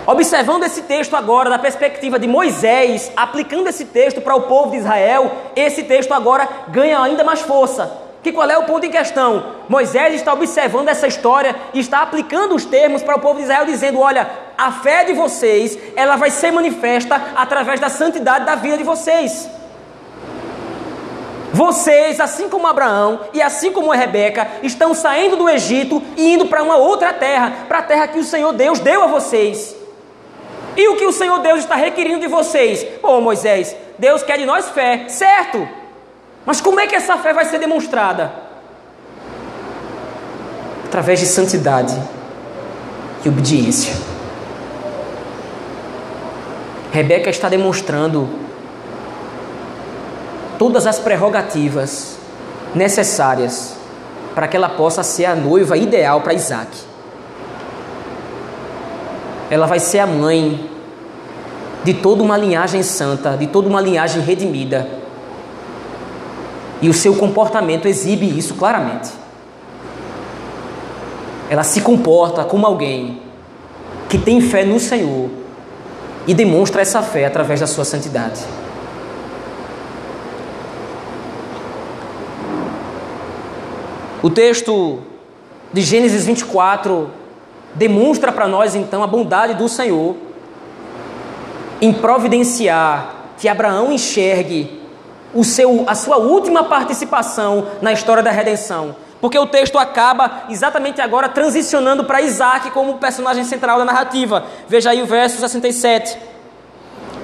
Observando 0.07 0.65
esse 0.65 0.83
texto 0.83 1.17
agora 1.17 1.49
da 1.49 1.59
perspectiva 1.59 2.19
de 2.19 2.27
Moisés, 2.27 3.11
aplicando 3.17 3.69
esse 3.69 3.87
texto 3.87 4.21
para 4.21 4.35
o 4.35 4.43
povo 4.43 4.73
de 4.73 4.77
Israel, 4.77 5.33
esse 5.57 5.85
texto 5.85 6.13
agora 6.13 6.47
ganha 6.69 7.01
ainda 7.01 7.25
mais 7.25 7.41
força. 7.41 8.05
Que 8.23 8.33
qual 8.33 8.49
é 8.49 8.57
o 8.57 8.65
ponto 8.65 8.85
em 8.85 8.91
questão? 8.91 9.45
Moisés 9.69 10.15
está 10.15 10.33
observando 10.33 10.89
essa 10.89 11.07
história 11.07 11.55
e 11.73 11.81
está 11.81 12.03
aplicando 12.03 12.55
os 12.55 12.65
termos 12.65 13.03
para 13.03 13.17
o 13.17 13.21
povo 13.21 13.37
de 13.37 13.45
Israel, 13.45 13.67
dizendo: 13.67 13.99
olha, 13.99 14.29
a 14.57 14.73
fé 14.73 15.05
de 15.05 15.13
vocês, 15.13 15.79
ela 15.95 16.17
vai 16.17 16.31
ser 16.31 16.51
manifesta 16.51 17.21
através 17.37 17.81
da 17.81 17.89
santidade 17.89 18.47
da 18.47 18.55
vida 18.55 18.79
de 18.79 18.85
vocês. 18.85 19.49
Vocês, 21.55 22.19
assim 22.19 22.49
como 22.49 22.67
Abraão 22.67 23.21
e 23.33 23.41
assim 23.41 23.71
como 23.71 23.93
Rebeca, 23.93 24.49
estão 24.61 24.93
saindo 24.93 25.37
do 25.37 25.49
Egito 25.49 26.03
e 26.17 26.35
indo 26.35 26.47
para 26.47 26.65
uma 26.65 26.75
outra 26.75 27.13
terra, 27.13 27.67
para 27.69 27.79
a 27.79 27.83
terra 27.83 28.09
que 28.09 28.19
o 28.19 28.25
Senhor 28.25 28.53
Deus 28.53 28.81
deu 28.81 29.05
a 29.05 29.07
vocês. 29.07 29.73
E 30.77 30.89
o 30.89 30.97
que 30.97 31.07
o 31.07 31.13
Senhor 31.13 31.39
Deus 31.39 31.61
está 31.61 31.77
requerindo 31.77 32.19
de 32.19 32.27
vocês? 32.27 32.85
Bom, 33.01 33.21
Moisés, 33.21 33.77
Deus 33.97 34.25
quer 34.25 34.37
de 34.37 34.45
nós 34.45 34.69
fé, 34.71 35.05
certo? 35.09 35.69
Mas 36.45 36.61
como 36.61 36.81
é 36.81 36.89
que 36.89 36.97
essa 36.97 37.17
fé 37.19 37.33
vai 37.33 37.45
ser 37.45 37.61
demonstrada? 37.61 38.33
Através 40.87 41.21
de 41.21 41.27
santidade 41.27 41.97
e 43.25 43.29
obediência. 43.29 43.95
Rebeca 46.91 47.31
está 47.31 47.49
demonstrando 47.49 48.44
todas 50.65 50.87
as 50.87 50.99
prerrogativas 50.99 52.17
necessárias 52.75 53.77
para 54.35 54.49
que 54.49 54.57
ela 54.57 54.71
possa 54.71 55.03
ser 55.03 55.27
a 55.27 55.35
noiva 55.35 55.77
ideal 55.77 56.23
para 56.23 56.33
Isaac. 56.33 56.71
Ela 59.51 59.67
vai 59.67 59.79
ser 59.79 59.99
a 59.99 60.07
mãe 60.07 60.71
de 61.85 61.93
toda 61.93 62.23
uma 62.23 62.39
linhagem 62.39 62.83
santa, 62.83 63.37
de 63.37 63.47
toda 63.47 63.69
uma 63.69 63.79
linhagem 63.79 64.23
redimida. 64.23 64.89
E 66.81 66.89
o 66.89 66.95
seu 66.95 67.15
comportamento 67.15 67.87
exibe 67.87 68.27
isso 68.27 68.55
claramente. 68.55 69.11
Ela 71.51 71.63
se 71.63 71.83
comporta 71.83 72.43
como 72.43 72.65
alguém 72.65 73.21
que 74.09 74.17
tem 74.17 74.41
fé 74.41 74.65
no 74.65 74.81
Senhor 74.81 75.29
e 76.27 76.33
demonstra 76.33 76.81
essa 76.81 77.03
fé 77.03 77.27
através 77.27 77.61
da 77.61 77.67
sua 77.67 77.85
santidade. 77.85 78.64
O 84.25 84.31
texto 84.31 85.01
de 85.71 85.83
Gênesis 85.83 86.25
24 86.25 87.11
demonstra 87.75 88.33
para 88.33 88.49
nós 88.49 88.75
então 88.75 89.03
a 89.03 89.07
bondade 89.07 89.53
do 89.53 89.69
Senhor 89.69 90.17
em 91.79 91.93
providenciar 91.93 93.17
que 93.37 93.47
Abraão 93.51 93.93
enxergue 93.93 94.81
o 95.35 95.45
seu, 95.45 95.85
a 95.87 95.95
sua 95.95 96.17
última 96.17 96.65
participação 96.65 97.67
na 97.83 97.93
história 97.93 98.23
da 98.23 98.31
redenção. 98.31 98.97
Porque 99.21 99.39
o 99.39 99.47
texto 99.47 99.77
acaba 99.77 100.45
exatamente 100.49 101.03
agora 101.03 101.29
transicionando 101.29 102.05
para 102.05 102.23
Isaac 102.23 102.71
como 102.71 102.95
personagem 102.95 103.45
central 103.45 103.77
da 103.77 103.85
narrativa. 103.85 104.47
Veja 104.67 104.89
aí 104.89 105.03
o 105.03 105.07
verso 105.07 105.39
67. 105.39 106.17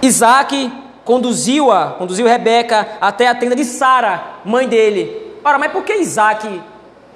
Isaac 0.02 0.70
conduziu-a, 1.02 1.94
conduziu 1.96 2.26
Rebeca 2.26 2.86
até 3.00 3.26
a 3.26 3.34
tenda 3.34 3.56
de 3.56 3.64
Sara, 3.64 4.22
mãe 4.44 4.68
dele. 4.68 5.30
Ora, 5.42 5.56
mas 5.56 5.72
por 5.72 5.82
que 5.82 5.94
Isaac 5.94 6.60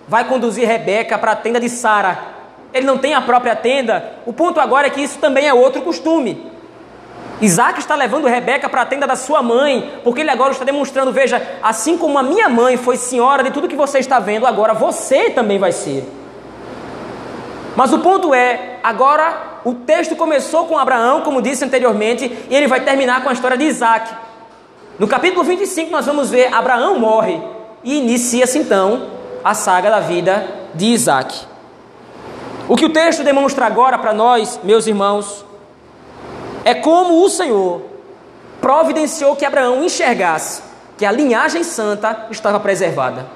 vai 0.07 0.25
conduzir 0.25 0.67
Rebeca 0.67 1.19
para 1.19 1.33
a 1.33 1.37
tenda 1.37 1.61
de 1.61 1.69
Sara. 1.69 2.19
Ele 2.73 2.87
não 2.87 2.99
tem 2.99 3.15
a 3.15 3.21
própria 3.21 3.55
tenda. 3.55 4.15
O 4.27 4.33
ponto 4.33 4.61
agora 4.61 4.89
é 4.89 4.91
que 4.91 5.01
isso 5.01 5.19
também 5.19 5.47
é 5.47 5.55
outro 5.55 5.83
costume. 5.83 6.53
Isaac 7.41 7.79
está 7.79 7.95
levando 7.95 8.27
Rebeca 8.27 8.69
para 8.69 8.83
a 8.83 8.87
tenda 8.87 9.07
da 9.07 9.17
sua 9.17 9.43
mãe, 9.43 10.01
porque 10.03 10.21
ele 10.21 10.31
agora 10.31 10.53
está 10.53 10.65
demonstrando: 10.65 11.13
veja, 11.13 11.41
assim 11.63 11.99
como 11.99 12.19
a 12.19 12.23
minha 12.23 12.49
mãe 12.49 12.77
foi 12.77 12.97
senhora 12.97 13.43
de 13.43 13.51
tudo 13.51 13.69
que 13.69 13.77
você 13.77 13.99
está 13.99 14.19
vendo, 14.19 14.47
agora 14.47 14.75
você 14.75 15.31
também 15.31 15.59
vai 15.59 15.73
ser. 15.73 16.05
Mas 17.77 17.93
o 17.93 17.99
ponto 17.99 18.33
é, 18.33 18.79
agora 18.83 19.61
o 19.65 19.75
texto 19.75 20.15
começou 20.15 20.67
com 20.67 20.79
Abraão, 20.79 21.23
como 21.23 21.43
disse 21.43 21.65
anteriormente, 21.65 22.25
e 22.49 22.55
ele 22.55 22.69
vai 22.69 22.81
terminar 22.81 23.23
com 23.23 23.29
a 23.29 23.33
história 23.33 23.57
de 23.57 23.65
Isaac. 23.65 24.15
No 24.99 25.09
capítulo 25.09 25.43
25, 25.43 25.91
nós 25.91 26.07
vamos 26.07 26.31
ver 26.31 26.55
Abraão 26.55 27.01
morre 27.01 27.41
e 27.83 27.99
inicia-se 27.99 28.59
então 28.59 29.14
a 29.45 29.53
saga 29.53 29.91
da 29.91 30.01
vida 30.01 30.47
de 30.75 30.87
Isaac. 30.87 31.47
O 32.67 32.77
que 32.77 32.87
o 32.87 32.93
texto 32.93 33.23
demonstra 33.23 33.67
agora 33.67 33.99
para 33.99 34.15
nós, 34.15 34.59
meus 34.65 34.87
irmãos, 34.87 35.45
é 36.65 36.73
como 36.73 37.23
o 37.23 37.29
Senhor 37.29 37.83
providenciou 38.59 39.37
que 39.37 39.45
Abraão 39.45 39.85
enxergasse 39.85 40.63
que 40.97 41.05
a 41.05 41.13
linhagem 41.13 41.63
santa 41.63 42.29
estava 42.31 42.59
preservada. 42.59 43.27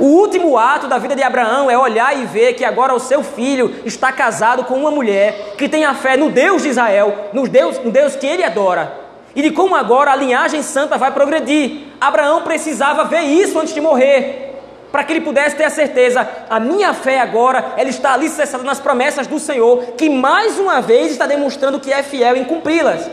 O 0.00 0.06
último 0.06 0.58
ato 0.58 0.88
da 0.88 0.98
vida 0.98 1.14
de 1.14 1.22
Abraão 1.22 1.70
é 1.70 1.78
olhar 1.78 2.18
e 2.18 2.26
ver 2.26 2.54
que 2.54 2.64
agora 2.64 2.92
o 2.92 2.98
seu 2.98 3.22
filho 3.22 3.72
está 3.84 4.10
casado 4.10 4.64
com 4.64 4.74
uma 4.74 4.90
mulher 4.90 5.54
que 5.56 5.68
tem 5.68 5.84
a 5.84 5.94
fé 5.94 6.16
no 6.16 6.28
Deus 6.28 6.62
de 6.62 6.70
Israel, 6.70 7.30
no 7.32 7.48
Deus, 7.48 7.78
no 7.78 7.92
Deus 7.92 8.16
que 8.16 8.26
ele 8.26 8.42
adora. 8.42 8.92
E 9.34 9.42
de 9.42 9.52
como 9.52 9.76
agora 9.76 10.10
a 10.10 10.16
linhagem 10.16 10.60
santa 10.62 10.98
vai 10.98 11.12
progredir. 11.12 11.86
Abraão 12.00 12.42
precisava 12.42 13.04
ver 13.04 13.20
isso 13.20 13.58
antes 13.58 13.72
de 13.72 13.80
morrer 13.80 14.45
para 14.90 15.04
que 15.04 15.12
ele 15.12 15.20
pudesse 15.20 15.56
ter 15.56 15.64
a 15.64 15.70
certeza, 15.70 16.26
a 16.48 16.58
minha 16.58 16.94
fé 16.94 17.20
agora, 17.20 17.74
ela 17.76 17.90
está 17.90 18.12
alicerçada 18.12 18.62
nas 18.62 18.78
promessas 18.78 19.26
do 19.26 19.38
Senhor, 19.38 19.92
que 19.96 20.08
mais 20.08 20.58
uma 20.58 20.80
vez 20.80 21.12
está 21.12 21.26
demonstrando 21.26 21.80
que 21.80 21.92
é 21.92 22.02
fiel 22.02 22.36
em 22.36 22.44
cumpri-las. 22.44 23.08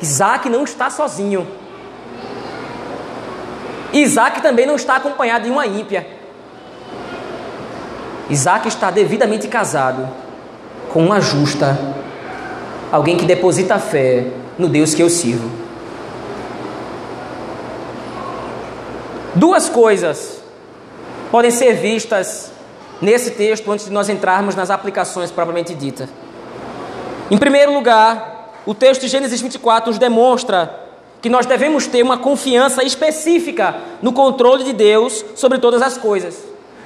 Isaac 0.00 0.48
não 0.48 0.64
está 0.64 0.90
sozinho. 0.90 1.46
Isaac 3.92 4.42
também 4.42 4.66
não 4.66 4.74
está 4.74 4.96
acompanhado 4.96 5.44
de 5.44 5.50
uma 5.50 5.66
ímpia. 5.66 6.06
Isaac 8.28 8.66
está 8.66 8.90
devidamente 8.90 9.46
casado 9.46 10.08
com 10.92 11.04
uma 11.04 11.20
justa, 11.20 11.78
alguém 12.90 13.16
que 13.16 13.24
deposita 13.24 13.78
fé 13.78 14.26
no 14.58 14.68
Deus 14.68 14.94
que 14.94 15.02
eu 15.02 15.10
sirvo. 15.10 15.48
Duas 19.34 19.68
coisas 19.68 20.33
podem 21.30 21.50
ser 21.50 21.74
vistas 21.74 22.52
nesse 23.00 23.32
texto 23.32 23.70
antes 23.70 23.86
de 23.86 23.92
nós 23.92 24.08
entrarmos 24.08 24.54
nas 24.54 24.70
aplicações 24.70 25.30
propriamente 25.30 25.74
ditas. 25.74 26.08
Em 27.30 27.38
primeiro 27.38 27.72
lugar, 27.72 28.52
o 28.66 28.74
texto 28.74 29.02
de 29.02 29.08
Gênesis 29.08 29.40
24 29.40 29.90
nos 29.90 29.98
demonstra 29.98 30.80
que 31.20 31.28
nós 31.28 31.46
devemos 31.46 31.86
ter 31.86 32.02
uma 32.02 32.18
confiança 32.18 32.84
específica 32.84 33.76
no 34.02 34.12
controle 34.12 34.62
de 34.62 34.72
Deus 34.72 35.24
sobre 35.34 35.58
todas 35.58 35.80
as 35.80 35.96
coisas. 35.96 36.36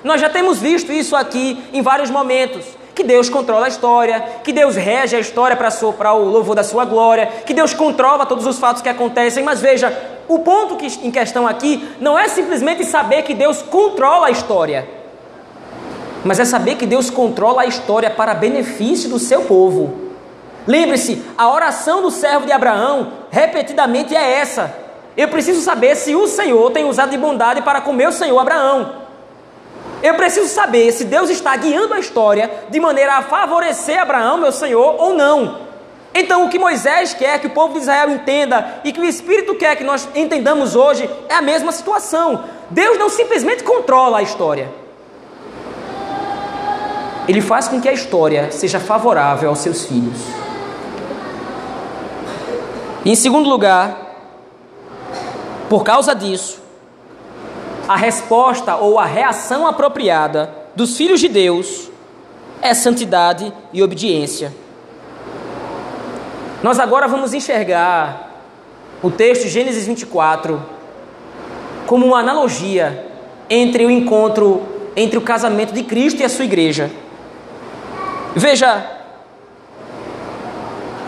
Nós 0.04 0.20
já 0.20 0.28
temos 0.28 0.58
visto 0.60 0.92
isso 0.92 1.16
aqui 1.16 1.60
em 1.72 1.82
vários 1.82 2.08
momentos. 2.08 2.64
Que 2.98 3.04
Deus 3.04 3.30
controla 3.30 3.66
a 3.66 3.68
história, 3.68 4.20
que 4.42 4.52
Deus 4.52 4.74
rege 4.74 5.14
a 5.14 5.20
história 5.20 5.56
para 5.56 6.12
o 6.14 6.24
louvor 6.24 6.56
da 6.56 6.64
sua 6.64 6.84
glória, 6.84 7.28
que 7.46 7.54
Deus 7.54 7.72
controla 7.72 8.26
todos 8.26 8.44
os 8.44 8.58
fatos 8.58 8.82
que 8.82 8.88
acontecem, 8.88 9.44
mas 9.44 9.60
veja, 9.60 9.96
o 10.26 10.40
ponto 10.40 10.74
que, 10.74 10.86
em 11.06 11.10
questão 11.12 11.46
aqui 11.46 11.88
não 12.00 12.18
é 12.18 12.26
simplesmente 12.26 12.84
saber 12.84 13.22
que 13.22 13.34
Deus 13.34 13.62
controla 13.62 14.26
a 14.26 14.30
história, 14.32 14.84
mas 16.24 16.40
é 16.40 16.44
saber 16.44 16.74
que 16.74 16.86
Deus 16.86 17.08
controla 17.08 17.62
a 17.62 17.66
história 17.66 18.10
para 18.10 18.34
benefício 18.34 19.08
do 19.08 19.20
seu 19.20 19.42
povo. 19.42 20.10
Lembre-se, 20.66 21.22
a 21.38 21.48
oração 21.52 22.02
do 22.02 22.10
servo 22.10 22.46
de 22.46 22.52
Abraão 22.52 23.12
repetidamente 23.30 24.16
é 24.16 24.40
essa: 24.40 24.74
eu 25.16 25.28
preciso 25.28 25.60
saber 25.60 25.94
se 25.94 26.16
o 26.16 26.26
Senhor 26.26 26.72
tem 26.72 26.84
usado 26.84 27.10
de 27.10 27.16
bondade 27.16 27.62
para 27.62 27.80
com 27.80 27.92
meu 27.92 28.10
senhor 28.10 28.40
Abraão. 28.40 29.06
Eu 30.02 30.14
preciso 30.14 30.48
saber 30.48 30.92
se 30.92 31.04
Deus 31.04 31.28
está 31.28 31.54
guiando 31.56 31.94
a 31.94 31.98
história 31.98 32.50
de 32.70 32.78
maneira 32.78 33.16
a 33.16 33.22
favorecer 33.22 34.00
Abraão, 34.00 34.38
meu 34.38 34.52
senhor, 34.52 34.94
ou 34.98 35.14
não. 35.14 35.68
Então, 36.14 36.44
o 36.44 36.48
que 36.48 36.58
Moisés 36.58 37.14
quer 37.14 37.38
que 37.40 37.46
o 37.46 37.50
povo 37.50 37.74
de 37.74 37.80
Israel 37.80 38.10
entenda 38.10 38.80
e 38.84 38.92
que 38.92 39.00
o 39.00 39.04
Espírito 39.04 39.54
quer 39.54 39.76
que 39.76 39.84
nós 39.84 40.08
entendamos 40.14 40.74
hoje 40.74 41.08
é 41.28 41.34
a 41.34 41.42
mesma 41.42 41.72
situação. 41.72 42.44
Deus 42.70 42.98
não 42.98 43.08
simplesmente 43.08 43.62
controla 43.62 44.18
a 44.18 44.22
história, 44.22 44.70
Ele 47.26 47.40
faz 47.40 47.68
com 47.68 47.80
que 47.80 47.88
a 47.88 47.92
história 47.92 48.50
seja 48.50 48.80
favorável 48.80 49.50
aos 49.50 49.58
seus 49.58 49.84
filhos. 49.84 50.18
E, 53.04 53.12
em 53.12 53.14
segundo 53.14 53.48
lugar, 53.48 53.96
por 55.68 55.84
causa 55.84 56.14
disso, 56.14 56.60
a 57.88 57.96
resposta 57.96 58.76
ou 58.76 58.98
a 58.98 59.06
reação 59.06 59.66
apropriada 59.66 60.52
dos 60.76 60.96
filhos 60.96 61.18
de 61.20 61.28
Deus 61.28 61.90
é 62.60 62.74
santidade 62.74 63.50
e 63.72 63.82
obediência. 63.82 64.52
Nós 66.62 66.78
agora 66.78 67.08
vamos 67.08 67.32
enxergar 67.32 68.28
o 69.02 69.10
texto 69.10 69.44
de 69.44 69.48
Gênesis 69.48 69.86
24 69.86 70.62
como 71.86 72.04
uma 72.04 72.18
analogia 72.18 73.06
entre 73.48 73.86
o 73.86 73.90
encontro, 73.90 74.66
entre 74.94 75.16
o 75.16 75.22
casamento 75.22 75.72
de 75.72 75.82
Cristo 75.82 76.20
e 76.20 76.24
a 76.24 76.28
sua 76.28 76.44
igreja. 76.44 76.90
Veja, 78.34 78.84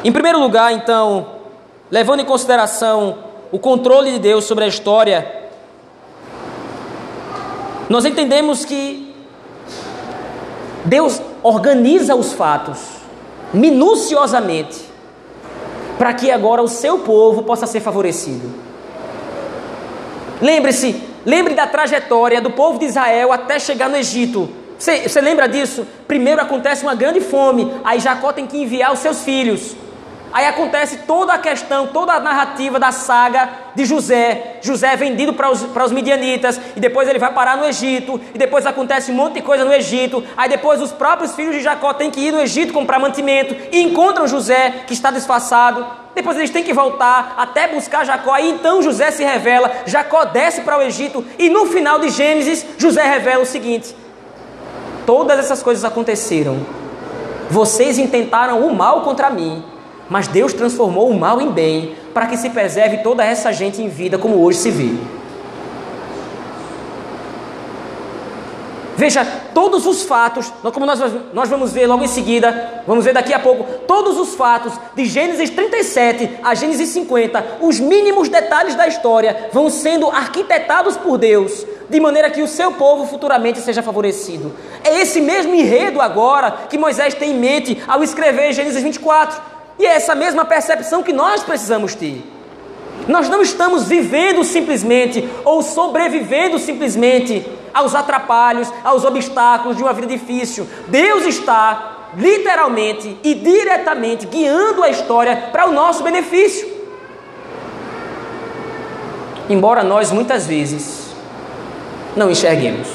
em 0.03 0.11
primeiro 0.11 0.41
lugar, 0.41 0.73
então, 0.73 1.27
levando 1.91 2.21
em 2.21 2.25
consideração 2.25 3.19
o 3.53 3.59
controle 3.59 4.13
de 4.13 4.19
Deus 4.19 4.45
sobre 4.45 4.65
a 4.65 4.69
história, 4.69 5.40
nós 7.91 8.05
entendemos 8.05 8.65
que 8.65 9.13
Deus 10.85 11.21
organiza 11.43 12.15
os 12.15 12.33
fatos 12.33 12.79
minuciosamente 13.53 14.79
para 15.99 16.15
que 16.15 16.31
agora 16.31 16.63
o 16.63 16.69
seu 16.69 17.01
povo 17.01 17.43
possa 17.43 17.67
ser 17.67 17.81
favorecido. 17.81 18.49
Lembre-se, 20.41 21.03
lembre 21.27 21.55
da 21.55 21.67
trajetória 21.67 22.41
do 22.41 22.53
povo 22.53 22.79
de 22.79 22.85
Israel 22.87 23.33
até 23.33 23.59
chegar 23.59 23.91
no 23.91 23.97
Egito. 23.97 24.49
Você, 24.79 25.21
lembra 25.21 25.49
disso? 25.49 25.85
Primeiro 26.07 26.41
acontece 26.41 26.85
uma 26.85 26.95
grande 26.95 27.21
fome, 27.21 27.75
aí 27.83 27.99
Jacó 27.99 28.33
tem 28.33 28.47
que 28.47 28.57
enviar 28.57 28.93
os 28.93 29.01
seus 29.01 29.25
filhos. 29.25 29.75
Aí 30.33 30.47
acontece 30.47 30.99
toda 30.99 31.33
a 31.33 31.39
questão, 31.39 31.89
toda 31.89 32.13
a 32.13 32.21
narrativa 32.21 32.79
da 32.79 32.93
saga 32.93 33.49
de 33.75 33.85
José. 33.85 34.59
José 34.63 34.93
é 34.93 34.97
vendido 34.97 35.33
para 35.33 35.51
os, 35.51 35.63
para 35.65 35.85
os 35.85 35.91
midianitas, 35.91 36.61
e 36.77 36.81
depois 36.81 37.09
ele 37.09 37.19
vai 37.19 37.33
parar 37.33 37.57
no 37.57 37.65
Egito, 37.65 38.21
e 38.33 38.39
depois 38.39 38.65
acontece 38.65 39.11
um 39.11 39.15
monte 39.15 39.35
de 39.35 39.43
coisa 39.43 39.65
no 39.65 39.73
Egito. 39.73 40.23
Aí 40.37 40.49
depois 40.49 40.81
os 40.81 40.93
próprios 40.93 41.35
filhos 41.35 41.55
de 41.55 41.61
Jacó 41.61 41.93
têm 41.93 42.11
que 42.11 42.21
ir 42.21 42.33
no 42.33 42.41
Egito 42.41 42.73
comprar 42.73 43.01
mantimento, 43.01 43.57
e 43.73 43.83
encontram 43.83 44.29
José, 44.29 44.85
que 44.87 44.93
está 44.93 45.11
disfarçado. 45.11 45.85
Depois 46.15 46.37
eles 46.37 46.51
têm 46.51 46.63
que 46.63 46.73
voltar 46.73 47.35
até 47.37 47.67
buscar 47.67 48.05
Jacó, 48.05 48.37
e 48.39 48.51
então 48.51 48.83
José 48.83 49.11
se 49.11 49.25
revela. 49.25 49.71
Jacó 49.85 50.25
desce 50.27 50.61
para 50.61 50.79
o 50.79 50.83
Egito, 50.83 51.25
e 51.41 51.49
no 51.49 51.67
final 51.67 51.99
de 51.99 52.09
Gênesis, 52.09 52.65
José 52.79 53.03
revela 53.03 53.43
o 53.43 53.47
seguinte: 53.47 53.97
Todas 55.05 55.41
essas 55.41 55.61
coisas 55.61 55.85
aconteceram. 55.85 56.65
Vocês 57.51 57.99
intentaram 57.99 58.65
o 58.65 58.73
mal 58.73 59.03
contra 59.03 59.29
mim 59.29 59.65
mas 60.11 60.27
Deus 60.27 60.53
transformou 60.53 61.09
o 61.09 61.19
mal 61.19 61.41
em 61.41 61.51
bem 61.51 61.95
para 62.13 62.27
que 62.27 62.37
se 62.37 62.51
preserve 62.51 62.99
toda 62.99 63.25
essa 63.25 63.53
gente 63.53 63.81
em 63.81 63.89
vida 63.89 64.19
como 64.19 64.43
hoje 64.43 64.59
se 64.59 64.71
vê. 64.71 64.91
Veja, 68.97 69.25
todos 69.55 69.87
os 69.87 70.03
fatos, 70.03 70.53
como 70.75 70.85
nós, 70.85 71.01
nós 71.33 71.49
vamos 71.49 71.73
ver 71.73 71.87
logo 71.87 72.05
em 72.05 72.07
seguida, 72.07 72.83
vamos 72.87 73.03
ver 73.03 73.15
daqui 73.15 73.33
a 73.33 73.39
pouco, 73.39 73.65
todos 73.87 74.19
os 74.19 74.35
fatos 74.35 74.75
de 74.95 75.07
Gênesis 75.07 75.49
37 75.49 76.41
a 76.43 76.55
Gênesis 76.55 76.91
50, 76.91 77.61
os 77.63 77.81
mínimos 77.81 78.29
detalhes 78.29 78.75
da 78.75 78.87
história 78.87 79.49
vão 79.55 79.71
sendo 79.71 80.11
arquitetados 80.11 80.99
por 80.99 81.17
Deus, 81.17 81.65
de 81.89 81.99
maneira 81.99 82.29
que 82.29 82.43
o 82.43 82.47
seu 82.47 82.73
povo 82.73 83.07
futuramente 83.07 83.61
seja 83.61 83.83
favorecido. 83.83 84.55
É 84.85 85.01
esse 85.01 85.19
mesmo 85.19 85.55
enredo 85.55 85.99
agora 85.99 86.67
que 86.69 86.77
Moisés 86.77 87.15
tem 87.15 87.31
em 87.31 87.39
mente 87.39 87.83
ao 87.89 88.05
escrever 88.05 88.53
Gênesis 88.53 88.83
24. 88.83 89.60
E 89.81 89.87
é 89.87 89.95
essa 89.95 90.15
mesma 90.15 90.45
percepção 90.45 91.03
que 91.03 91.11
nós 91.11 91.43
precisamos 91.43 91.95
ter. 91.95 92.23
Nós 93.09 93.31
não 93.31 93.41
estamos 93.41 93.89
vivendo 93.89 94.45
simplesmente 94.45 95.27
ou 95.43 95.63
sobrevivendo 95.63 96.59
simplesmente 96.59 97.51
aos 97.73 97.95
atrapalhos, 97.95 98.71
aos 98.85 99.07
obstáculos 99.07 99.79
de 99.79 99.83
uma 99.83 99.95
vida 99.95 100.07
difícil. 100.07 100.69
Deus 100.89 101.25
está 101.25 102.11
literalmente 102.15 103.17
e 103.25 103.35
diretamente 103.35 104.27
guiando 104.27 104.83
a 104.83 104.91
história 104.91 105.49
para 105.51 105.67
o 105.67 105.73
nosso 105.73 106.03
benefício. 106.03 106.69
Embora 109.49 109.83
nós 109.83 110.13
muitas 110.13 110.47
vezes 110.47 111.07
não 112.15 112.31
enxerguemos. 112.31 112.87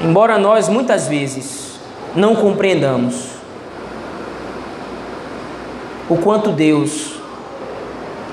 Embora 0.00 0.38
nós 0.38 0.68
muitas 0.68 1.08
vezes 1.08 1.80
não 2.14 2.36
compreendamos 2.36 3.35
o 6.08 6.16
quanto 6.16 6.52
Deus, 6.52 7.14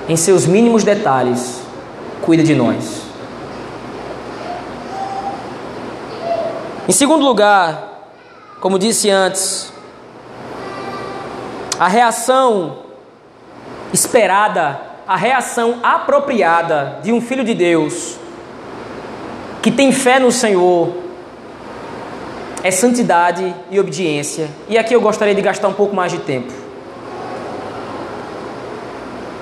em 0.08 0.16
seus 0.16 0.46
mínimos 0.46 0.84
detalhes, 0.84 1.62
cuida 2.22 2.44
de 2.44 2.54
nós. 2.54 3.02
Em 6.88 6.92
segundo 6.92 7.26
lugar, 7.26 8.12
como 8.60 8.78
disse 8.78 9.10
antes, 9.10 9.72
a 11.80 11.88
reação 11.88 12.80
esperada, 13.92 14.80
a 15.08 15.16
reação 15.16 15.80
apropriada 15.82 17.00
de 17.04 17.12
um 17.12 17.20
filho 17.20 17.44
de 17.44 17.54
Deus 17.54 18.18
que 19.62 19.72
tem 19.72 19.92
fé 19.92 20.20
no 20.20 20.32
Senhor 20.32 20.94
é 22.62 22.70
santidade 22.72 23.54
e 23.72 23.80
obediência. 23.80 24.50
E 24.70 24.78
aqui 24.78 24.94
eu 24.94 25.02
gostaria 25.02 25.34
de 25.34 25.42
gastar 25.42 25.68
um 25.70 25.74
pouco 25.74 25.96
mais 25.96 26.12
de 26.12 26.20
tempo. 26.20 26.63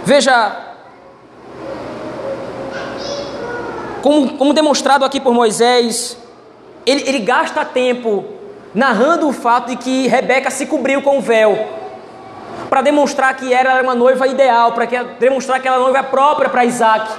Veja, 0.04 0.58
como, 4.02 4.38
como 4.38 4.54
demonstrado 4.54 5.06
aqui 5.06 5.20
por 5.20 5.34
Moisés, 5.34 6.18
ele, 6.86 7.08
ele 7.08 7.20
gasta 7.20 7.64
tempo 7.64 8.26
narrando 8.74 9.28
o 9.28 9.34
fato 9.34 9.70
de 9.70 9.76
que 9.76 10.08
Rebeca 10.08 10.50
se 10.50 10.66
cobriu 10.66 11.02
com 11.02 11.18
o 11.18 11.22
véu 11.22 11.82
para 12.70 12.82
demonstrar 12.82 13.36
que 13.36 13.54
era 13.54 13.82
uma 13.84 13.94
noiva 13.94 14.28
ideal, 14.28 14.72
para 14.72 14.86
demonstrar 15.20 15.62
que 15.62 15.68
ela 15.68 15.78
é 15.78 15.80
noiva 15.80 16.04
própria 16.04 16.50
para 16.50 16.66
Isaac. 16.66 17.12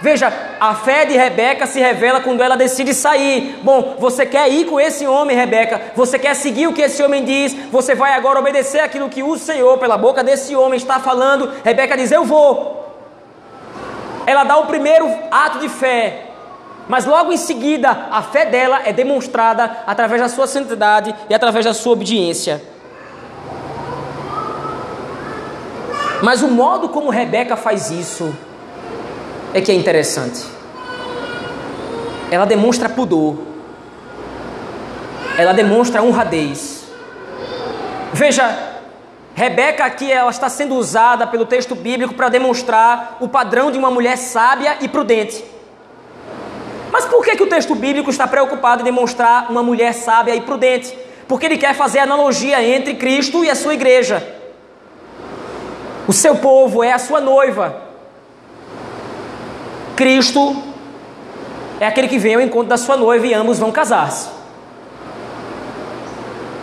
Veja, 0.00 0.30
a 0.60 0.74
fé 0.74 1.06
de 1.06 1.14
Rebeca 1.16 1.66
se 1.66 1.80
revela 1.80 2.20
quando 2.20 2.42
ela 2.42 2.56
decide 2.56 2.92
sair. 2.92 3.58
Bom, 3.62 3.96
você 3.98 4.26
quer 4.26 4.50
ir 4.50 4.66
com 4.66 4.78
esse 4.78 5.06
homem, 5.06 5.36
Rebeca? 5.36 5.80
Você 5.94 6.18
quer 6.18 6.34
seguir 6.34 6.66
o 6.66 6.72
que 6.72 6.82
esse 6.82 7.02
homem 7.02 7.24
diz? 7.24 7.54
Você 7.70 7.94
vai 7.94 8.12
agora 8.12 8.38
obedecer 8.38 8.80
aquilo 8.80 9.08
que 9.08 9.22
o 9.22 9.38
Senhor, 9.38 9.78
pela 9.78 9.96
boca 9.96 10.22
desse 10.22 10.54
homem, 10.54 10.76
está 10.76 11.00
falando? 11.00 11.50
Rebeca 11.64 11.96
diz: 11.96 12.12
Eu 12.12 12.24
vou. 12.24 12.84
Ela 14.26 14.44
dá 14.44 14.58
o 14.58 14.66
primeiro 14.66 15.08
ato 15.30 15.60
de 15.60 15.68
fé, 15.68 16.24
mas 16.88 17.06
logo 17.06 17.32
em 17.32 17.36
seguida, 17.36 18.08
a 18.10 18.22
fé 18.22 18.44
dela 18.44 18.82
é 18.84 18.92
demonstrada 18.92 19.78
através 19.86 20.20
da 20.20 20.28
sua 20.28 20.46
santidade 20.46 21.14
e 21.30 21.34
através 21.34 21.64
da 21.64 21.72
sua 21.72 21.92
obediência. 21.92 22.60
Mas 26.22 26.42
o 26.42 26.48
modo 26.48 26.88
como 26.88 27.08
Rebeca 27.08 27.56
faz 27.56 27.90
isso 27.90 28.36
é 29.52 29.60
que 29.60 29.70
é 29.70 29.74
interessante. 29.74 30.44
Ela 32.30 32.44
demonstra 32.44 32.88
pudor. 32.88 33.38
Ela 35.38 35.52
demonstra 35.52 36.02
honradez. 36.02 36.84
Veja, 38.12 38.76
Rebeca 39.34 39.84
aqui 39.84 40.10
ela 40.10 40.30
está 40.30 40.48
sendo 40.48 40.76
usada 40.76 41.26
pelo 41.26 41.44
texto 41.44 41.74
bíblico 41.74 42.14
para 42.14 42.30
demonstrar 42.30 43.18
o 43.20 43.28
padrão 43.28 43.70
de 43.70 43.76
uma 43.76 43.90
mulher 43.90 44.16
sábia 44.16 44.78
e 44.80 44.88
prudente. 44.88 45.44
Mas 46.90 47.04
por 47.04 47.22
que, 47.22 47.36
que 47.36 47.42
o 47.42 47.48
texto 47.48 47.74
bíblico 47.74 48.08
está 48.08 48.26
preocupado 48.26 48.80
em 48.80 48.84
demonstrar 48.84 49.50
uma 49.50 49.62
mulher 49.62 49.92
sábia 49.92 50.34
e 50.34 50.40
prudente? 50.40 50.96
Porque 51.28 51.44
ele 51.44 51.58
quer 51.58 51.74
fazer 51.74 51.98
analogia 51.98 52.62
entre 52.66 52.94
Cristo 52.94 53.44
e 53.44 53.50
a 53.50 53.54
sua 53.54 53.74
igreja. 53.74 54.26
O 56.08 56.12
seu 56.14 56.36
povo 56.36 56.82
é 56.82 56.92
a 56.92 56.98
sua 56.98 57.20
noiva. 57.20 57.85
Cristo 59.96 60.54
é 61.80 61.86
aquele 61.86 62.06
que 62.06 62.18
vem 62.18 62.34
ao 62.34 62.40
encontro 62.40 62.68
da 62.68 62.76
sua 62.76 62.96
noiva 62.96 63.26
e 63.26 63.34
ambos 63.34 63.58
vão 63.58 63.72
casar-se. 63.72 64.28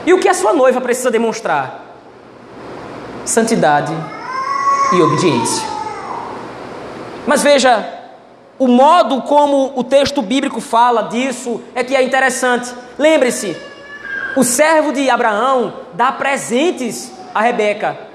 E 0.05 0.13
o 0.13 0.19
que 0.19 0.29
a 0.29 0.33
sua 0.33 0.53
noiva 0.53 0.79
precisa 0.79 1.09
demonstrar? 1.09 1.83
Santidade 3.25 3.93
e 4.93 5.01
obediência. 5.01 5.67
Mas 7.25 7.41
veja, 7.41 7.85
o 8.59 8.67
modo 8.67 9.21
como 9.23 9.73
o 9.75 9.83
texto 9.83 10.21
bíblico 10.21 10.61
fala 10.61 11.03
disso 11.03 11.61
é 11.73 11.83
que 11.83 11.95
é 11.95 12.03
interessante. 12.03 12.73
Lembre-se, 12.99 13.57
o 14.35 14.43
servo 14.43 14.91
de 14.91 15.09
Abraão 15.09 15.73
dá 15.93 16.11
presentes 16.11 17.11
a 17.33 17.41
Rebeca 17.41 18.13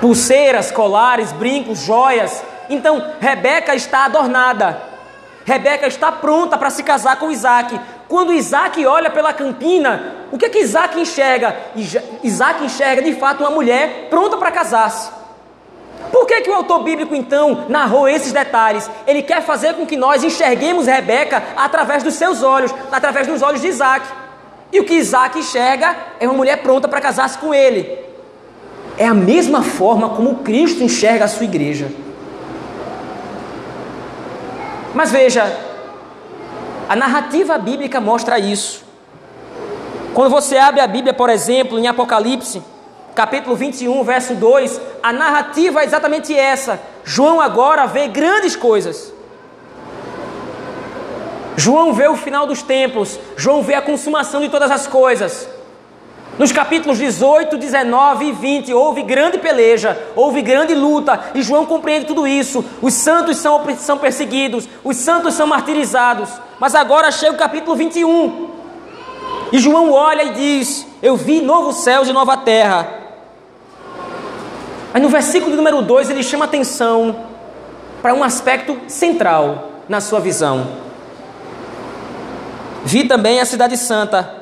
pulseiras, 0.00 0.70
colares, 0.70 1.30
brincos, 1.32 1.80
joias. 1.80 2.42
Então, 2.70 3.04
Rebeca 3.20 3.74
está 3.74 4.04
adornada. 4.04 4.80
Rebeca 5.44 5.88
está 5.88 6.12
pronta 6.12 6.56
para 6.56 6.70
se 6.70 6.84
casar 6.84 7.16
com 7.18 7.30
Isaac. 7.30 7.78
Quando 8.08 8.32
Isaac 8.32 8.86
olha 8.86 9.10
pela 9.10 9.32
campina, 9.32 10.14
o 10.30 10.38
que 10.38 10.46
é 10.46 10.48
que 10.48 10.60
Isaac 10.60 10.98
enxerga? 10.98 11.56
Isaac 12.22 12.64
enxerga 12.64 13.02
de 13.02 13.14
fato 13.14 13.40
uma 13.40 13.50
mulher 13.50 14.06
pronta 14.08 14.36
para 14.36 14.52
casar-se. 14.52 15.10
Por 16.12 16.26
que, 16.26 16.40
que 16.40 16.50
o 16.50 16.54
autor 16.54 16.82
bíblico 16.82 17.14
então 17.14 17.66
narrou 17.68 18.08
esses 18.08 18.32
detalhes? 18.32 18.88
Ele 19.06 19.22
quer 19.22 19.42
fazer 19.42 19.74
com 19.74 19.84
que 19.84 19.96
nós 19.96 20.22
enxerguemos 20.22 20.86
Rebeca 20.86 21.42
através 21.56 22.02
dos 22.02 22.14
seus 22.14 22.42
olhos, 22.42 22.74
através 22.90 23.26
dos 23.26 23.42
olhos 23.42 23.60
de 23.60 23.68
Isaac. 23.68 24.06
E 24.72 24.78
o 24.78 24.84
que 24.84 24.94
Isaac 24.94 25.38
enxerga 25.38 25.96
é 26.20 26.26
uma 26.26 26.36
mulher 26.36 26.62
pronta 26.62 26.86
para 26.86 27.00
casar-se 27.00 27.36
com 27.38 27.52
ele. 27.52 27.98
É 28.96 29.06
a 29.06 29.14
mesma 29.14 29.62
forma 29.62 30.10
como 30.10 30.36
Cristo 30.36 30.82
enxerga 30.82 31.24
a 31.24 31.28
sua 31.28 31.44
igreja. 31.44 31.90
Mas 34.94 35.10
veja, 35.10 35.44
a 36.88 36.96
narrativa 36.96 37.56
bíblica 37.58 38.00
mostra 38.00 38.38
isso. 38.38 38.84
Quando 40.12 40.30
você 40.30 40.56
abre 40.56 40.80
a 40.80 40.86
Bíblia, 40.86 41.14
por 41.14 41.30
exemplo, 41.30 41.78
em 41.78 41.86
Apocalipse, 41.86 42.62
capítulo 43.14 43.54
21, 43.54 44.02
verso 44.02 44.34
2, 44.34 44.80
a 45.02 45.12
narrativa 45.12 45.82
é 45.82 45.84
exatamente 45.84 46.36
essa. 46.36 46.80
João 47.04 47.40
agora 47.40 47.86
vê 47.86 48.08
grandes 48.08 48.56
coisas. 48.56 49.12
João 51.56 51.92
vê 51.92 52.08
o 52.08 52.16
final 52.16 52.46
dos 52.46 52.62
tempos, 52.62 53.20
João 53.36 53.62
vê 53.62 53.74
a 53.74 53.82
consumação 53.82 54.40
de 54.40 54.48
todas 54.48 54.70
as 54.70 54.86
coisas. 54.86 55.48
Nos 56.40 56.52
capítulos 56.52 56.96
18, 56.96 57.58
19 57.58 58.24
e 58.24 58.32
20 58.32 58.72
houve 58.72 59.02
grande 59.02 59.36
peleja, 59.36 59.94
houve 60.16 60.40
grande 60.40 60.74
luta, 60.74 61.20
e 61.34 61.42
João 61.42 61.66
compreende 61.66 62.06
tudo 62.06 62.26
isso. 62.26 62.64
Os 62.80 62.94
santos 62.94 63.36
são, 63.36 63.62
são 63.76 63.98
perseguidos, 63.98 64.66
os 64.82 64.96
santos 64.96 65.34
são 65.34 65.46
martirizados. 65.46 66.30
Mas 66.58 66.74
agora 66.74 67.12
chega 67.12 67.34
o 67.34 67.38
capítulo 67.38 67.76
21, 67.76 68.48
e 69.52 69.58
João 69.58 69.92
olha 69.92 70.22
e 70.22 70.32
diz: 70.32 70.86
Eu 71.02 71.14
vi 71.14 71.42
novos 71.42 71.76
céus 71.84 72.08
e 72.08 72.12
nova 72.14 72.38
terra. 72.38 72.88
Mas 74.94 75.02
no 75.02 75.10
versículo 75.10 75.54
número 75.54 75.82
2 75.82 76.08
ele 76.08 76.22
chama 76.22 76.46
atenção 76.46 77.16
para 78.00 78.14
um 78.14 78.24
aspecto 78.24 78.78
central 78.88 79.72
na 79.86 80.00
sua 80.00 80.20
visão. 80.20 80.68
Vi 82.82 83.04
também 83.04 83.40
a 83.40 83.44
Cidade 83.44 83.76
Santa 83.76 84.39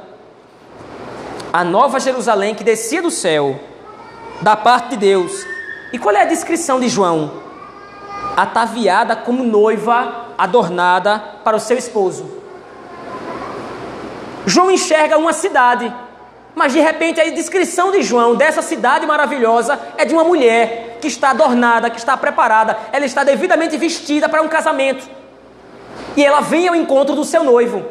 a 1.52 1.64
nova 1.64 1.98
Jerusalém 1.98 2.54
que 2.54 2.64
descia 2.64 3.00
do 3.00 3.10
céu, 3.10 3.58
da 4.40 4.56
parte 4.56 4.90
de 4.90 4.96
Deus. 4.96 5.46
E 5.92 5.98
qual 5.98 6.14
é 6.14 6.22
a 6.22 6.26
descrição 6.26 6.78
de 6.78 6.88
João? 6.88 7.42
Ataviada 8.36 9.16
como 9.16 9.42
noiva 9.42 10.26
adornada 10.36 11.18
para 11.42 11.56
o 11.56 11.60
seu 11.60 11.76
esposo. 11.76 12.38
João 14.46 14.70
enxerga 14.70 15.18
uma 15.18 15.32
cidade, 15.32 15.92
mas 16.54 16.72
de 16.72 16.80
repente 16.80 17.20
a 17.20 17.30
descrição 17.30 17.90
de 17.90 18.02
João 18.02 18.34
dessa 18.34 18.62
cidade 18.62 19.06
maravilhosa 19.06 19.78
é 19.96 20.04
de 20.04 20.14
uma 20.14 20.24
mulher 20.24 20.98
que 21.00 21.08
está 21.08 21.30
adornada, 21.30 21.90
que 21.90 21.98
está 21.98 22.16
preparada, 22.16 22.76
ela 22.92 23.04
está 23.04 23.24
devidamente 23.24 23.76
vestida 23.76 24.28
para 24.28 24.42
um 24.42 24.48
casamento. 24.48 25.08
E 26.16 26.24
ela 26.24 26.40
vem 26.40 26.68
ao 26.68 26.74
encontro 26.74 27.14
do 27.14 27.24
seu 27.24 27.44
noivo. 27.44 27.84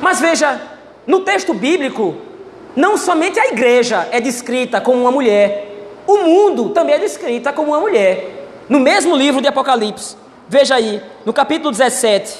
Mas 0.00 0.20
veja, 0.20 0.60
no 1.06 1.20
texto 1.20 1.54
bíblico, 1.54 2.16
não 2.74 2.96
somente 2.96 3.38
a 3.38 3.46
igreja 3.46 4.08
é 4.10 4.20
descrita 4.20 4.80
como 4.80 5.00
uma 5.00 5.12
mulher, 5.12 6.02
o 6.06 6.18
mundo 6.18 6.70
também 6.70 6.96
é 6.96 6.98
descrita 6.98 7.52
como 7.52 7.72
uma 7.72 7.80
mulher. 7.80 8.48
No 8.68 8.80
mesmo 8.80 9.14
livro 9.14 9.40
de 9.40 9.46
Apocalipse, 9.46 10.16
veja 10.48 10.74
aí, 10.74 11.00
no 11.24 11.32
capítulo 11.32 11.70
17, 11.70 12.38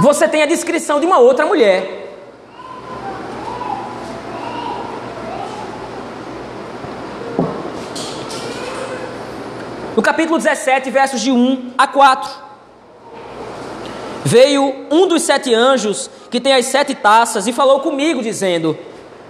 você 0.00 0.26
tem 0.26 0.42
a 0.42 0.46
descrição 0.46 0.98
de 0.98 1.06
uma 1.06 1.18
outra 1.18 1.44
mulher. 1.44 2.04
No 9.94 10.02
capítulo 10.02 10.38
17, 10.38 10.90
versos 10.90 11.20
de 11.20 11.30
1 11.30 11.72
a 11.76 11.86
4 11.86 12.45
veio 14.26 14.74
um 14.90 15.06
dos 15.06 15.22
sete 15.22 15.54
anjos 15.54 16.10
que 16.30 16.40
tem 16.40 16.52
as 16.52 16.66
sete 16.66 16.96
taças 16.96 17.46
e 17.46 17.52
falou 17.52 17.78
comigo, 17.78 18.20
dizendo: 18.20 18.76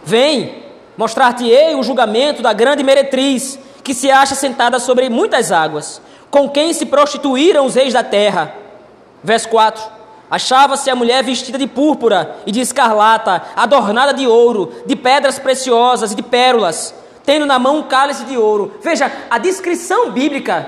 Vem, 0.02 0.62
mostrar-te-ei 0.96 1.74
o 1.74 1.82
julgamento 1.82 2.40
da 2.40 2.54
grande 2.54 2.82
meretriz 2.82 3.58
que 3.84 3.92
se 3.92 4.10
acha 4.10 4.34
sentada 4.34 4.78
sobre 4.78 5.10
muitas 5.10 5.52
águas, 5.52 6.00
com 6.30 6.48
quem 6.48 6.72
se 6.72 6.86
prostituíram 6.86 7.66
os 7.66 7.74
reis 7.74 7.92
da 7.92 8.02
terra. 8.02 8.54
Verso 9.22 9.50
4: 9.50 9.82
achava-se 10.30 10.88
a 10.88 10.96
mulher 10.96 11.22
vestida 11.22 11.58
de 11.58 11.66
púrpura 11.66 12.34
e 12.46 12.50
de 12.50 12.60
escarlata, 12.60 13.42
adornada 13.54 14.14
de 14.14 14.26
ouro, 14.26 14.72
de 14.86 14.96
pedras 14.96 15.38
preciosas 15.38 16.12
e 16.12 16.14
de 16.14 16.22
pérolas, 16.22 16.94
tendo 17.22 17.44
na 17.44 17.58
mão 17.58 17.80
um 17.80 17.82
cálice 17.82 18.24
de 18.24 18.38
ouro. 18.38 18.78
Veja, 18.82 19.12
a 19.28 19.36
descrição 19.36 20.10
bíblica, 20.10 20.66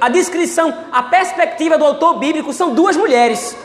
a 0.00 0.08
descrição, 0.08 0.74
a 0.92 1.02
perspectiva 1.02 1.78
do 1.78 1.84
autor 1.84 2.18
bíblico 2.18 2.52
são 2.52 2.74
duas 2.74 2.96
mulheres. 2.96 3.56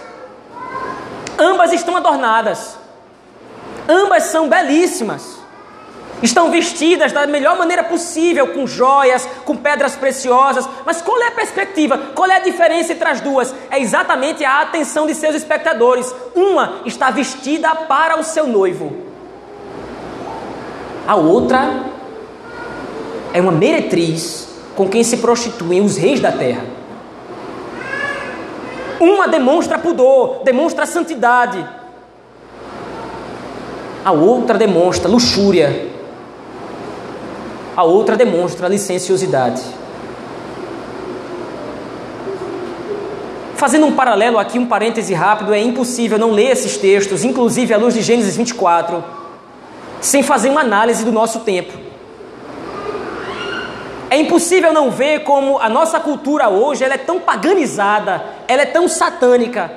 Ambas 1.37 1.71
estão 1.73 1.95
adornadas. 1.95 2.77
Ambas 3.87 4.23
são 4.23 4.47
belíssimas. 4.47 5.39
Estão 6.21 6.51
vestidas 6.51 7.13
da 7.13 7.25
melhor 7.25 7.57
maneira 7.57 7.83
possível, 7.83 8.47
com 8.47 8.67
joias, 8.67 9.27
com 9.45 9.55
pedras 9.55 9.95
preciosas. 9.95 10.67
Mas 10.85 11.01
qual 11.01 11.21
é 11.21 11.27
a 11.27 11.31
perspectiva? 11.31 11.97
Qual 12.13 12.29
é 12.29 12.35
a 12.35 12.39
diferença 12.39 12.91
entre 12.91 13.07
as 13.07 13.21
duas? 13.21 13.55
É 13.71 13.79
exatamente 13.79 14.43
a 14.43 14.61
atenção 14.61 15.07
de 15.07 15.15
seus 15.15 15.35
espectadores. 15.35 16.13
Uma 16.35 16.81
está 16.85 17.09
vestida 17.09 17.73
para 17.73 18.19
o 18.19 18.23
seu 18.23 18.45
noivo, 18.45 19.09
a 21.09 21.15
outra 21.15 21.85
é 23.33 23.41
uma 23.41 23.51
meretriz 23.51 24.48
com 24.79 24.87
quem 24.87 25.03
se 25.03 25.17
prostituem 25.17 25.81
os 25.81 25.97
reis 25.97 26.21
da 26.21 26.31
terra. 26.31 26.63
Uma 28.97 29.27
demonstra 29.27 29.77
pudor, 29.77 30.39
demonstra 30.45 30.85
santidade. 30.85 31.67
A 34.05 34.13
outra 34.13 34.57
demonstra 34.57 35.09
luxúria, 35.09 35.89
a 37.75 37.83
outra 37.83 38.15
demonstra 38.15 38.69
licenciosidade. 38.69 39.61
Fazendo 43.55 43.85
um 43.85 43.91
paralelo 43.91 44.37
aqui, 44.37 44.57
um 44.57 44.65
parêntese 44.65 45.13
rápido, 45.13 45.53
é 45.53 45.59
impossível 45.59 46.17
não 46.17 46.31
ler 46.31 46.51
esses 46.51 46.77
textos, 46.77 47.25
inclusive 47.25 47.73
à 47.73 47.77
luz 47.77 47.93
de 47.93 48.01
Gênesis 48.01 48.37
24, 48.37 49.03
sem 49.99 50.23
fazer 50.23 50.49
uma 50.49 50.61
análise 50.61 51.03
do 51.03 51.11
nosso 51.11 51.41
tempo. 51.41 51.88
É 54.09 54.17
impossível 54.17 54.73
não 54.73 54.89
ver 54.89 55.23
como 55.23 55.59
a 55.59 55.69
nossa 55.69 55.99
cultura 55.99 56.49
hoje 56.49 56.83
ela 56.83 56.95
é 56.95 56.97
tão 56.97 57.19
paganizada, 57.19 58.23
ela 58.47 58.63
é 58.63 58.65
tão 58.65 58.87
satânica, 58.87 59.71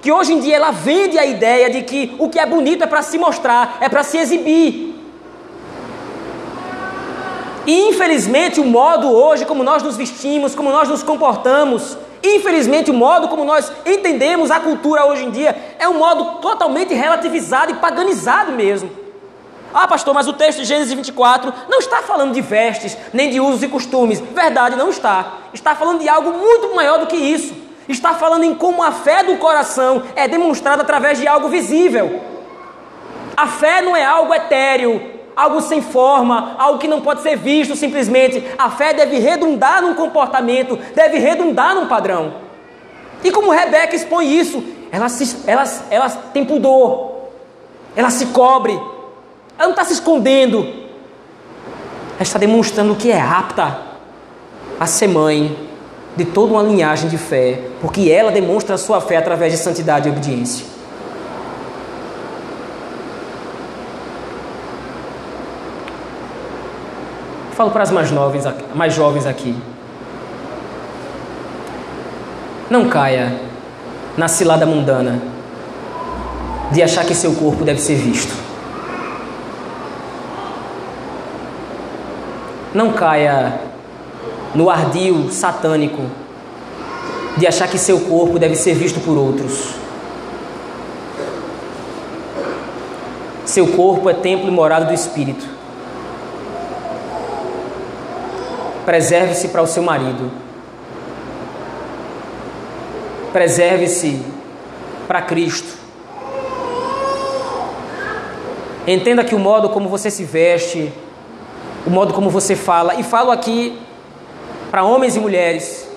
que 0.00 0.12
hoje 0.12 0.32
em 0.32 0.40
dia 0.40 0.56
ela 0.56 0.70
vende 0.70 1.18
a 1.18 1.26
ideia 1.26 1.68
de 1.68 1.82
que 1.82 2.14
o 2.18 2.28
que 2.28 2.38
é 2.38 2.46
bonito 2.46 2.84
é 2.84 2.86
para 2.86 3.02
se 3.02 3.18
mostrar, 3.18 3.78
é 3.80 3.88
para 3.88 4.04
se 4.04 4.18
exibir. 4.18 4.92
E 7.66 7.88
infelizmente 7.88 8.60
o 8.60 8.64
modo 8.64 9.10
hoje, 9.10 9.44
como 9.44 9.64
nós 9.64 9.82
nos 9.82 9.96
vestimos, 9.96 10.54
como 10.54 10.70
nós 10.70 10.88
nos 10.88 11.02
comportamos, 11.02 11.98
infelizmente 12.22 12.90
o 12.90 12.94
modo 12.94 13.28
como 13.28 13.44
nós 13.44 13.72
entendemos 13.84 14.50
a 14.52 14.60
cultura 14.60 15.06
hoje 15.06 15.24
em 15.24 15.30
dia 15.30 15.56
é 15.78 15.88
um 15.88 15.94
modo 15.94 16.40
totalmente 16.40 16.94
relativizado 16.94 17.72
e 17.72 17.74
paganizado 17.74 18.52
mesmo. 18.52 19.01
Ah, 19.74 19.86
pastor, 19.86 20.12
mas 20.12 20.28
o 20.28 20.32
texto 20.32 20.58
de 20.58 20.64
Gênesis 20.64 20.92
24 20.92 21.52
não 21.68 21.78
está 21.78 22.02
falando 22.02 22.32
de 22.32 22.40
vestes, 22.40 22.96
nem 23.12 23.30
de 23.30 23.40
usos 23.40 23.62
e 23.62 23.68
costumes. 23.68 24.20
Verdade, 24.20 24.76
não 24.76 24.90
está. 24.90 25.34
Está 25.52 25.74
falando 25.74 26.00
de 26.00 26.08
algo 26.08 26.32
muito 26.32 26.74
maior 26.74 26.98
do 26.98 27.06
que 27.06 27.16
isso. 27.16 27.54
Está 27.88 28.14
falando 28.14 28.44
em 28.44 28.54
como 28.54 28.82
a 28.82 28.92
fé 28.92 29.22
do 29.24 29.36
coração 29.36 30.02
é 30.14 30.28
demonstrada 30.28 30.82
através 30.82 31.18
de 31.18 31.26
algo 31.26 31.48
visível. 31.48 32.20
A 33.36 33.46
fé 33.46 33.80
não 33.80 33.96
é 33.96 34.04
algo 34.04 34.34
etéreo, 34.34 35.10
algo 35.34 35.60
sem 35.60 35.80
forma, 35.80 36.54
algo 36.58 36.78
que 36.78 36.86
não 36.86 37.00
pode 37.00 37.22
ser 37.22 37.36
visto 37.36 37.74
simplesmente. 37.74 38.44
A 38.58 38.70
fé 38.70 38.92
deve 38.92 39.18
redundar 39.18 39.82
num 39.82 39.94
comportamento, 39.94 40.76
deve 40.94 41.18
redundar 41.18 41.74
num 41.74 41.86
padrão. 41.86 42.34
E 43.24 43.30
como 43.30 43.50
Rebeca 43.50 43.96
expõe 43.96 44.38
isso, 44.38 44.62
ela, 44.90 45.08
se, 45.08 45.48
ela, 45.48 45.64
ela 45.90 46.10
tem 46.10 46.44
pudor, 46.44 47.12
ela 47.96 48.10
se 48.10 48.26
cobre, 48.26 48.78
ela 49.58 49.68
não 49.68 49.70
está 49.70 49.84
se 49.84 49.92
escondendo, 49.92 50.58
ela 52.14 52.22
está 52.22 52.38
demonstrando 52.38 52.94
que 52.94 53.10
é 53.10 53.20
apta 53.20 53.78
a 54.78 54.86
ser 54.86 55.08
mãe 55.08 55.56
de 56.16 56.24
toda 56.24 56.52
uma 56.52 56.62
linhagem 56.62 57.08
de 57.08 57.16
fé, 57.16 57.60
porque 57.80 58.10
ela 58.10 58.30
demonstra 58.30 58.74
a 58.74 58.78
sua 58.78 59.00
fé 59.00 59.16
através 59.16 59.52
de 59.52 59.58
santidade 59.58 60.08
e 60.08 60.10
obediência. 60.10 60.66
Falo 67.52 67.70
para 67.70 67.82
as 67.82 67.90
mais, 67.90 68.10
novas, 68.10 68.44
mais 68.74 68.94
jovens 68.94 69.26
aqui. 69.26 69.54
Não 72.68 72.88
caia 72.88 73.40
na 74.16 74.26
cilada 74.26 74.66
mundana 74.66 75.20
de 76.72 76.82
achar 76.82 77.04
que 77.04 77.14
seu 77.14 77.34
corpo 77.34 77.64
deve 77.64 77.80
ser 77.80 77.94
visto. 77.94 78.41
Não 82.74 82.92
caia 82.92 83.60
no 84.54 84.70
ardil 84.70 85.30
satânico 85.30 86.02
de 87.36 87.46
achar 87.46 87.68
que 87.68 87.78
seu 87.78 88.00
corpo 88.00 88.38
deve 88.38 88.54
ser 88.56 88.74
visto 88.74 89.00
por 89.00 89.16
outros. 89.16 89.74
Seu 93.44 93.66
corpo 93.68 94.08
é 94.08 94.14
templo 94.14 94.48
e 94.48 94.50
morada 94.50 94.86
do 94.86 94.94
Espírito. 94.94 95.46
Preserve-se 98.84 99.48
para 99.48 99.62
o 99.62 99.66
seu 99.66 99.82
marido. 99.82 100.30
Preserve-se 103.32 104.22
para 105.06 105.22
Cristo. 105.22 105.78
Entenda 108.86 109.22
que 109.22 109.34
o 109.34 109.38
modo 109.38 109.68
como 109.68 109.88
você 109.88 110.10
se 110.10 110.24
veste, 110.24 110.92
o 111.86 111.90
modo 111.90 112.14
como 112.14 112.30
você 112.30 112.54
fala, 112.54 112.94
e 112.94 113.02
falo 113.02 113.30
aqui 113.30 113.78
para 114.70 114.84
homens 114.84 115.16
e 115.16 115.20
mulheres, 115.20 115.88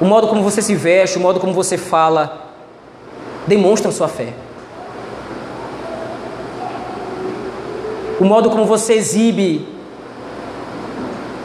o 0.00 0.04
modo 0.04 0.28
como 0.28 0.42
você 0.42 0.62
se 0.62 0.74
veste, 0.74 1.18
o 1.18 1.20
modo 1.20 1.40
como 1.40 1.52
você 1.52 1.76
fala, 1.76 2.52
demonstram 3.46 3.90
sua 3.90 4.08
fé. 4.08 4.32
O 8.20 8.24
modo 8.24 8.50
como 8.50 8.64
você 8.64 8.94
exibe 8.94 9.66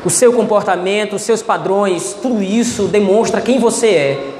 o 0.05 0.09
seu 0.09 0.33
comportamento, 0.33 1.15
os 1.15 1.21
seus 1.21 1.41
padrões, 1.41 2.15
tudo 2.21 2.41
isso 2.41 2.87
demonstra 2.87 3.41
quem 3.41 3.59
você 3.59 3.87
é. 3.87 4.33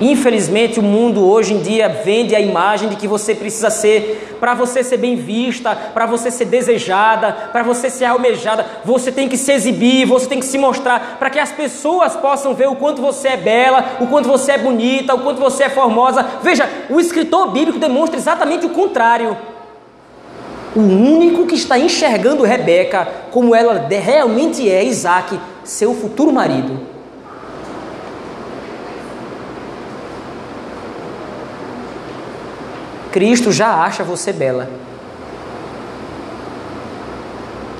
Infelizmente, 0.00 0.78
o 0.78 0.82
mundo 0.82 1.28
hoje 1.28 1.54
em 1.54 1.60
dia 1.60 1.88
vende 1.88 2.34
a 2.34 2.40
imagem 2.40 2.88
de 2.88 2.96
que 2.96 3.08
você 3.08 3.34
precisa 3.34 3.68
ser, 3.68 4.36
para 4.38 4.54
você 4.54 4.84
ser 4.84 4.96
bem 4.96 5.16
vista, 5.16 5.74
para 5.74 6.06
você 6.06 6.30
ser 6.30 6.44
desejada, 6.44 7.32
para 7.52 7.64
você 7.64 7.90
ser 7.90 8.04
almejada, 8.04 8.64
você 8.84 9.10
tem 9.10 9.28
que 9.28 9.36
se 9.36 9.50
exibir, 9.50 10.06
você 10.06 10.26
tem 10.26 10.38
que 10.38 10.46
se 10.46 10.56
mostrar, 10.56 11.16
para 11.18 11.30
que 11.30 11.38
as 11.40 11.50
pessoas 11.50 12.14
possam 12.14 12.54
ver 12.54 12.68
o 12.68 12.76
quanto 12.76 13.02
você 13.02 13.28
é 13.28 13.36
bela, 13.36 13.96
o 14.00 14.06
quanto 14.06 14.28
você 14.28 14.52
é 14.52 14.58
bonita, 14.58 15.14
o 15.14 15.20
quanto 15.20 15.40
você 15.40 15.64
é 15.64 15.68
formosa. 15.68 16.24
Veja, 16.42 16.68
o 16.88 17.00
escritor 17.00 17.50
bíblico 17.50 17.78
demonstra 17.78 18.16
exatamente 18.16 18.66
o 18.66 18.70
contrário 18.70 19.36
o 20.76 20.80
único 20.80 21.46
que 21.46 21.56
está 21.56 21.78
enxergando 21.78 22.44
Rebeca 22.44 23.08
como 23.32 23.54
ela 23.54 23.88
realmente 23.88 24.68
é 24.70 24.84
Isaac, 24.84 25.38
seu 25.64 25.92
futuro 25.94 26.32
marido. 26.32 26.97
Cristo 33.12 33.50
já 33.50 33.82
acha 33.82 34.04
você 34.04 34.32
bela. 34.32 34.68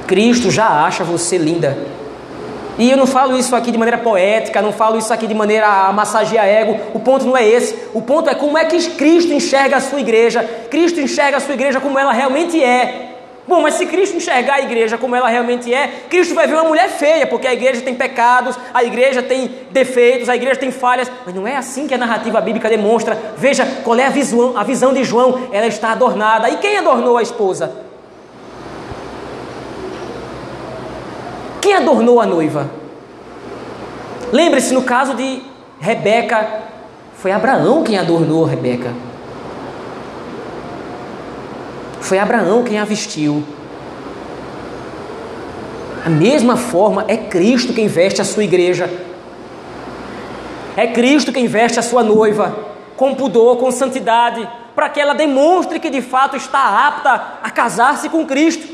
Cristo 0.06 0.50
já 0.50 0.84
acha 0.84 1.04
você 1.04 1.36
linda. 1.36 1.76
E 2.78 2.90
eu 2.90 2.96
não 2.96 3.06
falo 3.06 3.36
isso 3.36 3.56
aqui 3.56 3.72
de 3.72 3.76
maneira 3.76 3.98
poética, 3.98 4.62
não 4.62 4.72
falo 4.72 4.96
isso 4.98 5.12
aqui 5.12 5.26
de 5.26 5.34
maneira 5.34 5.66
a 5.66 5.92
massagear 5.92 6.46
ego. 6.46 6.78
O 6.94 7.00
ponto 7.00 7.26
não 7.26 7.36
é 7.36 7.46
esse. 7.46 7.76
O 7.92 8.00
ponto 8.00 8.30
é 8.30 8.34
como 8.34 8.56
é 8.56 8.64
que 8.64 8.90
Cristo 8.90 9.32
enxerga 9.32 9.76
a 9.76 9.80
sua 9.80 10.00
igreja. 10.00 10.42
Cristo 10.70 11.00
enxerga 11.00 11.38
a 11.38 11.40
sua 11.40 11.54
igreja 11.54 11.80
como 11.80 11.98
ela 11.98 12.12
realmente 12.12 12.62
é. 12.62 13.07
Bom, 13.48 13.62
mas 13.62 13.74
se 13.74 13.86
Cristo 13.86 14.14
enxergar 14.14 14.56
a 14.56 14.60
igreja 14.60 14.98
como 14.98 15.16
ela 15.16 15.26
realmente 15.26 15.72
é, 15.72 16.04
Cristo 16.10 16.34
vai 16.34 16.46
ver 16.46 16.52
uma 16.52 16.64
mulher 16.64 16.90
feia, 16.90 17.26
porque 17.26 17.46
a 17.46 17.52
igreja 17.54 17.80
tem 17.80 17.94
pecados, 17.94 18.54
a 18.74 18.84
igreja 18.84 19.22
tem 19.22 19.50
defeitos, 19.70 20.28
a 20.28 20.36
igreja 20.36 20.60
tem 20.60 20.70
falhas. 20.70 21.10
Mas 21.24 21.34
não 21.34 21.48
é 21.48 21.56
assim 21.56 21.86
que 21.86 21.94
a 21.94 21.98
narrativa 21.98 22.42
bíblica 22.42 22.68
demonstra. 22.68 23.18
Veja 23.38 23.64
qual 23.82 23.98
é 23.98 24.04
a 24.04 24.10
visão, 24.10 24.54
a 24.54 24.62
visão 24.62 24.92
de 24.92 25.02
João. 25.02 25.48
Ela 25.50 25.66
está 25.66 25.92
adornada. 25.92 26.50
E 26.50 26.58
quem 26.58 26.76
adornou 26.76 27.16
a 27.16 27.22
esposa? 27.22 27.72
Quem 31.62 31.72
adornou 31.72 32.20
a 32.20 32.26
noiva? 32.26 32.70
Lembre-se, 34.30 34.74
no 34.74 34.82
caso 34.82 35.14
de 35.14 35.42
Rebeca, 35.80 36.64
foi 37.14 37.32
Abraão 37.32 37.82
quem 37.82 37.96
adornou 37.96 38.44
Rebeca. 38.44 39.07
Foi 42.08 42.18
Abraão 42.18 42.64
quem 42.64 42.78
a 42.78 42.86
vestiu. 42.86 43.44
A 46.06 46.08
mesma 46.08 46.56
forma 46.56 47.04
é 47.06 47.18
Cristo 47.18 47.74
quem 47.74 47.86
veste 47.86 48.22
a 48.22 48.24
sua 48.24 48.44
igreja. 48.44 48.88
É 50.74 50.86
Cristo 50.86 51.30
quem 51.30 51.46
veste 51.46 51.78
a 51.78 51.82
sua 51.82 52.02
noiva 52.02 52.56
com 52.96 53.14
pudor, 53.14 53.58
com 53.58 53.70
santidade, 53.70 54.48
para 54.74 54.88
que 54.88 54.98
ela 54.98 55.14
demonstre 55.14 55.78
que 55.78 55.90
de 55.90 56.00
fato 56.00 56.34
está 56.34 56.86
apta 56.88 57.40
a 57.42 57.50
casar-se 57.50 58.08
com 58.08 58.24
Cristo. 58.24 58.66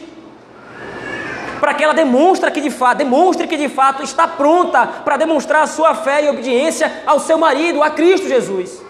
Para 1.59 1.75
que 1.75 1.83
ela 1.83 1.93
demonstre 1.93 2.53
que 2.53 2.61
de 2.61 2.71
fato, 2.71 2.99
demonstre 2.99 3.49
que 3.49 3.57
de 3.57 3.69
fato 3.69 4.05
está 4.05 4.29
pronta 4.29 4.87
para 5.05 5.17
demonstrar 5.17 5.65
a 5.65 5.67
sua 5.67 5.93
fé 5.97 6.25
e 6.25 6.31
obediência 6.31 7.03
ao 7.05 7.19
seu 7.19 7.37
marido, 7.37 7.83
a 7.83 7.91
Cristo 7.91 8.29
Jesus. 8.29 8.84